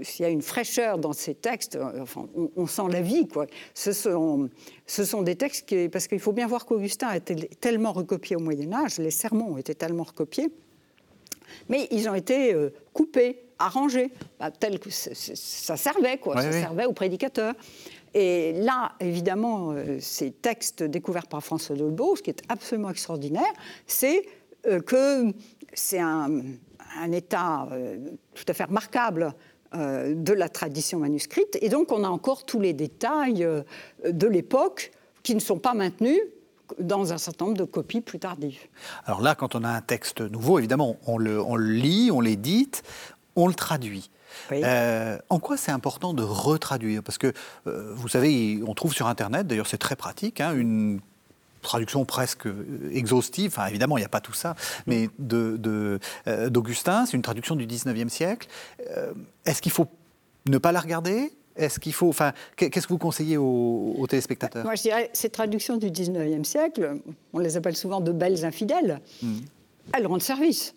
S'il 0.02 0.22
y 0.22 0.26
a 0.26 0.28
une 0.28 0.42
fraîcheur 0.42 0.98
dans 0.98 1.12
ces 1.12 1.34
textes, 1.34 1.76
enfin, 2.00 2.28
on, 2.54 2.66
sent 2.68 2.82
la 2.90 3.00
vie. 3.00 3.26
Quoi. 3.26 3.46
Ce, 3.74 3.90
sont, 3.90 4.48
ce 4.86 5.04
sont 5.04 5.22
des 5.22 5.34
textes 5.34 5.66
qui. 5.66 5.88
Parce 5.88 6.06
qu'il 6.06 6.20
faut 6.20 6.32
bien 6.32 6.46
voir 6.46 6.64
qu'Augustin 6.64 7.08
a 7.08 7.16
été 7.16 7.34
tellement 7.34 7.92
recopié 7.92 8.36
au 8.36 8.40
Moyen-Âge, 8.40 8.98
les 8.98 9.10
sermons 9.10 9.54
ont 9.54 9.56
été 9.56 9.74
tellement 9.74 10.04
recopiés, 10.04 10.52
mais 11.68 11.88
ils 11.90 12.08
ont 12.08 12.14
été 12.14 12.54
coupés 12.92 13.45
arrangé, 13.58 14.12
bah, 14.38 14.50
tel 14.50 14.78
que 14.78 14.90
ça 14.90 15.76
servait, 15.76 16.18
quoi, 16.18 16.40
ça 16.40 16.52
servait 16.52 16.86
aux 16.86 16.92
prédicateurs. 16.92 17.54
Et 18.14 18.54
là, 18.54 18.92
évidemment, 19.00 19.72
euh, 19.72 19.98
ces 20.00 20.30
textes 20.30 20.82
découverts 20.82 21.26
par 21.26 21.42
François 21.44 21.76
Dolbeau, 21.76 22.16
ce 22.16 22.22
qui 22.22 22.30
est 22.30 22.42
absolument 22.48 22.88
extraordinaire, 22.88 23.52
c'est 23.86 24.24
euh, 24.66 24.80
que 24.80 25.32
c'est 25.74 26.00
un, 26.00 26.30
état 27.12 27.68
euh, 27.72 27.98
tout 28.34 28.44
à 28.48 28.54
fait 28.54 28.64
remarquable 28.64 29.34
de 29.74 30.32
la 30.32 30.48
tradition 30.48 31.00
manuscrite. 31.00 31.58
Et 31.60 31.68
donc, 31.68 31.92
on 31.92 32.04
a 32.04 32.08
encore 32.08 32.46
tous 32.46 32.60
les 32.60 32.72
détails 32.72 33.46
de 34.08 34.26
l'époque 34.26 34.90
qui 35.22 35.34
ne 35.34 35.40
sont 35.40 35.58
pas 35.58 35.74
maintenus 35.74 36.20
dans 36.78 37.12
un 37.12 37.18
certain 37.18 37.46
nombre 37.46 37.58
de 37.58 37.64
copies 37.64 38.00
plus 38.00 38.18
tardives. 38.18 38.60
Alors 39.04 39.20
là, 39.20 39.34
quand 39.34 39.54
on 39.54 39.64
a 39.64 39.68
un 39.68 39.80
texte 39.80 40.20
nouveau, 40.20 40.58
évidemment, 40.58 40.96
on 41.06 41.18
le, 41.18 41.40
on 41.42 41.56
le 41.56 41.72
lit, 41.72 42.10
on 42.10 42.20
l'édite, 42.20 42.82
on 43.36 43.46
le 43.46 43.54
traduit. 43.54 44.10
Euh, 44.52 45.18
en 45.28 45.38
quoi 45.38 45.56
c'est 45.56 45.72
important 45.72 46.14
de 46.14 46.22
retraduire? 46.22 47.02
Parce 47.02 47.18
que, 47.18 47.32
euh, 47.66 47.92
vous 47.94 48.08
savez, 48.08 48.60
on 48.66 48.74
trouve 48.74 48.92
sur 48.92 49.06
Internet, 49.06 49.46
d'ailleurs 49.46 49.66
c'est 49.66 49.78
très 49.78 49.96
pratique, 49.96 50.40
hein, 50.40 50.54
une 50.54 51.00
traduction 51.62 52.04
presque 52.04 52.46
exhaustive, 52.92 53.52
enfin 53.52 53.66
évidemment 53.66 53.98
il 53.98 54.02
n'y 54.02 54.06
a 54.06 54.10
pas 54.10 54.20
tout 54.20 54.32
ça, 54.32 54.54
mais 54.86 55.10
euh, 55.32 55.98
d'Augustin, 56.48 57.02
de, 57.02 57.08
c'est 57.08 57.16
une 57.16 57.22
traduction 57.22 57.56
du 57.56 57.66
19e 57.66 58.08
siècle. 58.08 58.48
Est-ce 59.44 59.62
qu'il 59.62 59.72
faut 59.72 59.88
ne 60.48 60.58
pas 60.58 60.72
la 60.72 60.80
regarder? 60.80 61.32
Est-ce 61.56 61.80
qu'il 61.80 61.94
faut, 61.94 62.08
enfin, 62.08 62.34
qu'est-ce 62.56 62.86
que 62.86 62.92
vous 62.92 62.98
conseillez 62.98 63.38
aux, 63.38 64.06
téléspectateurs? 64.08 64.64
Moi, 64.64 64.74
je 64.74 64.82
dirais, 64.82 65.10
ces 65.14 65.30
traductions 65.30 65.78
du 65.78 65.90
19e 65.90 66.44
siècle, 66.44 66.98
on 67.32 67.38
les 67.38 67.56
appelle 67.56 67.76
souvent 67.76 68.00
de 68.00 68.12
belles 68.12 68.44
infidèles, 68.44 69.00
mmh. 69.22 69.38
elles 69.94 70.06
rendent 70.06 70.22
service. 70.22 70.74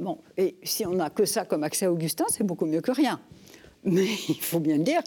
Bon, 0.00 0.18
et 0.36 0.56
si 0.62 0.86
on 0.86 0.94
n'a 0.94 1.10
que 1.10 1.24
ça 1.24 1.44
comme 1.44 1.62
accès 1.64 1.86
à 1.86 1.92
Augustin, 1.92 2.24
c'est 2.28 2.44
beaucoup 2.44 2.66
mieux 2.66 2.80
que 2.80 2.90
rien. 2.90 3.20
Mais 3.84 4.06
il 4.28 4.40
faut 4.40 4.60
bien 4.60 4.78
dire 4.78 5.02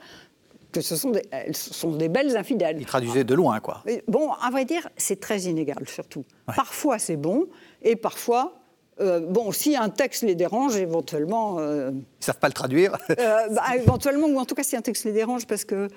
que 0.72 0.82
ce 0.82 0.96
sont 0.96 1.12
des, 1.12 1.24
elles 1.32 1.56
sont 1.56 1.92
des 1.92 2.10
belles 2.10 2.36
infidèles. 2.36 2.78
Ils 2.80 2.86
traduisaient 2.86 3.24
de 3.24 3.34
loin, 3.34 3.60
quoi. 3.62 3.84
Bon, 4.08 4.34
à 4.34 4.52
vrai 4.52 4.66
dire, 4.66 4.90
c'est 4.98 5.20
très 5.20 5.44
inégal, 5.44 5.88
surtout. 5.88 6.26
Parfois, 6.46 7.00
c'est 7.00 7.16
bon, 7.16 7.46
et 7.82 7.96
parfois, 7.96 8.65
euh, 9.02 9.20
bon, 9.20 9.52
si 9.52 9.76
un 9.76 9.90
texte 9.90 10.24
les 10.24 10.36
dérange, 10.36 10.78
éventuellement. 10.78 11.58
Euh, 11.60 11.92
Ils 11.92 11.98
ne 11.98 12.24
savent 12.24 12.40
pas 12.40 12.48
le 12.48 12.54
traduire 12.54 12.98
euh, 13.10 13.48
bah, 13.52 13.64
Éventuellement, 13.76 14.28
ou 14.28 14.40
en 14.40 14.46
tout 14.46 14.56
cas, 14.56 14.64
si 14.64 14.78
un 14.78 14.82
texte 14.82 15.04
les 15.04 15.12
dérange, 15.12 15.46
parce 15.46 15.66
que, 15.66 15.90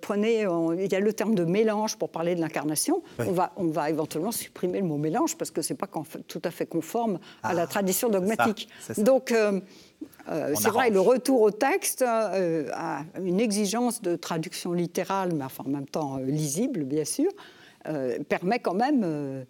prenez, 0.00 0.42
il 0.78 0.92
y 0.92 0.94
a 0.94 1.00
le 1.00 1.12
terme 1.12 1.34
de 1.34 1.44
mélange 1.44 1.96
pour 1.96 2.10
parler 2.10 2.34
de 2.34 2.40
l'incarnation, 2.40 3.02
on, 3.18 3.32
va, 3.32 3.52
on 3.56 3.66
va 3.66 3.88
éventuellement 3.88 4.32
supprimer 4.32 4.80
le 4.80 4.86
mot 4.86 4.98
mélange, 4.98 5.36
parce 5.36 5.50
que 5.50 5.62
ce 5.62 5.72
n'est 5.72 5.78
pas 5.78 5.88
tout 6.26 6.42
à 6.44 6.50
fait 6.50 6.66
conforme 6.66 7.18
à 7.42 7.54
la 7.54 7.62
ah, 7.62 7.66
tradition 7.66 8.08
dogmatique. 8.08 8.68
Donc. 8.98 9.32
c'est 10.26 10.68
vrai, 10.68 10.90
le 10.90 11.00
retour 11.00 11.40
au 11.40 11.50
texte 11.50 12.02
a 12.02 13.04
une 13.22 13.40
exigence 13.40 14.02
de 14.02 14.16
traduction 14.16 14.74
littérale, 14.74 15.32
mais 15.34 15.44
enfin, 15.44 15.64
en 15.66 15.70
même 15.70 15.88
temps 15.88 16.18
lisible, 16.18 16.84
bien 16.84 17.06
sûr, 17.06 17.30
permet 18.28 18.58
quand 18.58 18.74
même 18.74 19.46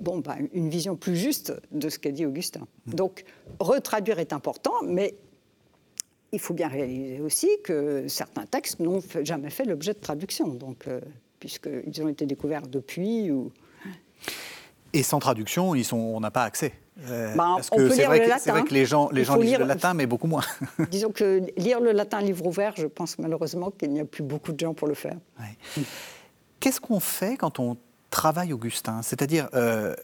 bon, 0.00 0.18
bah, 0.18 0.36
une 0.52 0.68
vision 0.68 0.96
plus 0.96 1.16
juste 1.16 1.52
de 1.70 1.88
ce 1.88 1.98
qu'a 1.98 2.10
dit 2.10 2.26
Augustin. 2.26 2.66
Mm. 2.86 2.94
Donc, 2.94 3.24
retraduire 3.60 4.18
est 4.18 4.32
important, 4.32 4.74
mais 4.84 5.14
il 6.32 6.40
faut 6.40 6.54
bien 6.54 6.68
réaliser 6.68 7.20
aussi 7.20 7.48
que 7.62 8.08
certains 8.08 8.46
textes 8.46 8.80
n'ont 8.80 9.02
jamais 9.22 9.50
fait 9.50 9.64
l'objet 9.64 9.92
de 9.92 9.98
traduction, 9.98 10.48
donc, 10.48 10.88
euh, 10.88 11.00
puisqu'ils 11.38 12.02
ont 12.02 12.08
été 12.08 12.26
découverts 12.26 12.66
depuis. 12.66 13.30
Ou... 13.30 13.52
Et 14.92 15.02
sans 15.02 15.18
traduction, 15.18 15.74
ils 15.74 15.84
sont, 15.84 15.98
on 15.98 16.20
n'a 16.20 16.30
pas 16.30 16.44
accès. 16.44 16.72
Euh, 17.08 17.34
bah, 17.34 17.52
parce 17.56 17.70
que 17.70 17.88
c'est 17.88 18.04
vrai, 18.04 18.26
vrai, 18.28 18.62
que 18.64 18.74
les 18.74 18.84
gens, 18.84 19.08
les 19.10 19.24
gens 19.24 19.36
lisent 19.36 19.58
le 19.58 19.64
latin, 19.64 19.94
mais 19.94 20.06
beaucoup 20.06 20.26
moins. 20.26 20.44
Disons 20.90 21.10
que 21.10 21.42
lire 21.56 21.80
le 21.80 21.92
latin 21.92 22.20
livre 22.20 22.44
ouvert, 22.46 22.74
je 22.76 22.86
pense 22.86 23.18
malheureusement 23.18 23.70
qu'il 23.70 23.90
n'y 23.90 24.00
a 24.00 24.04
plus 24.04 24.22
beaucoup 24.22 24.52
de 24.52 24.60
gens 24.60 24.74
pour 24.74 24.88
le 24.88 24.94
faire. 24.94 25.16
Qu'est-ce 26.60 26.80
qu'on 26.80 27.00
fait 27.00 27.36
quand 27.36 27.58
on 27.58 27.76
travail 28.12 28.52
augustin. 28.52 29.02
C'est-à-dire, 29.02 29.48
euh, 29.54 29.96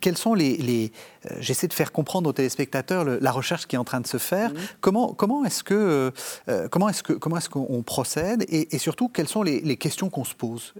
quels 0.00 0.16
sont 0.16 0.34
les... 0.34 0.92
Euh, 1.28 1.34
j'essaie 1.40 1.66
de 1.66 1.72
faire 1.72 1.90
comprendre 1.90 2.30
aux 2.30 2.32
téléspectateurs 2.32 3.04
la 3.04 3.32
recherche 3.32 3.66
qui 3.66 3.74
est 3.74 3.78
en 3.78 3.84
train 3.84 4.00
de 4.00 4.06
se 4.06 4.18
faire. 4.18 4.52
Comment, 4.80 5.12
comment 5.14 5.44
est-ce 5.44 5.64
que, 5.64 6.12
comment 6.70 6.88
est-ce 6.88 7.02
que, 7.02 7.14
comment 7.14 7.38
est-ce 7.38 7.48
qu'on 7.48 7.82
procède 7.82 8.44
et, 8.48 8.78
surtout, 8.78 9.08
quelles 9.08 9.28
sont 9.28 9.42
les, 9.42 9.76
questions 9.76 10.10
qu'on 10.10 10.24
se 10.24 10.34
pose 10.34 10.74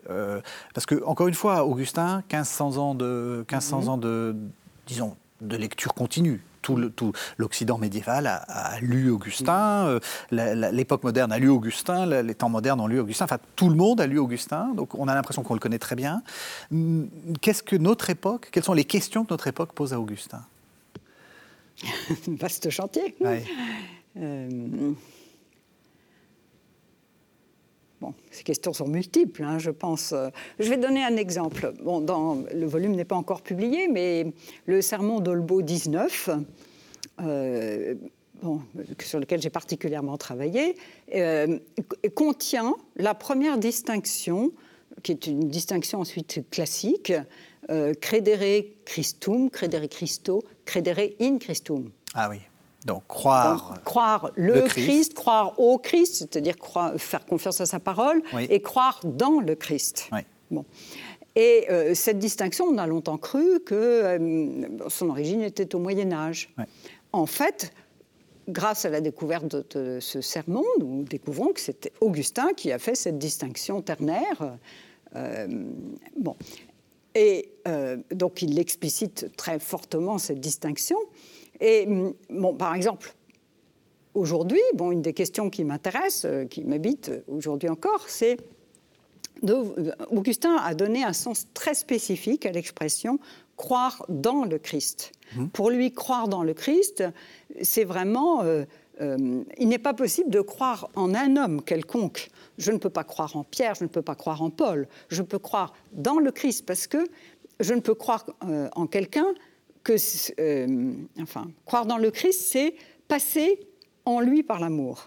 Parce 0.75 0.87
que, 0.87 1.03
encore 1.05 1.27
une 1.27 1.35
fois, 1.35 1.65
Augustin, 1.65 2.23
1500 2.31 2.77
ans 2.77 2.95
de, 2.95 3.45
1500 3.51 3.89
ans 3.89 3.97
de, 3.97 4.37
disons, 4.87 5.17
de 5.41 5.57
lecture 5.57 5.95
continue 5.95 6.43
tout 6.63 7.13
l'Occident 7.39 7.79
médiéval 7.79 8.27
a, 8.27 8.81
lu 8.81 9.11
Augustin, 9.11 9.87
euh, 9.87 10.01
l'époque 10.73 11.05
moderne 11.05 11.33
a 11.33 11.39
lu 11.39 11.49
Augustin, 11.49 12.07
les 12.23 12.35
temps 12.35 12.49
modernes 12.49 12.81
ont 12.81 12.87
lu 12.87 13.01
Augustin, 13.01 13.25
enfin 13.25 13.39
tout 13.57 13.69
le 13.69 13.77
monde 13.77 14.01
a 14.01 14.07
lu 14.07 14.19
Augustin, 14.19 14.73
donc 14.75 14.95
on 14.95 15.09
a 15.09 15.15
l'impression 15.15 15.43
qu'on 15.43 15.55
le 15.55 15.61
connaît 15.61 15.79
très 15.79 15.97
bien. 15.97 16.23
Hum, 16.73 17.09
qu'est-ce 17.41 17.63
que 17.63 17.77
notre 17.77 18.11
époque, 18.11 18.49
quelles 18.53 18.65
sont 18.65 18.75
les 18.75 18.85
questions 18.85 19.25
que 19.25 19.33
notre 19.33 19.47
époque 19.47 19.73
pose 19.73 19.93
à 19.93 20.01
Augustin? 20.01 20.43
Vaste 22.27 22.71
chantier. 22.71 23.17
Euh, 24.17 24.93
Bon, 28.01 28.15
ces 28.31 28.45
questions 28.45 28.73
sont 28.73 28.89
multiples, 28.89 29.43
hein, 29.43 29.59
je 29.59 29.71
pense. 29.71 30.15
Je 30.59 30.69
vais 30.71 30.79
donner 30.79 31.05
un 31.05 31.17
exemple. 31.17 31.75
Bon, 31.83 32.01
le 32.53 32.67
volume 32.67 32.93
n'est 32.93 33.05
pas 33.05 33.17
encore 33.17 33.43
publié, 33.43 33.89
mais 33.89 34.33
le 34.67 34.81
sermon 34.81 35.21
d'Olbo 35.21 35.61
19, 35.61 36.31
euh, 37.21 37.95
sur 39.03 39.21
lequel 39.21 39.43
j'ai 39.43 39.51
particulièrement 39.51 40.17
travaillé, 40.17 40.77
euh, 41.15 41.59
contient 42.15 42.75
la 42.97 43.15
première 43.15 43.59
distinction, 43.59 44.53
qui 45.03 45.13
est 45.13 45.27
une 45.27 45.49
distinction 45.49 46.01
ensuite 46.01 46.49
classique, 46.51 47.13
euh, 47.71 47.93
credere 48.01 48.65
Christum, 48.85 49.51
credere 49.51 49.89
Christo, 49.89 50.43
credere 50.65 51.11
in 51.21 51.39
Christum. 51.39 51.91
Ah 52.15 52.29
oui. 52.31 52.39
Donc 52.87 53.03
croire, 53.09 53.79
croire 53.85 54.31
le, 54.37 54.63
Christ. 54.63 55.15
croire 55.15 55.59
au 55.61 55.79
Christ, 55.79 56.17
c'est-à-dire 56.17 56.55
faire 56.97 57.27
confiance 57.27 57.61
à 57.61 57.67
sa 57.67 57.79
parole, 57.79 58.23
et 58.49 58.61
croire 58.63 59.01
dans 59.05 59.41
le 59.41 59.55
Christ. 59.55 60.11
Bon. 60.51 60.65
Et 61.37 61.67
euh, 61.71 61.95
cette 61.95 62.19
distinction, 62.19 62.67
on 62.67 62.79
a 62.79 62.87
longtemps 62.87 63.19
cru 63.19 63.61
que 63.61 63.75
euh, 63.75 64.89
son 64.89 65.11
origine 65.11 65.43
était 65.43 65.75
au 65.75 65.79
Moyen 65.79 66.13
Âge. 66.13 66.53
En 67.13 67.27
fait, 67.27 67.73
grâce 68.49 68.85
à 68.85 68.91
la 68.91 69.01
découverte 69.01 69.45
de, 69.77 70.01
ce 70.01 70.21
sermon, 70.21 70.65
nous 70.81 71.05
découvrons 71.05 71.53
que 71.53 71.61
c'était 71.61 71.93
Augustin 72.01 72.53
qui 72.57 72.73
a 72.73 72.79
fait 72.79 72.97
cette 72.97 73.19
distinction 73.19 73.81
ternaire. 73.81 74.57
Euh, 75.15 75.47
bon. 76.17 76.37
Et 77.15 77.51
donc 78.13 78.41
il 78.41 78.57
explicite 78.61 79.33
très 79.37 79.59
fortement 79.59 80.19
cette 80.19 80.39
distinction. 80.39 80.97
Et 81.61 81.87
mm, 81.87 82.15
bon, 82.31 82.55
par 82.55 82.75
exemple, 82.75 83.15
aujourd'hui, 84.15 84.61
bon, 84.75 84.91
une 84.91 85.03
des 85.03 85.13
questions 85.13 85.51
qui 85.51 85.65
m'intéresse, 85.65 86.25
euh, 86.25 86.45
qui 86.45 86.65
m'habite 86.65 87.13
aujourd'hui 87.29 87.69
encore, 87.69 88.09
c'est 88.09 88.39
euh, 89.49 89.93
Augustin 90.11 90.57
a 90.57 90.75
donné 90.75 91.03
un 91.03 91.13
sens 91.13 91.47
très 91.55 91.75
spécifique 91.75 92.45
à 92.47 92.53
l'expression 92.53 93.19
croire 93.57 94.05
dans 94.09 94.45
le 94.45 94.59
Christ. 94.59 95.13
Mmh. 95.37 95.49
Pour 95.49 95.71
lui, 95.71 95.93
croire 95.93 96.29
dans 96.29 96.43
le 96.43 96.55
Christ, 96.55 97.05
c'est 97.63 97.85
vraiment... 97.85 98.43
Euh, 98.43 98.65
il 99.57 99.69
n'est 99.69 99.79
pas 99.79 99.95
possible 99.95 100.29
de 100.29 100.43
croire 100.43 100.91
en 100.95 101.15
un 101.15 101.39
homme 101.39 101.63
quelconque. 101.63 102.29
Je 102.59 102.71
ne 102.71 102.77
peux 102.77 102.91
pas 102.91 103.05
croire 103.05 103.35
en 103.35 103.45
Pierre, 103.45 103.75
je 103.75 103.85
ne 103.85 103.89
peux 103.89 104.03
pas 104.03 104.15
croire 104.15 104.43
en 104.43 104.51
Paul. 104.51 104.89
Je 105.09 105.23
peux 105.23 105.39
croire 105.39 105.73
dans 105.93 106.19
le 106.19 106.31
Christ 106.31 106.67
parce 106.67 106.87
que 106.87 107.09
je 107.61 107.73
ne 107.73 107.81
peux 107.81 107.95
croire 107.95 108.27
en 108.77 108.87
quelqu'un 108.87 109.25
que, 109.83 109.95
euh, 110.41 110.93
enfin, 111.21 111.51
croire 111.65 111.87
dans 111.87 111.99
le 111.99 112.11
Christ, 112.11 112.41
c'est 112.41 112.75
passer 113.09 113.61
en 114.05 114.21
lui 114.21 114.43
par 114.43 114.61
l'amour. 114.61 115.07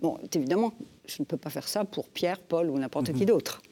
Bon, 0.00 0.18
évidemment, 0.34 0.72
je 1.06 1.16
ne 1.20 1.24
peux 1.24 1.36
pas 1.36 1.50
faire 1.50 1.68
ça 1.68 1.84
pour 1.84 2.08
Pierre, 2.08 2.40
Paul 2.40 2.70
ou 2.70 2.78
n'importe 2.78 3.12
qui 3.12 3.22
mhm. 3.22 3.26
d'autre. 3.26 3.62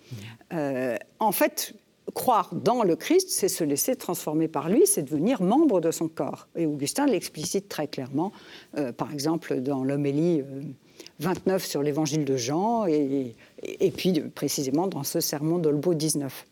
Euh, 0.52 0.96
en 1.18 1.32
fait, 1.32 1.74
croire 2.14 2.54
dans 2.54 2.82
le 2.82 2.96
Christ, 2.96 3.28
c'est 3.30 3.48
se 3.48 3.64
laisser 3.64 3.96
transformer 3.96 4.48
par 4.48 4.68
lui, 4.68 4.86
c'est 4.86 5.02
devenir 5.02 5.42
membre 5.42 5.80
de 5.80 5.90
son 5.90 6.08
corps. 6.08 6.48
Et 6.56 6.66
Augustin 6.66 7.06
l'explicite 7.06 7.68
très 7.68 7.88
clairement, 7.88 8.32
euh, 8.78 8.92
par 8.92 9.12
exemple 9.12 9.60
dans 9.60 9.84
l'homélie 9.84 10.42
29 11.20 11.64
sur 11.64 11.82
l'évangile 11.82 12.24
de 12.24 12.36
Jean, 12.36 12.86
et, 12.86 13.34
et, 13.62 13.90
puis 13.90 14.20
précisément 14.20 14.86
dans 14.86 15.02
ce 15.02 15.20
sermon 15.20 15.58
d'Olbo 15.58 15.94
19. 15.94 16.46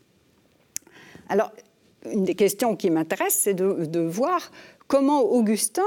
Alors, 1.28 1.52
une 2.10 2.24
des 2.24 2.34
questions 2.34 2.76
qui 2.76 2.90
m'intéresse, 2.90 3.34
c'est 3.34 3.54
de, 3.54 4.00
voir 4.00 4.50
comment 4.88 5.22
Augustin 5.22 5.82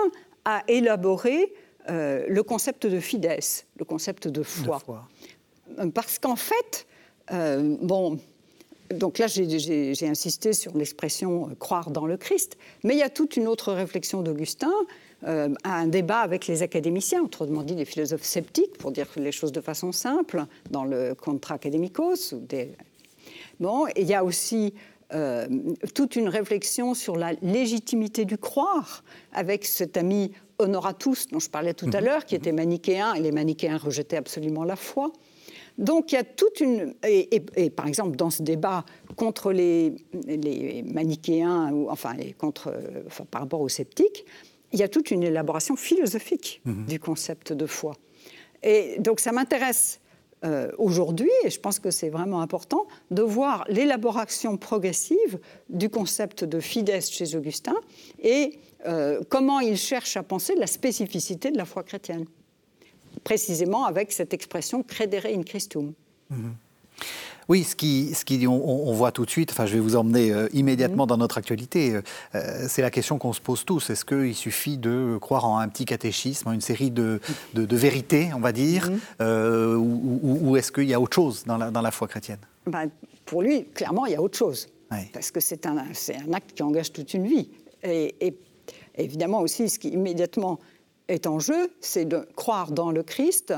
a 0.46 0.64
élaboré 0.68 1.54
euh, 1.90 2.26
le 2.28 2.44
concept 2.44 2.88
de 2.88 3.00
fides, 3.00 3.40
le 3.78 3.86
concept 3.86 4.28
de 4.28 4.44
foi. 4.44 4.82
Parce 5.94 6.20
qu'en 6.20 6.36
fait, 6.36 6.88
euh, 7.32 7.76
bon, 7.82 8.20
donc 8.92 9.18
là 9.18 9.28
j'ai 9.28 10.08
insisté 10.08 10.54
sur 10.54 10.78
l'expression 10.78 11.50
euh, 11.50 11.56
croire 11.56 11.92
dans 11.92 12.06
le 12.06 12.18
Christ, 12.18 12.58
mais 12.84 12.94
il 12.96 13.00
y 13.00 13.04
a 13.04 13.10
toute 13.10 13.36
une 13.36 13.48
autre 13.48 13.74
réflexion 13.74 14.22
d'Augustin, 14.22 14.74
un 15.64 15.88
débat 15.88 16.20
avec 16.20 16.46
les 16.46 16.62
académiciens, 16.62 17.24
autrement 17.24 17.64
dit 17.64 17.74
les 17.74 17.86
philosophes 17.86 18.26
sceptiques, 18.26 18.78
pour 18.78 18.92
dire 18.92 19.08
les 19.16 19.32
choses 19.32 19.52
de 19.52 19.62
façon 19.62 19.92
simple, 19.92 20.46
dans 20.70 20.84
le 20.84 21.16
Contra 21.16 21.56
Academicos. 21.56 22.36
Bon, 23.60 23.88
il 23.96 24.06
y 24.06 24.14
a 24.14 24.24
aussi 24.24 24.76
euh, 25.14 25.48
toute 25.94 26.16
une 26.16 26.30
réflexion 26.30 26.94
sur 26.94 27.16
la 27.16 27.34
légitimité 27.42 28.26
du 28.26 28.38
croire 28.38 29.04
avec 29.32 29.66
cet 29.66 29.98
ami 29.98 30.32
Honoratus 30.58 31.28
dont 31.28 31.40
je 31.40 31.50
parlais 31.50 31.74
tout 31.74 31.90
à 31.94 32.00
mhm. 32.00 32.06
l'heure, 32.06 32.26
qui 32.26 32.36
était 32.36 32.52
manichéen, 32.52 33.14
et 33.14 33.22
les 33.22 33.32
manichéens 33.32 33.78
rejetaient 33.78 34.18
absolument 34.18 34.64
la 34.64 34.76
foi. 34.76 35.12
Donc 35.78 36.12
il 36.12 36.16
y 36.16 36.18
a 36.18 36.24
toute 36.24 36.60
une... 36.62 36.96
Et, 37.04 37.70
par 37.70 37.88
exemple, 37.88 38.16
dans 38.16 38.30
ce 38.30 38.42
débat 38.42 38.86
contre 39.16 39.52
les, 39.52 39.94
les 40.26 40.84
manichéens, 40.84 41.72
ou, 41.74 41.90
enfin, 41.90 42.14
contre, 42.38 42.74
enfin, 43.06 43.26
par 43.30 43.42
rapport 43.42 43.62
aux 43.62 43.70
sceptiques, 43.70 44.26
il 44.72 44.80
y 44.80 44.84
a 44.84 44.88
toute 44.88 45.12
une 45.12 45.24
élaboration 45.24 45.76
philosophique 45.76 46.62
mhm. 46.66 46.86
du 46.86 47.00
concept 47.00 47.54
de 47.54 47.66
foi. 47.66 47.96
Et 48.64 48.98
donc 49.00 49.20
ça 49.20 49.32
m'intéresse 49.32 50.00
euh, 50.46 50.72
aujourd'hui, 50.78 51.32
et 51.44 51.50
je 51.50 51.60
pense 51.60 51.80
que 51.80 51.92
c'est 51.92 52.10
vraiment 52.10 52.42
important, 52.42 52.86
de 53.12 53.24
voir 53.24 53.66
l'élaboration 53.68 54.58
progressive 54.58 55.40
du 55.70 55.90
concept 55.90 56.44
de 56.44 56.60
fides 56.60 57.02
chez 57.02 57.36
Augustin 57.36 57.76
et 58.22 58.60
euh, 58.86 59.22
comment 59.30 59.60
il 59.60 59.78
cherche 59.78 60.18
à 60.18 60.24
penser 60.24 60.56
la 60.56 60.68
spécificité 60.68 61.52
de 61.52 61.58
la 61.58 61.66
foi 61.66 61.84
chrétienne, 61.84 62.26
précisément 63.24 63.86
avec 63.86 64.12
cette 64.12 64.34
expression 64.34 64.84
credere 64.84 65.26
in 65.26 65.44
Christum. 65.44 65.94
Mhm. 66.30 66.56
Oui, 67.48 67.64
ce 67.64 67.76
qui, 67.76 68.14
ce 68.14 68.26
qui 68.26 68.48
on, 68.48 68.94
voit 68.94 69.12
tout 69.12 69.26
de 69.26 69.30
suite, 69.30 69.52
enfin, 69.52 69.66
je 69.66 69.74
vais 69.74 69.80
vous 69.80 69.96
emmener 69.96 70.32
euh, 70.32 70.48
immédiatement 70.54 71.04
mhm. 71.04 71.10
dans 71.10 71.18
notre 71.18 71.38
actualité, 71.38 71.94
euh, 71.94 72.02
euh, 72.34 72.66
c'est 72.68 72.82
la 72.82 72.90
question 72.90 73.18
qu'on 73.18 73.34
se 73.34 73.42
pose 73.42 73.66
tous. 73.66 73.90
Est-ce 73.90 74.06
qu'il 74.06 74.36
suffit 74.36 74.78
de 74.78 75.18
croire 75.22 75.46
en 75.46 75.60
un 75.60 75.68
petit 75.68 75.86
catéchisme, 75.86 76.50
en 76.50 76.52
une 76.54 76.62
série 76.62 76.92
de, 76.92 77.20
de, 77.54 77.76
vérités, 77.76 78.32
on 78.36 78.40
va 78.40 78.52
dire, 78.52 78.90
mhm. 79.20 79.78
ou, 79.78 80.58
est-ce 80.58 80.72
qu'il 80.72 80.86
y 80.86 80.94
a 80.94 81.00
autre 81.00 81.16
chose 81.16 81.44
dans 81.46 81.58
la, 81.58 81.72
dans 81.72 81.82
la 81.82 81.92
foi 81.92 82.08
chrétienne? 82.08 82.40
Ben, 82.66 82.90
Pour 83.26 83.42
lui, 83.42 83.66
clairement, 83.66 84.06
il 84.06 84.14
y 84.14 84.16
a 84.16 84.22
autre 84.22 84.38
chose. 84.38 84.68
Parce 85.14 85.30
que 85.30 85.42
c'est 85.42 85.66
un, 85.66 85.78
un, 85.78 86.34
acte 86.34 86.54
qui 86.54 86.64
engage 86.64 86.94
toute 86.94 87.14
une 87.14 87.28
vie. 87.28 87.50
Et, 87.84 88.16
et 88.26 88.38
évidemment 88.96 89.42
aussi, 89.42 89.70
ce 89.70 89.78
qui 89.78 89.90
immédiatement 89.90 90.60
est 91.08 91.28
en 91.28 91.40
jeu, 91.40 91.70
c'est 91.82 92.06
de 92.06 92.28
croire 92.36 92.72
dans 92.72 92.92
le 92.92 93.04
Christ. 93.04 93.54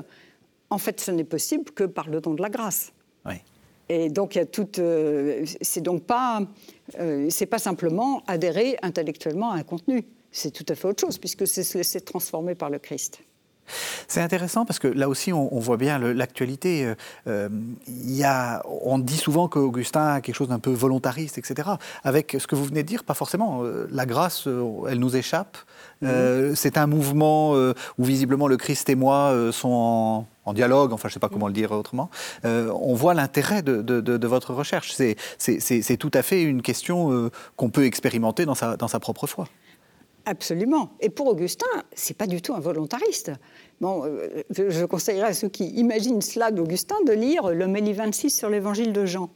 En 0.70 0.78
fait, 0.78 1.00
ce 1.00 1.12
n'est 1.12 1.24
possible 1.24 1.72
que 1.72 1.84
par 1.84 2.10
le 2.10 2.22
don 2.22 2.34
de 2.34 2.42
la 2.42 2.50
grâce. 2.50 2.92
Oui. 3.26 3.36
Et 3.90 4.10
donc, 4.10 4.36
il 4.36 4.40
y 4.40 4.42
a 4.42 4.46
toute. 4.46 4.80
Euh, 4.80 5.46
c'est 5.62 5.82
donc 5.82 6.04
pas. 6.04 6.42
Euh, 7.00 7.28
c'est 7.30 7.46
pas 7.46 7.60
simplement 7.60 8.24
adhérer 8.28 8.78
intellectuellement 8.82 9.52
à 9.52 9.58
un 9.58 9.64
contenu. 9.64 10.06
C'est 10.32 10.52
tout 10.52 10.66
à 10.68 10.76
fait 10.76 10.88
autre 10.88 11.02
chose, 11.02 11.18
puisque 11.18 11.48
c'est 11.48 11.64
se 11.64 11.78
laisser 11.78 12.02
transformer 12.02 12.56
par 12.56 12.70
le 12.70 12.80
Christ. 12.80 13.22
C'est 14.08 14.22
intéressant 14.22 14.66
parce 14.66 14.80
que 14.80 14.88
là 14.88 15.10
aussi, 15.10 15.34
on, 15.34 15.60
voit 15.60 15.78
bien 15.78 16.00
l'actualité. 16.00 16.94
Euh, 17.28 17.50
a, 18.24 18.62
on 18.66 19.00
dit 19.00 19.18
souvent 19.18 19.48
qu'Augustin 19.48 20.08
a 20.14 20.22
quelque 20.22 20.36
chose 20.36 20.50
d'un 20.50 20.60
peu 20.60 20.72
volontariste, 20.72 21.38
etc. 21.38 21.70
Avec 22.04 22.36
ce 22.40 22.48
que 22.48 22.56
vous 22.56 22.66
venez 22.66 22.84
de 22.84 22.88
dire, 22.88 23.04
pas 23.04 23.14
forcément. 23.14 23.64
la 23.90 24.06
grâce, 24.06 24.48
elle 24.90 25.00
nous 25.00 25.16
échappe. 25.16 25.58
Mhm. 26.02 26.56
c'est 26.56 26.78
un 26.78 26.86
mouvement 26.86 27.54
où 27.54 28.04
visiblement 28.04 28.48
le 28.48 28.58
Christ 28.58 28.90
et 28.90 28.96
moi 28.96 29.34
sont 29.52 29.70
en 29.70 30.28
en 30.48 30.54
dialogue, 30.54 30.94
enfin 30.94 31.10
je 31.10 31.12
ne 31.12 31.14
sais 31.16 31.20
pas 31.20 31.30
comment 31.30 31.48
le 31.48 31.54
dire 31.54 31.72
autrement, 31.74 32.10
euh, 32.46 32.72
on 32.80 32.96
voit 32.96 33.14
l'intérêt 33.14 33.62
de, 33.62 34.28
votre 34.28 34.54
recherche. 34.54 34.94
C'est 35.38 35.98
tout 35.98 36.12
à 36.14 36.22
fait 36.24 36.42
une 36.42 36.62
question 36.62 37.12
euh, 37.12 37.30
qu'on 37.58 37.70
peut 37.70 37.86
expérimenter 37.86 38.46
dans 38.46 38.56
sa, 38.56 38.78
dans 38.78 38.88
sa 38.88 39.00
propre 39.00 39.28
foi. 39.28 39.48
Absolument. 40.28 40.90
Et 41.00 41.08
pour 41.08 41.28
Augustin, 41.28 41.66
c'est 41.96 42.18
pas 42.18 42.28
du 42.28 42.42
tout 42.42 42.54
un 42.54 42.60
volontariste. 42.60 43.32
Bon, 43.80 44.04
euh, 44.04 44.44
je 44.50 44.84
conseillerais 44.84 45.30
à 45.30 45.34
ceux 45.34 45.48
qui 45.48 45.70
imaginent 45.70 46.22
cela 46.22 46.52
d'Augustin 46.52 46.98
de 47.06 47.14
lire 47.14 47.50
l'homélie 47.54 47.94
26 47.94 48.32
sur 48.32 48.50
l'évangile 48.50 48.92
de 48.92 49.06
Jean. 49.06 49.30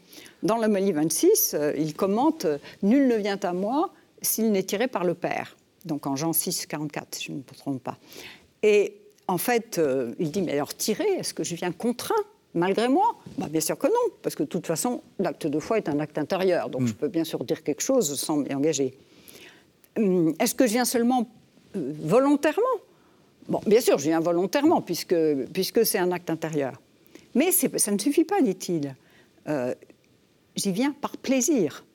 Dans 0.43 0.57
l'homélie 0.57 0.91
26, 0.91 1.53
euh, 1.53 1.71
il 1.77 1.93
commente 1.93 2.45
Nul 2.83 3.07
ne 3.07 3.15
vient 3.15 3.39
à 3.41 3.53
moi 3.53 3.93
s'il 4.21 4.51
n'est 4.51 4.63
tiré 4.63 4.89
par 4.89 5.05
le 5.05 5.13
Père. 5.13 5.55
Donc 5.85 6.07
en 6.07 6.17
Jean 6.17 6.33
6, 6.33 6.65
44, 6.65 7.15
si 7.15 7.23
je 7.27 7.31
ne 7.31 7.37
me 7.37 7.43
trompe 7.43 7.81
pas. 7.81 7.97
Et 8.61 8.97
en 9.29 9.37
fait, 9.37 9.77
euh, 9.77 10.13
il 10.19 10.29
dit 10.29 10.41
Mais 10.41 10.51
alors, 10.51 10.75
tirer, 10.75 11.07
est-ce 11.19 11.33
que 11.33 11.45
je 11.45 11.55
viens 11.55 11.71
contraint 11.71 12.15
malgré 12.53 12.89
moi? 12.89 13.15
Bah, 13.37 13.47
Bien 13.49 13.61
sûr 13.61 13.77
que 13.77 13.87
non, 13.87 14.13
parce 14.23 14.35
que 14.35 14.43
de 14.43 14.49
toute 14.49 14.67
façon, 14.67 15.03
l'acte 15.19 15.47
de 15.47 15.59
foi 15.59 15.77
est 15.77 15.87
un 15.87 16.01
acte 16.01 16.17
intérieur. 16.17 16.69
Donc 16.69 16.85
je 16.85 16.91
mm. 16.91 16.97
peux 16.97 17.07
bien 17.07 17.23
sûr 17.23 17.45
dire 17.45 17.63
quelque 17.63 17.81
chose 17.81 18.19
sans 18.19 18.35
m'y 18.35 18.53
engager. 18.53 18.93
Hum, 19.97 20.33
est-ce 20.39 20.55
que 20.55 20.65
je 20.67 20.73
viens 20.73 20.85
seulement 20.85 21.29
volontairement? 21.73 22.61
Bon, 23.47 23.59
bien 23.65 23.81
sûr, 23.81 23.97
je 23.97 24.05
viens 24.05 24.19
volontairement, 24.19 24.81
puisque, 24.81 25.15
puisque 25.53 25.85
c'est 25.85 25.97
un 25.97 26.11
acte 26.11 26.29
intérieur. 26.29 26.79
Mais 27.35 27.51
ça 27.51 27.91
ne 27.91 27.97
suffit 27.97 28.23
pas, 28.23 28.41
dit-il. 28.41 28.95
Euh, 29.47 29.73
j'y 30.55 30.71
viens 30.71 30.91
par 30.91 31.17
plaisir. 31.17 31.85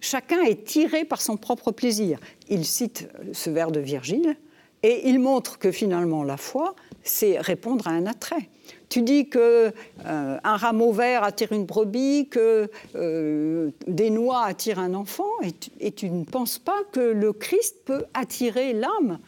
Chacun 0.00 0.42
est 0.42 0.64
tiré 0.64 1.04
par 1.04 1.20
son 1.20 1.36
propre 1.36 1.72
plaisir. 1.72 2.18
Il 2.48 2.64
cite 2.64 3.08
ce 3.32 3.50
vers 3.50 3.70
de 3.70 3.80
Virgile 3.80 4.36
et 4.82 5.08
il 5.08 5.18
montre 5.18 5.58
que 5.58 5.70
finalement 5.70 6.24
la 6.24 6.36
foi, 6.36 6.74
c'est 7.02 7.38
répondre 7.38 7.86
à 7.88 7.90
un 7.90 8.06
attrait. 8.06 8.48
Tu 8.88 9.02
dis 9.02 9.28
que 9.28 9.72
euh, 10.06 10.38
un 10.42 10.56
rameau 10.56 10.92
vert 10.92 11.22
attire 11.22 11.52
une 11.52 11.64
brebis, 11.64 12.28
que 12.28 12.70
euh, 12.96 13.70
des 13.86 14.10
noix 14.10 14.44
attirent 14.44 14.80
un 14.80 14.94
enfant, 14.94 15.30
et 15.42 15.52
tu, 15.52 15.70
et 15.78 15.92
tu, 15.92 16.10
ne 16.10 16.24
penses 16.24 16.58
pas 16.58 16.82
que 16.92 17.00
le 17.00 17.32
Christ 17.32 17.76
peut 17.84 18.04
attirer 18.14 18.72
l'âme 18.72 19.18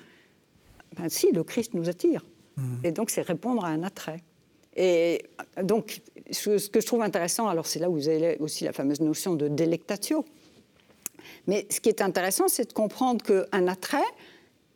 ben, 0.97 1.09
si, 1.09 1.31
le 1.33 1.45
Christ 1.45 1.75
nous 1.75 1.89
attire. 1.89 2.25
Mhm. 2.57 2.81
Et 2.85 2.93
donc, 2.93 3.11
c'est 3.11 3.23
répondre 3.23 3.65
à 3.65 3.69
un 3.69 3.83
attrait. 3.83 4.23
Et 4.77 5.23
donc, 5.63 6.01
ce 6.31 6.69
que 6.69 6.81
je 6.81 6.87
trouve 6.87 7.03
intéressant, 7.03 7.47
alors 7.47 7.67
c'est 7.67 7.79
là 7.79 7.91
où 7.91 7.95
vous 7.95 8.09
avez 8.09 8.39
aussi 8.39 8.65
la 8.65 8.73
fameuse 8.73 9.01
notion 9.01 9.35
de 9.35 9.49
délectatio. 9.49 10.25
Mais 11.47 11.67
ce 11.71 11.81
qui 11.81 11.89
est 11.89 12.03
intéressant, 12.03 12.49
c'est 12.49 12.69
de 12.69 12.73
comprendre 12.73 13.25
qu'un 13.25 13.69
attrait, 13.69 13.99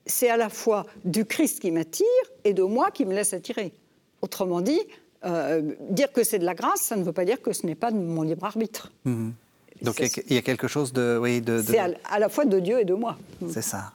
c'est 0.07 0.31
à 0.31 0.37
la 0.37 0.49
fois 0.49 0.87
du 1.05 1.25
Christ 1.25 1.61
qui 1.61 1.71
m'attire 1.71 2.07
et 2.45 2.55
de 2.55 2.63
moi 2.63 2.91
qui 2.91 3.05
me 3.05 3.15
laisse 3.15 3.35
attirer. 3.35 3.73
Autrement 4.23 4.61
dit, 4.61 4.81
euh, 5.25 5.75
dire 5.91 6.13
que 6.13 6.25
c'est 6.25 6.39
de 6.39 6.45
la 6.45 6.55
grâce, 6.55 6.81
ça 6.81 6.97
ne 6.97 7.03
veut 7.03 7.13
pas 7.13 7.25
dire 7.25 7.43
que 7.43 7.53
ce 7.53 7.67
n'est 7.67 7.75
pas 7.75 7.91
de 7.91 7.97
mon 7.97 8.23
libre 8.23 8.45
arbitre. 8.45 8.93
Mhm. 9.05 9.35
Donc 9.83 10.01
il 10.01 10.35
y 10.35 10.39
a 10.39 10.43
quelque 10.43 10.69
chose 10.69 10.93
de... 10.93 11.19
Oui, 11.21 11.43
de, 11.43 11.63
C'est 11.63 11.79
à, 11.79 12.19
la 12.19 12.29
fois 12.31 12.47
de 12.47 12.59
Dieu 12.61 12.81
et 12.81 12.85
de 12.85 12.95
moi. 12.95 13.19
C'est 13.51 13.63
ça. 13.63 13.93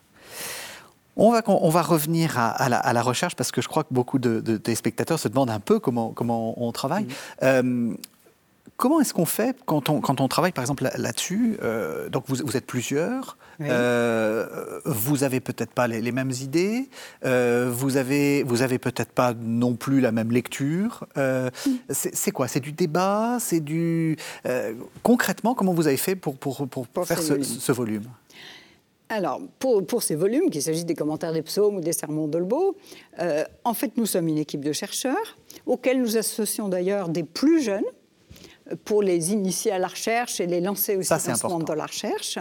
On 1.18 1.32
va, 1.32 1.42
on 1.48 1.70
va 1.70 1.82
revenir 1.82 2.38
à, 2.38 2.70
la, 2.70 3.02
recherche 3.02 3.36
parce 3.36 3.52
que 3.52 3.62
je 3.62 3.68
crois 3.68 3.84
que 3.84 3.94
beaucoup 3.94 4.20
de, 4.20 4.58
téléspectateurs 4.58 5.20
se 5.20 5.28
demandent 5.28 5.50
un 5.50 5.60
peu 5.60 5.80
comment, 5.80 6.12
comment 6.12 6.62
on 6.64 6.72
travaille. 6.72 7.08
Euh, 7.44 7.94
comment 8.78 9.00
est-ce 9.02 9.14
qu'on 9.14 9.26
fait 9.26 9.58
quand 9.66 9.90
on, 9.90 10.02
quand 10.02 10.22
on 10.22 10.28
travaille 10.28 10.52
par 10.52 10.64
exemple 10.64 10.90
là-dessus 10.96 11.58
euh, 11.62 12.10
Donc 12.10 12.24
vous, 12.28 12.38
vous, 12.44 12.58
êtes 12.58 12.66
plusieurs, 12.66 13.38
euh, 13.62 14.80
vous 14.86 15.24
avez 15.24 15.40
peut-être 15.40 15.72
pas 15.72 15.88
les, 15.88 16.12
mêmes 16.12 16.32
idées, 16.32 16.90
vous 17.24 17.98
avez, 17.98 18.44
vous 18.44 18.62
avez 18.62 18.80
peut-être 18.80 19.12
pas 19.12 19.34
non 19.34 19.76
plus 19.76 20.02
la 20.02 20.12
même 20.12 20.32
lecture. 20.32 21.06
C'est 21.90 22.32
quoi? 22.32 22.48
C'est 22.48 22.60
du 22.60 22.72
débat? 22.72 23.38
C'est 23.40 23.62
du 23.62 24.18
concrètement 25.04 25.54
comment 25.54 25.74
vous 25.74 25.88
avez 25.88 25.98
fait 25.98 26.16
pour, 26.16 26.38
pour, 26.38 26.68
pour, 26.68 26.88
faire 27.06 27.22
ce 27.22 27.72
volume? 27.72 28.04
Alors, 29.12 29.42
pour, 29.60 30.04
ces 30.04 30.16
volumes, 30.16 30.50
qu'il 30.50 30.62
s'agisse 30.62 30.86
des 30.86 30.96
commentaires 30.96 31.34
des 31.34 31.42
psaumes 31.42 31.76
ou 31.76 31.82
des 31.82 31.92
sermons 31.92 32.30
d'Olbo, 32.30 32.78
euh, 33.20 33.44
en 33.66 33.74
fait, 33.74 33.98
nous 33.98 34.06
sommes 34.06 34.30
une 34.30 34.38
équipe 34.38 34.64
de 34.64 34.72
chercheurs, 34.72 35.38
auxquels 35.66 36.02
nous 36.02 36.16
associons 36.16 36.70
d'ailleurs 36.70 37.10
des 37.10 37.24
plus 37.24 37.62
jeunes 37.62 37.84
pour 38.86 39.02
les 39.02 39.34
initier 39.34 39.72
à 39.72 39.80
la 39.80 39.88
recherche 39.88 40.40
et 40.40 40.48
les 40.48 40.62
lancer 40.62 40.96
aussi 40.96 41.10
dans 41.44 41.60
de 41.60 41.74
la 41.74 41.86
recherche. 41.86 42.38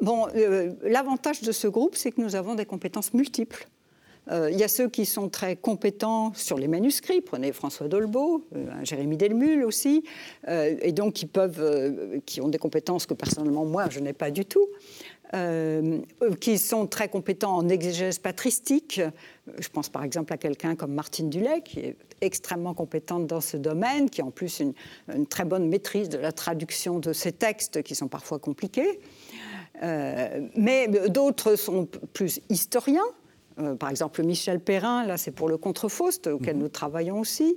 Bon, 0.00 0.28
euh, 0.34 0.72
l'avantage 0.82 1.42
de 1.42 1.52
ce 1.52 1.68
groupe, 1.68 1.94
c'est 1.96 2.12
que 2.12 2.20
nous 2.20 2.36
avons 2.36 2.54
des 2.54 2.64
compétences 2.64 3.12
multiples. 3.12 3.68
Euh, 4.30 4.50
il 4.50 4.58
y 4.58 4.62
a 4.62 4.68
ceux 4.68 4.88
qui 4.88 5.04
sont 5.04 5.28
très 5.28 5.54
compétents 5.54 6.32
sur 6.34 6.56
les 6.56 6.66
manuscrits, 6.66 7.20
prenez 7.20 7.52
François 7.52 7.88
Dolbeau, 7.88 8.42
Jérémy 8.82 9.18
Delmul 9.18 9.64
aussi, 9.64 10.02
et 10.48 10.92
donc 10.92 11.12
qui, 11.12 11.26
peuvent, 11.26 12.22
qui 12.24 12.40
ont 12.40 12.48
des 12.48 12.56
compétences 12.56 13.04
que 13.04 13.12
personnellement 13.12 13.66
moi 13.66 13.90
je 13.90 14.00
n'ai 14.00 14.14
pas 14.14 14.30
du 14.30 14.46
tout. 14.46 14.66
Euh, 15.34 15.98
qui 16.40 16.58
sont 16.58 16.86
très 16.86 17.08
compétents 17.08 17.56
en 17.56 17.68
exégèse 17.68 18.20
patristique. 18.20 19.00
Je 19.58 19.68
pense 19.68 19.88
par 19.88 20.04
exemple 20.04 20.32
à 20.32 20.36
quelqu'un 20.36 20.76
comme 20.76 20.92
Martine 20.92 21.28
Dulay, 21.28 21.62
qui 21.62 21.80
est 21.80 21.96
extrêmement 22.24 22.74
compétente 22.74 23.26
dans 23.26 23.40
ce 23.40 23.56
domaine, 23.56 24.10
qui 24.10 24.20
a 24.20 24.24
en 24.24 24.30
plus 24.30 24.60
une, 24.60 25.26
très 25.26 25.44
bonne 25.44 25.68
maîtrise 25.68 26.08
de 26.08 26.18
la 26.18 26.32
traduction 26.32 26.98
de 26.98 27.12
ces 27.12 27.32
textes 27.32 27.82
qui 27.82 27.94
sont 27.94 28.08
parfois 28.08 28.38
compliqués. 28.38 29.00
Euh, 29.82 30.48
mais 30.56 30.88
d'autres 31.08 31.56
sont 31.56 31.88
plus 32.12 32.40
historiens. 32.48 33.02
Euh, 33.58 33.74
par 33.74 33.90
exemple, 33.90 34.22
Michel 34.22 34.60
Perrin, 34.60 35.06
là 35.06 35.16
c'est 35.16 35.30
pour 35.30 35.48
le 35.48 35.56
Contre-Faust, 35.56 36.28
auquel 36.28 36.56
mhm. 36.56 36.62
nous 36.62 36.68
travaillons 36.68 37.20
aussi. 37.20 37.56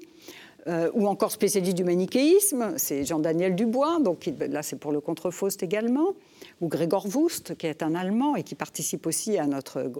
ou 0.93 1.07
encore 1.07 1.31
spécialiste 1.31 1.77
du 1.77 1.85
manichéisme, 1.85 2.73
c'est 2.75 3.05
Jean-Daniel 3.05 3.55
Dubois, 3.55 3.99
donc 4.01 4.29
là 4.49 4.61
c'est 4.63 4.75
pour 4.75 4.91
le 4.91 4.99
Contre-Faust 4.99 5.63
également 5.63 6.13
ou 6.61 6.67
Gregor 6.67 7.05
Wust, 7.15 7.55
qui 7.55 7.67
est 7.67 7.83
un 7.83 7.95
Allemand 7.95 8.35
et 8.35 8.43
qui 8.43 8.55
participe 8.55 9.05
aussi 9.05 9.37
à 9.37 9.45
notre, 9.45 9.91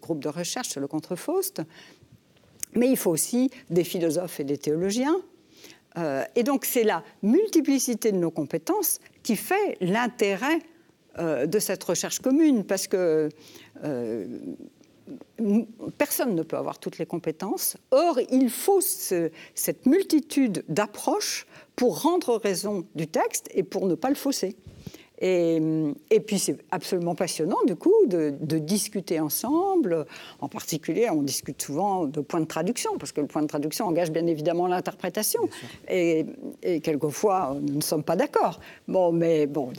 groupe 0.00 0.20
de 0.20 0.28
recherche 0.28 0.68
sur 0.68 0.80
le 0.80 0.86
contre-Faust. 0.86 1.62
Mais 2.74 2.88
il 2.88 2.96
faut 2.96 3.10
aussi 3.10 3.50
des 3.68 3.84
philosophes 3.84 4.40
et 4.40 4.44
des 4.44 4.58
théologiens. 4.58 5.16
Euh, 5.98 6.24
et 6.36 6.42
donc 6.42 6.64
c'est 6.64 6.84
la 6.84 7.02
multiplicité 7.22 8.12
de 8.12 8.16
nos 8.16 8.30
compétences 8.30 9.00
qui 9.22 9.36
fait 9.36 9.76
l'intérêt 9.80 10.60
euh, 11.18 11.46
de 11.46 11.58
cette 11.58 11.82
recherche 11.82 12.20
commune, 12.20 12.64
parce 12.64 12.86
que 12.86 13.28
euh, 13.84 14.26
personne 15.98 16.36
ne 16.36 16.42
peut 16.42 16.56
avoir 16.56 16.78
toutes 16.78 16.98
les 16.98 17.06
compétences. 17.06 17.76
Or, 17.90 18.20
il 18.30 18.50
faut 18.50 18.80
cette 18.80 19.86
multitude 19.86 20.64
d'approches 20.68 21.46
pour 21.74 22.02
rendre 22.02 22.36
raison 22.36 22.86
du 22.94 23.08
texte 23.08 23.48
et 23.52 23.64
pour 23.64 23.86
ne 23.86 23.96
pas 23.96 24.08
le 24.08 24.14
fausser. 24.14 24.56
Et, 25.20 25.60
et 26.10 26.20
puis 26.20 26.38
c'est 26.38 26.56
absolument 26.70 27.14
passionnant 27.14 27.58
du 27.66 27.76
coup 27.76 27.94
de, 28.06 28.58
discuter 28.58 29.20
ensemble. 29.20 30.06
En 30.40 30.48
particulier, 30.48 31.08
on 31.10 31.22
discute 31.22 31.60
souvent 31.62 32.06
de 32.06 32.20
points 32.20 32.40
de 32.40 32.46
traduction, 32.46 32.98
parce 32.98 33.12
que 33.12 33.20
le 33.20 33.26
point 33.26 33.42
de 33.42 33.46
traduction 33.46 33.86
engage 33.86 34.10
bien 34.10 34.26
évidemment 34.26 34.66
l'interprétation. 34.66 35.48
Et, 35.88 36.26
quelquefois, 36.82 37.56
nous 37.60 37.76
ne 37.76 37.82
sommes 37.82 38.02
pas 38.02 38.16
d'accord. 38.16 38.60
Bon, 38.88 39.12
mais 39.12 39.46
bon, 39.46 39.72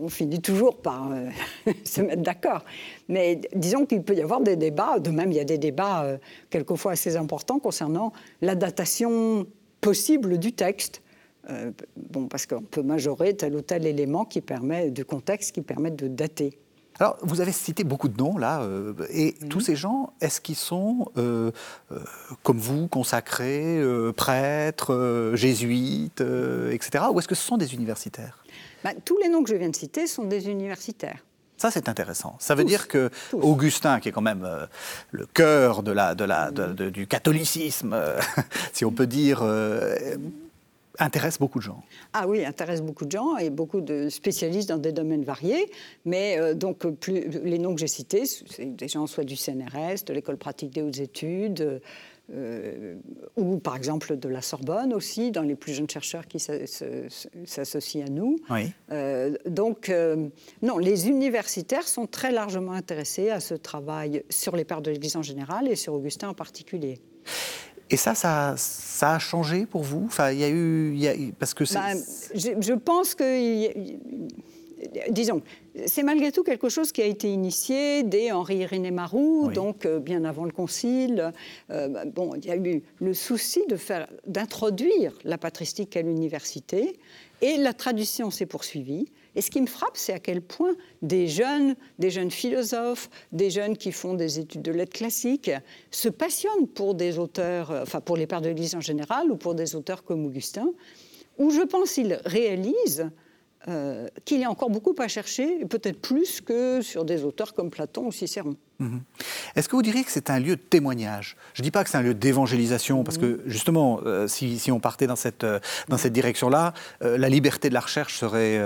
on 0.00 0.08
finit 0.08 0.40
toujours 0.40 0.76
par 0.76 1.10
euh, 1.12 1.72
se 1.84 2.00
mettre 2.00 2.22
d'accord. 2.22 2.64
Mais 3.08 3.40
disons 3.54 3.86
qu'il 3.86 4.02
peut 4.02 4.14
y 4.14 4.22
avoir 4.22 4.40
des 4.40 4.56
débats, 4.56 4.98
de 4.98 5.10
même 5.10 5.30
il 5.32 5.36
y 5.36 5.40
a 5.40 5.44
des 5.44 5.58
débats 5.58 6.04
euh, 6.04 6.18
quelquefois 6.50 6.92
assez 6.92 7.16
importants 7.16 7.58
concernant 7.58 8.12
la 8.40 8.54
datation 8.54 9.46
possible 9.80 10.38
du 10.38 10.52
texte. 10.52 11.02
Euh, 11.50 11.72
bon, 11.96 12.26
parce 12.26 12.46
qu'on 12.46 12.62
peut 12.62 12.82
majorer 12.82 13.36
tel 13.36 13.54
ou 13.54 13.60
tel 13.60 13.86
élément 13.86 14.24
qui 14.24 14.40
permet, 14.40 14.90
du 14.90 15.04
contexte 15.04 15.52
qui 15.52 15.62
permet 15.62 15.90
de 15.90 16.08
dater. 16.08 16.58
Alors, 17.00 17.18
vous 17.22 17.40
avez 17.40 17.50
cité 17.50 17.82
beaucoup 17.82 18.08
de 18.08 18.16
noms 18.16 18.38
là, 18.38 18.62
euh, 18.62 18.94
et 19.10 19.34
tous 19.50 19.60
ces 19.60 19.74
gens, 19.74 20.12
est-ce 20.20 20.40
qu'ils 20.40 20.56
sont, 20.56 21.10
euh, 21.16 21.50
comme 22.44 22.58
vous, 22.58 22.86
consacrés, 22.86 23.82
prêtres, 24.16 25.32
jésuites, 25.34 26.22
etc., 26.70 27.06
ou 27.12 27.18
est-ce 27.18 27.26
que 27.26 27.34
ce 27.34 27.44
sont 27.44 27.56
des 27.56 27.74
universitaires? 27.74 28.44
Bah, 28.84 28.92
Tous 29.04 29.18
les 29.18 29.28
noms 29.28 29.42
que 29.42 29.50
je 29.50 29.56
viens 29.56 29.70
de 29.70 29.76
citer 29.76 30.06
sont 30.06 30.24
des 30.24 30.48
universitaires. 30.48 31.24
Ça, 31.56 31.70
c'est 31.70 31.88
intéressant. 31.88 32.36
Ça 32.38 32.54
veut 32.54 32.64
dire 32.64 32.88
que 32.88 33.10
Augustin, 33.32 33.98
qui 33.98 34.08
est 34.08 34.12
quand 34.12 34.20
même 34.20 34.46
le 35.10 35.26
cœur 35.26 35.82
de 35.82 35.92
la, 35.92 36.14
de 36.14 36.24
la, 36.24 36.50
du 36.50 37.06
catholicisme, 37.06 37.96
si 38.72 38.84
on 38.84 38.92
peut 38.92 39.06
dire, 39.06 39.42
intéresse 40.98 41.38
beaucoup 41.38 41.58
de 41.58 41.64
gens. 41.64 41.82
Ah 42.12 42.26
oui, 42.28 42.44
intéresse 42.44 42.82
beaucoup 42.82 43.04
de 43.04 43.10
gens 43.10 43.36
et 43.36 43.50
beaucoup 43.50 43.80
de 43.80 44.08
spécialistes 44.08 44.68
dans 44.68 44.78
des 44.78 44.92
domaines 44.92 45.24
variés. 45.24 45.70
Mais 46.04 46.38
euh, 46.38 46.54
donc, 46.54 46.86
plus, 46.86 47.28
les 47.44 47.58
noms 47.58 47.74
que 47.74 47.80
j'ai 47.80 47.86
cités, 47.86 48.24
c'est 48.26 48.76
des 48.76 48.88
gens 48.88 49.06
soit 49.06 49.24
du 49.24 49.36
CNRS, 49.36 50.04
de 50.06 50.12
l'École 50.12 50.36
pratique 50.36 50.70
des 50.70 50.82
hautes 50.82 51.00
études, 51.00 51.80
euh, 52.32 52.94
ou 53.36 53.58
par 53.58 53.76
exemple 53.76 54.16
de 54.16 54.28
la 54.28 54.40
Sorbonne 54.40 54.94
aussi, 54.94 55.30
dans 55.30 55.42
les 55.42 55.56
plus 55.56 55.74
jeunes 55.74 55.90
chercheurs 55.90 56.26
qui 56.26 56.38
s'associent 56.38 58.06
à 58.06 58.08
nous. 58.08 58.36
Oui. 58.48 58.72
Euh, 58.92 59.34
donc, 59.46 59.92
non, 60.62 60.78
les 60.78 61.08
universitaires 61.08 61.86
sont 61.86 62.06
très 62.06 62.32
largement 62.32 62.72
intéressés 62.72 63.30
à 63.30 63.40
ce 63.40 63.54
travail 63.54 64.24
sur 64.30 64.56
les 64.56 64.64
pères 64.64 64.82
de 64.82 64.90
l'Église 64.90 65.16
en 65.16 65.22
général 65.22 65.68
et 65.68 65.76
sur 65.76 65.94
Augustin 65.94 66.28
en 66.28 66.34
particulier. 66.34 67.00
Et 67.90 67.96
ça, 67.96 68.14
ça, 68.14 68.54
ça, 68.56 69.14
a 69.14 69.18
changé 69.18 69.66
pour 69.66 69.82
vous? 69.82 70.04
Enfin, 70.06 70.30
il 70.30 70.38
y 70.38 70.44
a 70.44 70.50
eu, 70.50 71.32
parce 71.38 71.54
que 71.54 71.64
bah, 71.74 71.92
je, 72.34 72.72
pense 72.72 73.14
qu'il 73.14 74.00
disons, 75.10 75.42
c'est 75.86 76.02
malgré 76.02 76.32
tout 76.32 76.42
quelque 76.42 76.68
chose 76.68 76.92
qui 76.92 77.02
a 77.02 77.06
été 77.06 77.32
initié 77.32 78.02
dès 78.02 78.32
Henri-Irénée 78.32 78.90
Marou, 78.90 79.50
donc 79.52 79.86
euh, 79.86 79.98
bien 79.98 80.24
avant 80.24 80.44
le 80.44 80.52
Concile. 80.52 81.32
Euh, 81.70 82.04
bon, 82.06 82.34
il 82.36 82.44
y 82.44 82.50
a 82.50 82.56
eu 82.56 82.82
le 83.00 83.14
souci 83.14 83.62
de 83.68 83.76
faire, 83.76 84.08
d'introduire 84.26 85.12
la 85.24 85.38
patristique 85.38 85.96
à 85.96 86.02
l'université, 86.02 86.98
et 87.42 87.56
la 87.56 87.72
tradition 87.72 88.30
s'est 88.30 88.46
poursuivie. 88.46 89.08
Et 89.36 89.40
ce 89.40 89.50
qui 89.50 89.60
me 89.60 89.66
frappe, 89.66 89.96
c'est 89.96 90.12
à 90.12 90.18
quel 90.18 90.40
point 90.40 90.74
des 91.02 91.26
jeunes, 91.26 91.74
des 91.98 92.10
jeunes 92.10 92.30
philosophes, 92.30 93.10
des 93.32 93.50
jeunes 93.50 93.76
qui 93.76 93.92
font 93.92 94.14
des 94.14 94.38
études 94.38 94.62
de 94.62 94.72
lettres 94.72 94.92
classiques, 94.92 95.50
se 95.90 96.08
passionnent 96.08 96.68
pour 96.68 96.94
des 96.94 97.18
auteurs, 97.18 97.70
euh, 97.70 97.82
enfin 97.82 98.00
pour 98.00 98.16
les 98.16 98.26
pères 98.26 98.40
de 98.40 98.48
l'Église 98.48 98.74
en 98.74 98.80
général, 98.80 99.30
ou 99.30 99.36
pour 99.36 99.54
des 99.54 99.74
auteurs 99.74 100.04
comme 100.04 100.24
Augustin, 100.24 100.70
où 101.38 101.50
je 101.50 101.62
pense 101.62 101.92
qu'ils 101.92 102.20
réalisent 102.24 103.10
euh, 103.66 104.08
qu'il 104.26 104.40
y 104.40 104.44
a 104.44 104.50
encore 104.50 104.68
beaucoup 104.68 104.94
à 104.98 105.08
chercher, 105.08 105.64
peut-être 105.64 105.98
plus 105.98 106.42
que 106.42 106.82
sur 106.82 107.06
des 107.06 107.24
auteurs 107.24 107.54
comme 107.54 107.70
Platon 107.70 108.06
ou 108.06 108.12
Cicéron. 108.12 108.56
Mhm. 108.78 109.00
Est-ce 109.56 109.70
que 109.70 109.76
vous 109.76 109.82
diriez 109.82 110.04
que 110.04 110.10
c'est 110.10 110.28
un 110.28 110.38
lieu 110.38 110.56
de 110.56 110.60
témoignage? 110.60 111.36
Je 111.54 111.62
ne 111.62 111.64
dis 111.64 111.70
pas 111.70 111.82
que 111.82 111.88
c'est 111.88 111.96
un 111.96 112.02
lieu 112.02 112.12
d'évangélisation, 112.12 113.04
parce 113.04 113.16
que 113.16 113.40
justement, 113.46 114.00
euh, 114.04 114.28
si, 114.28 114.70
on 114.70 114.80
partait 114.80 115.06
dans 115.06 115.16
cette, 115.16 115.44
euh, 115.44 115.60
dans 115.88 115.96
cette 115.96 116.12
direction-là, 116.12 116.74
la 117.00 117.28
liberté 117.30 117.70
de 117.70 117.74
la 117.74 117.80
recherche 117.80 118.18
serait, 118.18 118.60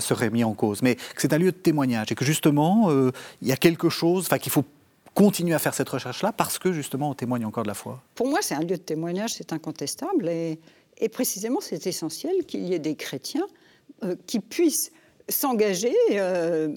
serait 0.00 0.30
mise 0.30 0.44
en 0.44 0.52
cause. 0.52 0.82
Mais 0.82 0.96
que 0.96 1.20
c'est 1.22 1.32
un 1.32 1.38
lieu 1.38 1.52
de 1.52 1.56
témoignage 1.56 2.12
et 2.12 2.14
que 2.14 2.24
justement, 2.24 2.90
il 3.40 3.48
y 3.48 3.52
a 3.52 3.56
quelque 3.56 3.88
chose, 3.88 4.28
qu'il 4.40 4.52
faut 4.52 4.64
continuer 5.14 5.54
à 5.54 5.58
faire 5.58 5.74
cette 5.74 5.88
recherche-là 5.88 6.32
parce 6.32 6.58
que 6.58 6.72
justement, 6.72 7.10
on 7.10 7.14
témoigne 7.14 7.46
encore 7.46 7.62
de 7.62 7.68
la 7.68 7.74
foi. 7.74 8.02
Pour 8.14 8.28
moi, 8.28 8.40
c'est 8.42 8.54
un 8.54 8.60
lieu 8.60 8.76
de 8.76 8.76
témoignage, 8.76 9.34
c'est 9.34 9.52
incontestable. 9.52 10.28
Et, 10.28 10.58
et 10.98 11.08
précisément, 11.08 11.60
c'est 11.60 11.86
essentiel 11.86 12.44
qu'il 12.46 12.64
y 12.64 12.74
ait 12.74 12.78
des 12.78 12.96
chrétiens 12.96 13.46
qui 14.26 14.40
puissent 14.40 14.90
s'engager 15.28 15.94
euh, 16.12 16.68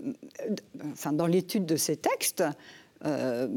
enfin, 0.91 1.13
dans 1.13 1.27
l'étude 1.27 1.65
de 1.65 1.75
ces 1.75 1.97
textes, 1.97 2.43
euh, 3.05 3.47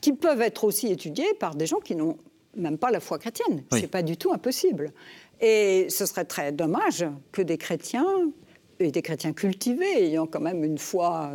qui 0.00 0.12
peuvent 0.12 0.40
être 0.40 0.64
aussi 0.64 0.88
étudiés 0.88 1.34
par 1.38 1.54
des 1.54 1.66
gens 1.66 1.80
qui 1.80 1.94
n'ont 1.94 2.16
même 2.56 2.78
pas 2.78 2.90
la 2.90 3.00
foi 3.00 3.18
chrétienne. 3.18 3.64
Ce 3.70 3.78
n'est 3.78 3.86
pas 3.86 4.02
du 4.02 4.16
tout 4.16 4.32
impossible. 4.32 4.92
Et 5.40 5.86
ce 5.90 6.06
serait 6.06 6.24
très 6.24 6.52
dommage 6.52 7.04
que 7.32 7.42
des 7.42 7.58
chrétiens, 7.58 8.06
et 8.78 8.90
des 8.90 9.02
chrétiens 9.02 9.32
cultivés, 9.32 10.04
ayant 10.04 10.26
quand 10.26 10.40
même 10.40 10.64
une 10.64 10.78
foi 10.78 11.32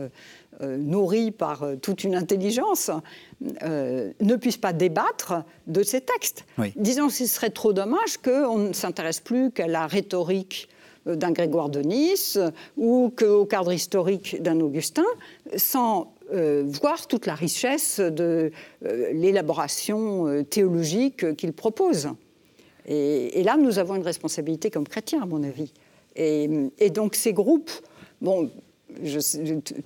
nourrie 0.61 1.31
par 1.31 1.65
toute 1.81 2.03
une 2.03 2.15
intelligence, 2.15 2.91
ne 3.41 4.35
puissent 4.35 4.57
pas 4.57 4.73
débattre 4.73 5.43
de 5.65 5.83
ces 5.83 6.01
textes. 6.01 6.45
Disons, 6.75 7.09
ce 7.09 7.25
serait 7.25 7.49
trop 7.49 7.73
dommage 7.73 8.17
qu'on 8.17 8.57
ne 8.57 8.73
s'intéresse 8.73 9.19
plus 9.19 9.51
qu'à 9.51 9.67
la 9.67 9.87
rhétorique 9.87 10.67
d'un 11.15 11.31
Grégoire 11.31 11.69
de 11.69 11.81
Nice 11.81 12.37
ou 12.75 13.11
qu'au 13.15 13.45
cadre 13.45 13.73
historique 13.73 14.41
d'un 14.41 14.59
Augustin, 14.59 15.05
sans 15.55 16.13
euh, 16.33 16.63
voir 16.65 17.07
toute 17.07 17.25
la 17.25 17.35
richesse 17.35 18.01
de 18.01 18.51
euh, 18.85 19.13
l'élaboration 19.13 20.27
euh, 20.27 20.43
théologique 20.43 21.35
qu'il 21.37 21.53
propose. 21.53 22.09
Et, 22.85 23.43
là, 23.43 23.57
nous 23.57 23.79
avons 23.79 23.95
une 23.95 24.03
responsabilité 24.03 24.69
comme 24.69 24.87
chrétiens, 24.87 25.21
à 25.21 25.25
mon 25.25 25.43
avis. 25.43 25.73
Et, 26.15 26.49
et 26.79 26.89
donc 26.89 27.15
ces 27.15 27.33
groupes, 27.33 27.71
bon, 28.21 28.49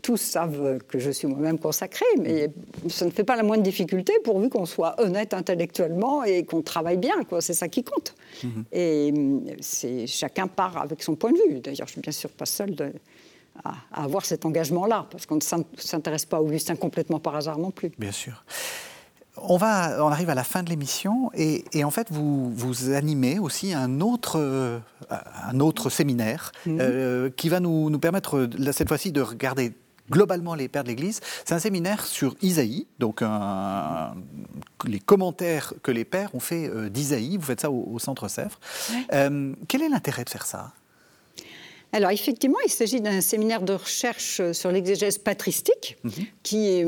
tous 0.01 0.17
savent 0.17 0.79
que 0.87 0.99
je 0.99 1.11
suis 1.11 1.27
moi-même 1.27 1.59
consacrée, 1.59 2.05
mais 2.19 2.49
ça 2.89 3.05
ne 3.05 3.11
fait 3.11 3.23
pas 3.23 3.35
la 3.35 3.43
moindre 3.43 3.63
difficulté 3.63 4.13
pourvu 4.23 4.49
qu'on 4.49 4.65
soit 4.65 4.99
honnête 5.01 5.33
intellectuellement 5.33 6.23
et 6.23 6.45
qu'on 6.45 6.61
travaille 6.61 6.97
bien. 6.97 7.15
C'est 7.39 7.53
ça 7.53 7.67
qui 7.67 7.83
compte. 7.83 8.15
Mhm. 8.43 8.63
Et 8.71 9.13
c'est, 9.59 10.07
chacun 10.07 10.47
part 10.47 10.77
avec 10.77 11.03
son 11.03 11.15
point 11.15 11.31
de 11.31 11.37
vue. 11.37 11.59
D'ailleurs, 11.59 11.87
je 11.87 11.93
suis 11.93 12.01
bien 12.01 12.11
sûr 12.11 12.29
pas 12.29 12.45
seule 12.45 12.75
à, 13.63 13.73
avoir 13.91 14.25
cet 14.25 14.45
engagement-là, 14.45 15.07
parce 15.09 15.25
qu'on 15.25 15.35
ne 15.35 15.63
s'intéresse 15.77 16.25
pas 16.25 16.37
à 16.37 16.41
Augustin 16.41 16.75
complètement 16.75 17.19
par 17.19 17.35
hasard 17.35 17.57
non 17.57 17.71
plus. 17.71 17.91
Bien 17.97 18.11
sûr. 18.11 18.43
On, 19.37 19.57
va, 19.57 20.03
on 20.03 20.09
arrive 20.09 20.29
à 20.29 20.35
la 20.35 20.43
fin 20.43 20.61
de 20.61 20.69
l'émission 20.69 21.31
et, 21.33 21.83
en 21.83 21.91
fait, 21.91 22.07
vous, 22.11 22.53
vous 22.53 22.91
animez 22.91 23.39
aussi 23.39 23.73
un 23.73 24.01
autre, 24.01 24.37
euh, 24.37 24.79
un 25.09 25.59
autre 25.59 25.89
séminaire 25.89 26.51
mhm. 26.65 26.77
euh, 26.81 27.29
qui 27.29 27.49
va 27.49 27.59
nous, 27.59 27.89
nous 27.89 27.99
permettre, 27.99 28.49
cette 28.71 28.89
fois-ci, 28.89 29.11
de 29.11 29.21
regarder 29.21 29.73
globalement 30.09 30.55
les 30.55 30.67
pères 30.67 30.83
de 30.83 30.89
l'Église. 30.89 31.21
C'est 31.45 31.55
un 31.55 31.59
séminaire 31.59 32.05
sur 32.05 32.35
Isaïe, 32.41 32.87
donc 32.99 33.23
les 34.85 34.99
commentaires 34.99 35.73
que 35.81 35.91
les 35.91 36.03
pères 36.03 36.35
ont 36.35 36.41
fait 36.41 36.67
euh, 36.67 36.89
d'Isaïe. 36.89 37.37
Vous 37.37 37.45
faites 37.45 37.61
ça 37.61 37.71
au, 37.71 37.97
Centre 37.99 38.27
Sèvres. 38.27 38.59
quel 39.09 39.81
est 39.81 39.89
l'intérêt 39.89 40.25
de 40.25 40.29
faire 40.29 40.45
ça? 40.45 40.73
Alors 41.93 42.11
effectivement, 42.11 42.57
il 42.65 42.71
s'agit 42.71 43.01
d'un 43.01 43.21
séminaire 43.21 43.61
de 43.61 43.73
recherche 43.73 44.41
sur 44.53 44.71
l'exégèse 44.71 45.17
patristique, 45.17 45.97
mhm. 46.03 46.11
qui 46.43 46.67
est 46.67 46.85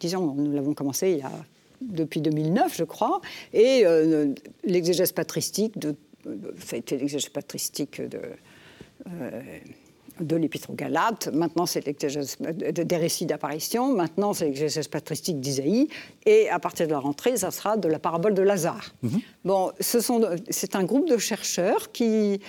disons, 0.00 0.34
nous 0.34 0.52
l'avons 0.52 0.74
commencé 0.74 1.12
il 1.12 1.18
y 1.18 1.22
a, 1.22 1.32
depuis 1.80 2.20
2009, 2.20 2.76
je 2.76 2.84
crois, 2.84 3.20
et 3.52 3.82
euh, 3.84 4.34
l'exégèse 4.64 5.12
patristique, 5.12 5.78
de, 5.78 5.96
ça 6.58 6.76
a 6.76 6.78
été 6.78 6.96
l'exégèse 6.96 7.30
patristique 7.30 8.00
de, 8.00 8.20
euh, 9.06 9.40
de 10.20 10.36
l'Épître 10.36 10.68
aux 10.70 10.74
Galates, 10.74 11.28
maintenant 11.32 11.64
c'est 11.64 11.86
l'exégèse 11.86 12.36
des 12.38 12.96
récits 12.96 13.24
d'apparition, 13.24 13.94
maintenant 13.94 14.34
c'est 14.34 14.46
l'exégèse 14.46 14.88
patristique 14.88 15.40
d'Isaïe, 15.40 15.88
et 16.26 16.50
à 16.50 16.58
partir 16.58 16.86
de 16.86 16.92
la 16.92 16.98
rentrée, 16.98 17.36
ça 17.38 17.50
sera 17.50 17.76
de 17.78 17.88
la 17.88 17.98
parabole 17.98 18.34
de 18.34 18.42
Lazare. 18.42 18.94
Mhm. 19.02 19.20
Bon, 19.44 19.72
c'est 19.80 20.76
un 20.76 20.84
groupe 20.84 21.08
de 21.08 21.16
chercheurs 21.16 21.92
qui 21.92 22.40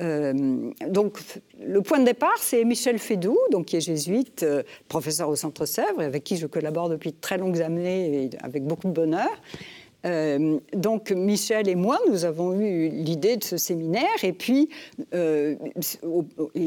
euh, 0.00 0.70
donc, 0.88 1.18
le 1.60 1.82
point 1.82 1.98
de 1.98 2.04
départ, 2.04 2.38
c'est 2.38 2.64
Michel 2.64 2.98
Fédou, 2.98 3.36
donc, 3.50 3.66
qui 3.66 3.76
est 3.76 3.80
jésuite, 3.80 4.42
euh, 4.42 4.62
professeur 4.88 5.28
au 5.28 5.36
Centre 5.36 5.66
Sèvres, 5.66 6.00
avec 6.00 6.24
qui 6.24 6.36
je 6.36 6.46
collabore 6.46 6.88
depuis 6.88 7.12
très 7.12 7.38
longues 7.38 7.60
années 7.60 8.24
et 8.24 8.30
avec 8.42 8.64
beaucoup 8.64 8.88
de 8.88 8.92
bonheur. 8.92 9.28
Euh, 10.06 10.58
donc 10.72 11.10
Michel 11.10 11.68
et 11.68 11.74
moi, 11.74 11.98
nous 12.08 12.24
avons 12.24 12.58
eu 12.58 12.88
l'idée 12.88 13.36
de 13.36 13.44
ce 13.44 13.58
séminaire 13.58 14.06
et 14.22 14.32
puis 14.32 14.70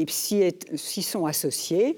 s'y 0.06 1.02
sont 1.02 1.26
associés 1.26 1.96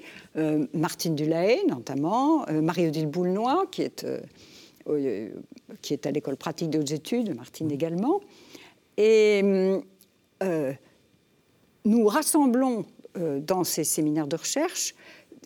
Martine 0.73 1.13
Dulahaye 1.13 1.63
notamment, 1.67 2.43
Marie-Odile 2.51 3.05
Boulnois 3.05 3.67
qui 3.69 3.83
est, 3.83 4.03
qui 5.83 5.93
est 5.93 6.07
à 6.07 6.11
l'école 6.11 6.37
pratique 6.37 6.71
de 6.71 6.79
hautes 6.79 6.89
études, 6.89 7.35
Martine 7.35 7.71
également. 7.71 8.21
Et 8.97 9.43
nous 11.87 12.05
rassemblons 12.05 12.85
euh, 13.17 13.39
dans 13.39 13.63
ces 13.63 13.83
séminaires 13.83 14.27
de 14.27 14.35
recherche 14.35 14.93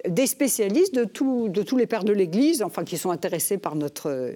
des 0.08 0.26
spécialistes 0.26 0.96
de, 0.96 1.04
de 1.04 1.62
tous 1.62 1.78
les 1.78 1.86
pères 1.86 2.04
de 2.04 2.14
l'Église, 2.14 2.64
enfin 2.64 2.84
qui 2.84 2.98
sont 2.98 3.12
intéressés 3.12 3.58
par 3.58 3.76
notre, 3.76 4.36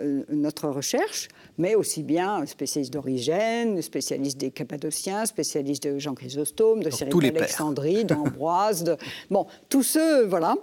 euh, 0.00 0.22
notre 0.28 0.68
recherche, 0.68 1.28
mais 1.56 1.74
aussi 1.74 2.02
bien 2.02 2.44
spécialistes 2.46 2.92
d'Origène, 2.92 3.80
spécialistes 3.82 4.38
des 4.38 4.50
Cappadociens, 4.50 5.26
spécialistes 5.26 5.86
de 5.86 5.98
Jean 5.98 6.14
Chrysostome, 6.14 6.82
de 6.82 6.90
Cyril 6.90 7.32
d'Alexandrie, 7.32 8.04
d'Ambroise, 8.04 8.96
bon, 9.30 9.46
tous 9.68 9.82
ceux, 9.82 10.24
voilà. 10.24 10.56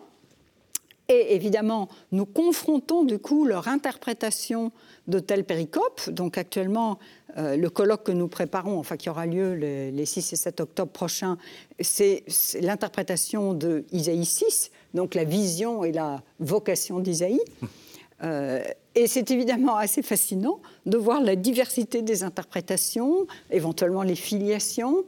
Et 1.11 1.35
évidemment, 1.35 1.89
nous 2.13 2.25
confrontons 2.25 3.03
du 3.03 3.19
coup 3.19 3.43
leur 3.43 3.67
interprétation 3.67 4.71
de 5.07 5.19
telles 5.19 5.43
péricopes. 5.43 6.09
Donc 6.09 6.37
actuellement, 6.37 6.99
euh, 7.37 7.57
le 7.57 7.69
colloque 7.69 8.03
que 8.03 8.13
nous 8.13 8.29
préparons, 8.29 8.79
enfin 8.79 8.95
qui 8.95 9.09
aura 9.09 9.25
lieu 9.25 9.53
les, 9.53 10.05
6 10.05 10.31
et 10.31 10.35
7 10.37 10.61
octobre 10.61 10.91
prochains, 10.91 11.37
c'est 11.81 12.23
l'interprétation 12.61 13.53
de 13.53 13.83
Isaïe 13.91 14.23
6, 14.23 14.71
donc 14.93 15.13
la 15.13 15.25
vision 15.25 15.83
et 15.83 15.91
la 15.91 16.21
vocation 16.39 16.99
d'Isaïe. 16.99 17.41
Euh, 18.23 18.63
et 18.93 19.07
c'est 19.07 19.31
évidemment 19.31 19.77
assez 19.77 20.03
fascinant 20.03 20.59
de 20.85 20.95
voir 20.95 21.21
la 21.21 21.35
diversité 21.35 22.03
des 22.03 22.21
interprétations, 22.21 23.25
éventuellement 23.49 24.03
les 24.03 24.13
filiations, 24.13 25.05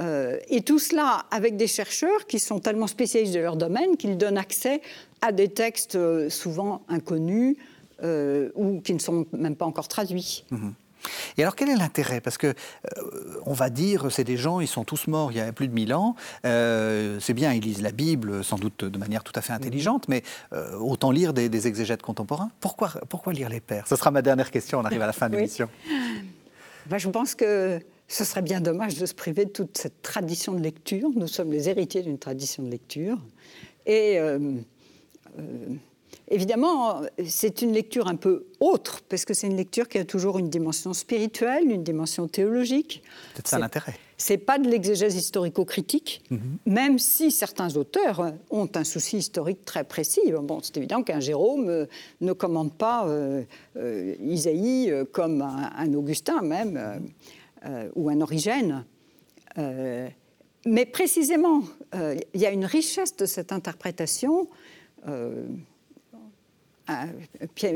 euh, 0.00 0.38
et 0.48 0.62
tout 0.62 0.78
cela 0.78 1.26
avec 1.30 1.56
des 1.56 1.66
chercheurs 1.66 2.26
qui 2.26 2.38
sont 2.38 2.58
tellement 2.58 2.86
spécialistes 2.86 3.34
de 3.34 3.40
leur 3.40 3.56
domaine 3.56 3.96
qu'ils 3.96 4.18
donnent 4.18 4.38
accès 4.38 4.80
à 5.20 5.32
des 5.32 5.48
textes 5.48 5.98
souvent 6.28 6.82
inconnus 6.88 7.56
ou 8.02 8.80
qui 8.82 8.92
ne 8.92 8.98
sont 8.98 9.26
même 9.32 9.56
pas 9.56 9.64
encore 9.64 9.88
traduits. 9.88 10.44
Mhm. 10.50 10.74
Et 11.36 11.42
alors, 11.42 11.56
quel 11.56 11.68
est 11.68 11.76
l'intérêt? 11.76 12.20
Parce 12.20 12.38
que, 12.38 12.48
euh, 12.48 12.54
on 13.46 13.52
va 13.52 13.70
dire, 13.70 14.10
c'est 14.10 14.24
des 14.24 14.36
gens, 14.36 14.60
ils 14.60 14.68
sont 14.68 14.84
tous 14.84 15.06
morts 15.06 15.32
il 15.32 15.38
y 15.38 15.40
a 15.40 15.52
plus 15.52 15.68
de 15.68 15.74
mille 15.74 15.94
ans. 15.94 16.16
Euh, 16.44 17.18
c'est 17.20 17.34
bien, 17.34 17.52
ils 17.52 17.62
lisent 17.62 17.82
la 17.82 17.92
Bible, 17.92 18.44
sans 18.44 18.56
doute 18.56 18.84
de 18.84 18.98
manière 18.98 19.24
tout 19.24 19.32
à 19.34 19.40
fait 19.40 19.52
intelligente, 19.52 20.08
mais 20.08 20.22
euh, 20.52 20.76
autant 20.78 21.10
lire 21.10 21.32
des, 21.32 21.66
exégètes 21.66 22.02
contemporains. 22.02 22.50
Pourquoi, 22.60 22.90
pourquoi 23.08 23.32
lire 23.32 23.48
les 23.48 23.60
pères 23.60 23.86
Ce 23.86 23.96
sera 23.96 24.10
ma 24.10 24.22
dernière 24.22 24.50
question, 24.50 24.80
on 24.80 24.84
arrive 24.84 25.00
à 25.02 25.06
la 25.06 25.12
fin 25.12 25.28
de 25.28 25.36
l'émission. 25.36 25.68
Ben, 26.86 26.98
je 26.98 27.08
pense 27.08 27.34
que 27.34 27.80
ce 28.08 28.24
serait 28.24 28.42
bien 28.42 28.60
dommage 28.60 28.96
de 28.96 29.06
se 29.06 29.14
priver 29.14 29.44
de 29.44 29.50
toute 29.50 29.78
cette 29.78 30.02
tradition 30.02 30.52
de 30.52 30.60
lecture. 30.60 31.10
Nous 31.14 31.28
sommes 31.28 31.52
les 31.52 31.68
héritiers 31.68 32.02
d'une 32.02 32.18
tradition 32.18 32.62
de 32.62 32.70
lecture. 32.70 33.18
Et 33.86 34.18
Évidemment, 36.28 37.02
c'est 37.26 37.60
une 37.60 37.72
lecture 37.72 38.08
un 38.08 38.16
peu 38.16 38.46
autre, 38.58 39.02
parce 39.08 39.26
que 39.26 39.34
c'est 39.34 39.46
une 39.46 39.56
lecture 39.56 39.88
qui 39.88 39.98
a 39.98 40.04
toujours 40.04 40.38
une 40.38 40.48
dimension 40.48 40.94
spirituelle, 40.94 41.70
une 41.70 41.84
dimension 41.84 42.28
théologique. 42.28 43.02
C'est 43.36 43.46
ça 43.46 43.58
l'intérêt. 43.58 43.94
c'est 44.16 44.38
pas 44.38 44.58
de 44.58 44.66
l'exégèse 44.66 45.14
historico-critique, 45.16 46.22
mhm. 46.30 46.58
même 46.64 46.98
si 46.98 47.30
certains 47.30 47.76
auteurs 47.76 48.32
ont 48.50 48.68
un 48.74 48.84
souci 48.84 49.18
historique 49.18 49.66
très 49.66 49.84
précis. 49.84 50.22
Bon, 50.42 50.60
c'est 50.62 50.78
évident 50.78 51.02
qu'un 51.02 51.20
Jérôme 51.20 51.68
euh, 51.68 51.86
ne 52.22 52.32
commande 52.32 52.72
pas 52.72 53.06
euh, 53.06 53.42
euh, 53.76 54.14
Isaïe 54.22 54.94
comme 55.12 55.42
un, 55.42 55.92
Augustin 55.92 56.40
même, 56.40 57.02
ou 57.94 58.10
un 58.10 58.20
Origène. 58.20 58.84
mais 59.56 60.86
précisément, 60.86 61.62
il 61.94 62.40
y 62.40 62.46
a 62.46 62.50
une 62.50 62.66
richesse 62.66 63.16
de 63.16 63.26
cette 63.26 63.52
interprétation. 63.52 64.48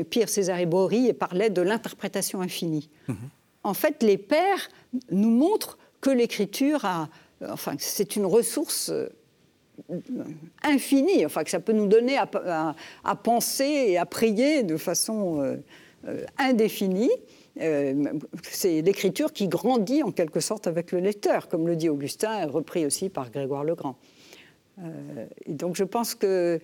Pierre 0.09 0.29
César 0.29 0.65
Bory 0.65 1.13
parlait 1.13 1.49
de 1.49 1.61
l'interprétation 1.61 2.41
infinie. 2.41 2.89
Mhm. 3.07 3.17
En 3.63 3.73
fait, 3.73 4.03
les 4.03 4.17
pères 4.17 4.69
nous 5.11 5.31
montrent 5.31 5.77
que 6.01 6.09
l'écriture 6.09 6.85
a, 6.85 7.09
enfin, 7.47 7.75
c'est 7.77 8.15
une 8.15 8.25
ressource 8.25 8.89
euh, 8.89 9.09
infinie, 10.63 11.25
enfin, 11.25 11.43
que 11.43 11.49
ça 11.49 11.59
peut 11.59 11.73
nous 11.73 11.87
donner 11.87 12.17
à, 12.17 13.15
penser 13.15 13.85
et 13.87 13.97
à 13.97 14.05
prier 14.05 14.63
de 14.63 14.77
façon 14.77 15.41
euh, 15.41 15.55
euh, 16.07 16.25
indéfinie. 16.37 17.11
C'est 17.57 18.81
l'écriture 18.81 19.33
qui 19.33 19.47
grandit 19.47 20.03
en 20.03 20.11
quelque 20.11 20.39
sorte 20.39 20.67
avec 20.67 20.91
le 20.91 20.99
lecteur, 20.99 21.49
comme 21.49 21.67
le 21.67 21.75
dit 21.75 21.89
Augustin, 21.89 22.45
repris 22.47 22.85
aussi 22.85 23.09
par 23.09 23.31
Grégoire 23.31 23.63
le 23.63 23.75
Grand. 23.75 23.97
et 25.45 25.53
donc 25.53 25.75
je 25.75 25.83
pense 25.83 26.15
que 26.15 26.59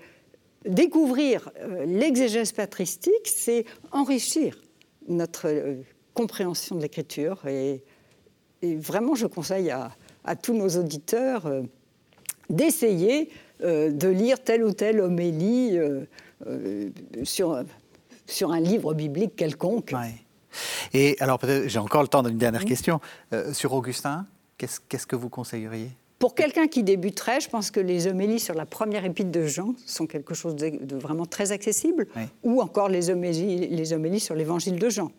découvrir 0.65 1.51
l'exégèse 1.85 2.51
patristique, 2.51 3.25
c'est 3.25 3.65
enrichir 3.91 4.61
notre 5.07 5.49
compréhension 6.13 6.75
de 6.75 6.81
l'écriture 6.81 7.45
et 7.47 7.83
vraiment, 8.73 9.15
je 9.15 9.27
conseille 9.27 9.69
à, 9.69 10.35
tous 10.35 10.53
nos 10.53 10.69
auditeurs 10.69 11.45
euh, 11.45 11.61
d'essayer 12.49 13.29
euh, 13.63 13.91
de 13.91 14.07
lire 14.07 14.43
telle 14.43 14.63
ou 14.63 14.71
telle 14.71 14.99
homélie 14.99 15.77
euh, 15.77 16.89
sur, 17.23 17.63
sur 18.25 18.51
un 18.51 18.59
livre 18.59 18.93
biblique 18.95 19.35
quelconque. 19.35 19.93
Et 20.93 21.15
alors, 21.19 21.39
peut-être, 21.39 21.67
j'ai 21.67 21.79
encore 21.79 22.01
le 22.01 22.07
temps 22.07 22.23
d'une 22.23 22.37
dernière 22.37 22.65
question. 22.65 22.99
sur 23.53 23.73
Augustin, 23.73 24.25
qu'est-ce 24.57 25.07
que 25.07 25.15
vous 25.15 25.29
conseilleriez? 25.29 25.91
Pour 26.19 26.33
quelqu'un 26.33 26.67
qui 26.67 26.81
débuterait, 26.81 27.41
je 27.41 27.49
pense 27.49 27.71
que 27.71 27.81
les 27.81 28.07
homélies 28.07 28.39
sur 28.39 28.55
la 28.55 28.65
première 28.65 29.03
épître 29.03 29.31
de 29.31 29.45
Jean 29.45 29.73
sont 29.85 30.07
quelque 30.07 30.33
chose 30.33 30.55
de, 30.55 30.95
vraiment 30.95 31.25
très 31.25 31.51
accessible, 31.51 32.07
ou 32.41 32.61
encore 32.61 32.87
les 32.87 33.09
homélies, 33.09 33.67
les 33.67 33.93
homélies 33.93 34.21
sur 34.21 34.33
l'évangile 34.33 34.79
de 34.79 34.89
Jean. 34.89 35.11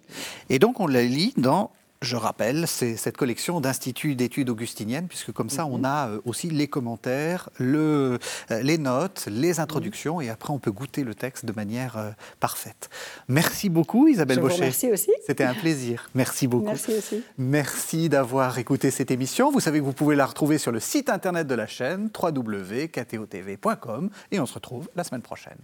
Et 0.49 0.59
donc 0.59 0.80
on 0.80 0.87
la 0.87 1.03
lit 1.03 1.34
dans 1.37 1.70
je 2.03 2.16
rappelle, 2.16 2.66
c'est 2.66 2.97
cette 2.97 3.16
collection 3.16 3.61
d'instituts 3.61 4.14
d'études 4.14 4.51
augustiniennes, 4.51 5.09
puisque 5.09 5.32
comme 5.32 5.51
ça, 5.51 5.66
on 5.66 5.78
mhm. 5.78 5.84
a 5.84 6.09
euh, 6.09 6.20
aussi 6.24 6.51
les 6.51 6.68
commentaires, 6.68 7.49
le, 7.59 8.18
euh, 8.51 8.62
les 8.62 8.78
notes, 8.78 9.26
les 9.30 9.61
introductions, 9.61 10.20
et 10.20 10.28
après, 10.28 10.53
on 10.53 10.59
peut 10.59 10.72
goûter 10.72 11.05
le 11.05 11.14
texte 11.14 11.44
de 11.44 11.53
manière 11.53 11.97
euh, 11.97 12.11
parfaite. 12.40 12.90
Merci 13.28 13.68
beaucoup, 13.68 14.09
Isabelle 14.09 14.40
Baucher. 14.40 14.61
Merci 14.61 14.90
aussi. 14.90 15.11
C'était 15.26 15.44
un 15.44 15.55
plaisir. 15.55 16.11
Merci 16.14 16.47
beaucoup. 16.47 16.66
Merci 16.66 16.94
aussi. 16.94 17.22
Merci 17.38 18.09
d'avoir 18.09 18.59
écouté 18.59 18.90
cette 18.90 19.11
émission. 19.11 19.51
Vous 19.51 19.61
savez 19.61 19.80
que 19.80 19.84
vous 19.84 19.92
pouvez 19.92 20.16
la 20.16 20.26
retrouver 20.26 20.59
sur 20.59 20.72
le 20.72 20.80
site 20.80 21.09
internet 21.09 21.47
de 21.47 21.55
la 21.55 21.66
chaîne 21.66 22.11
www.ktotv.com 22.20 24.11
et 24.30 24.40
on 24.40 24.47
se 24.47 24.55
retrouve 24.55 24.88
la 24.94 25.05
semaine 25.05 25.22
prochaine. 25.22 25.59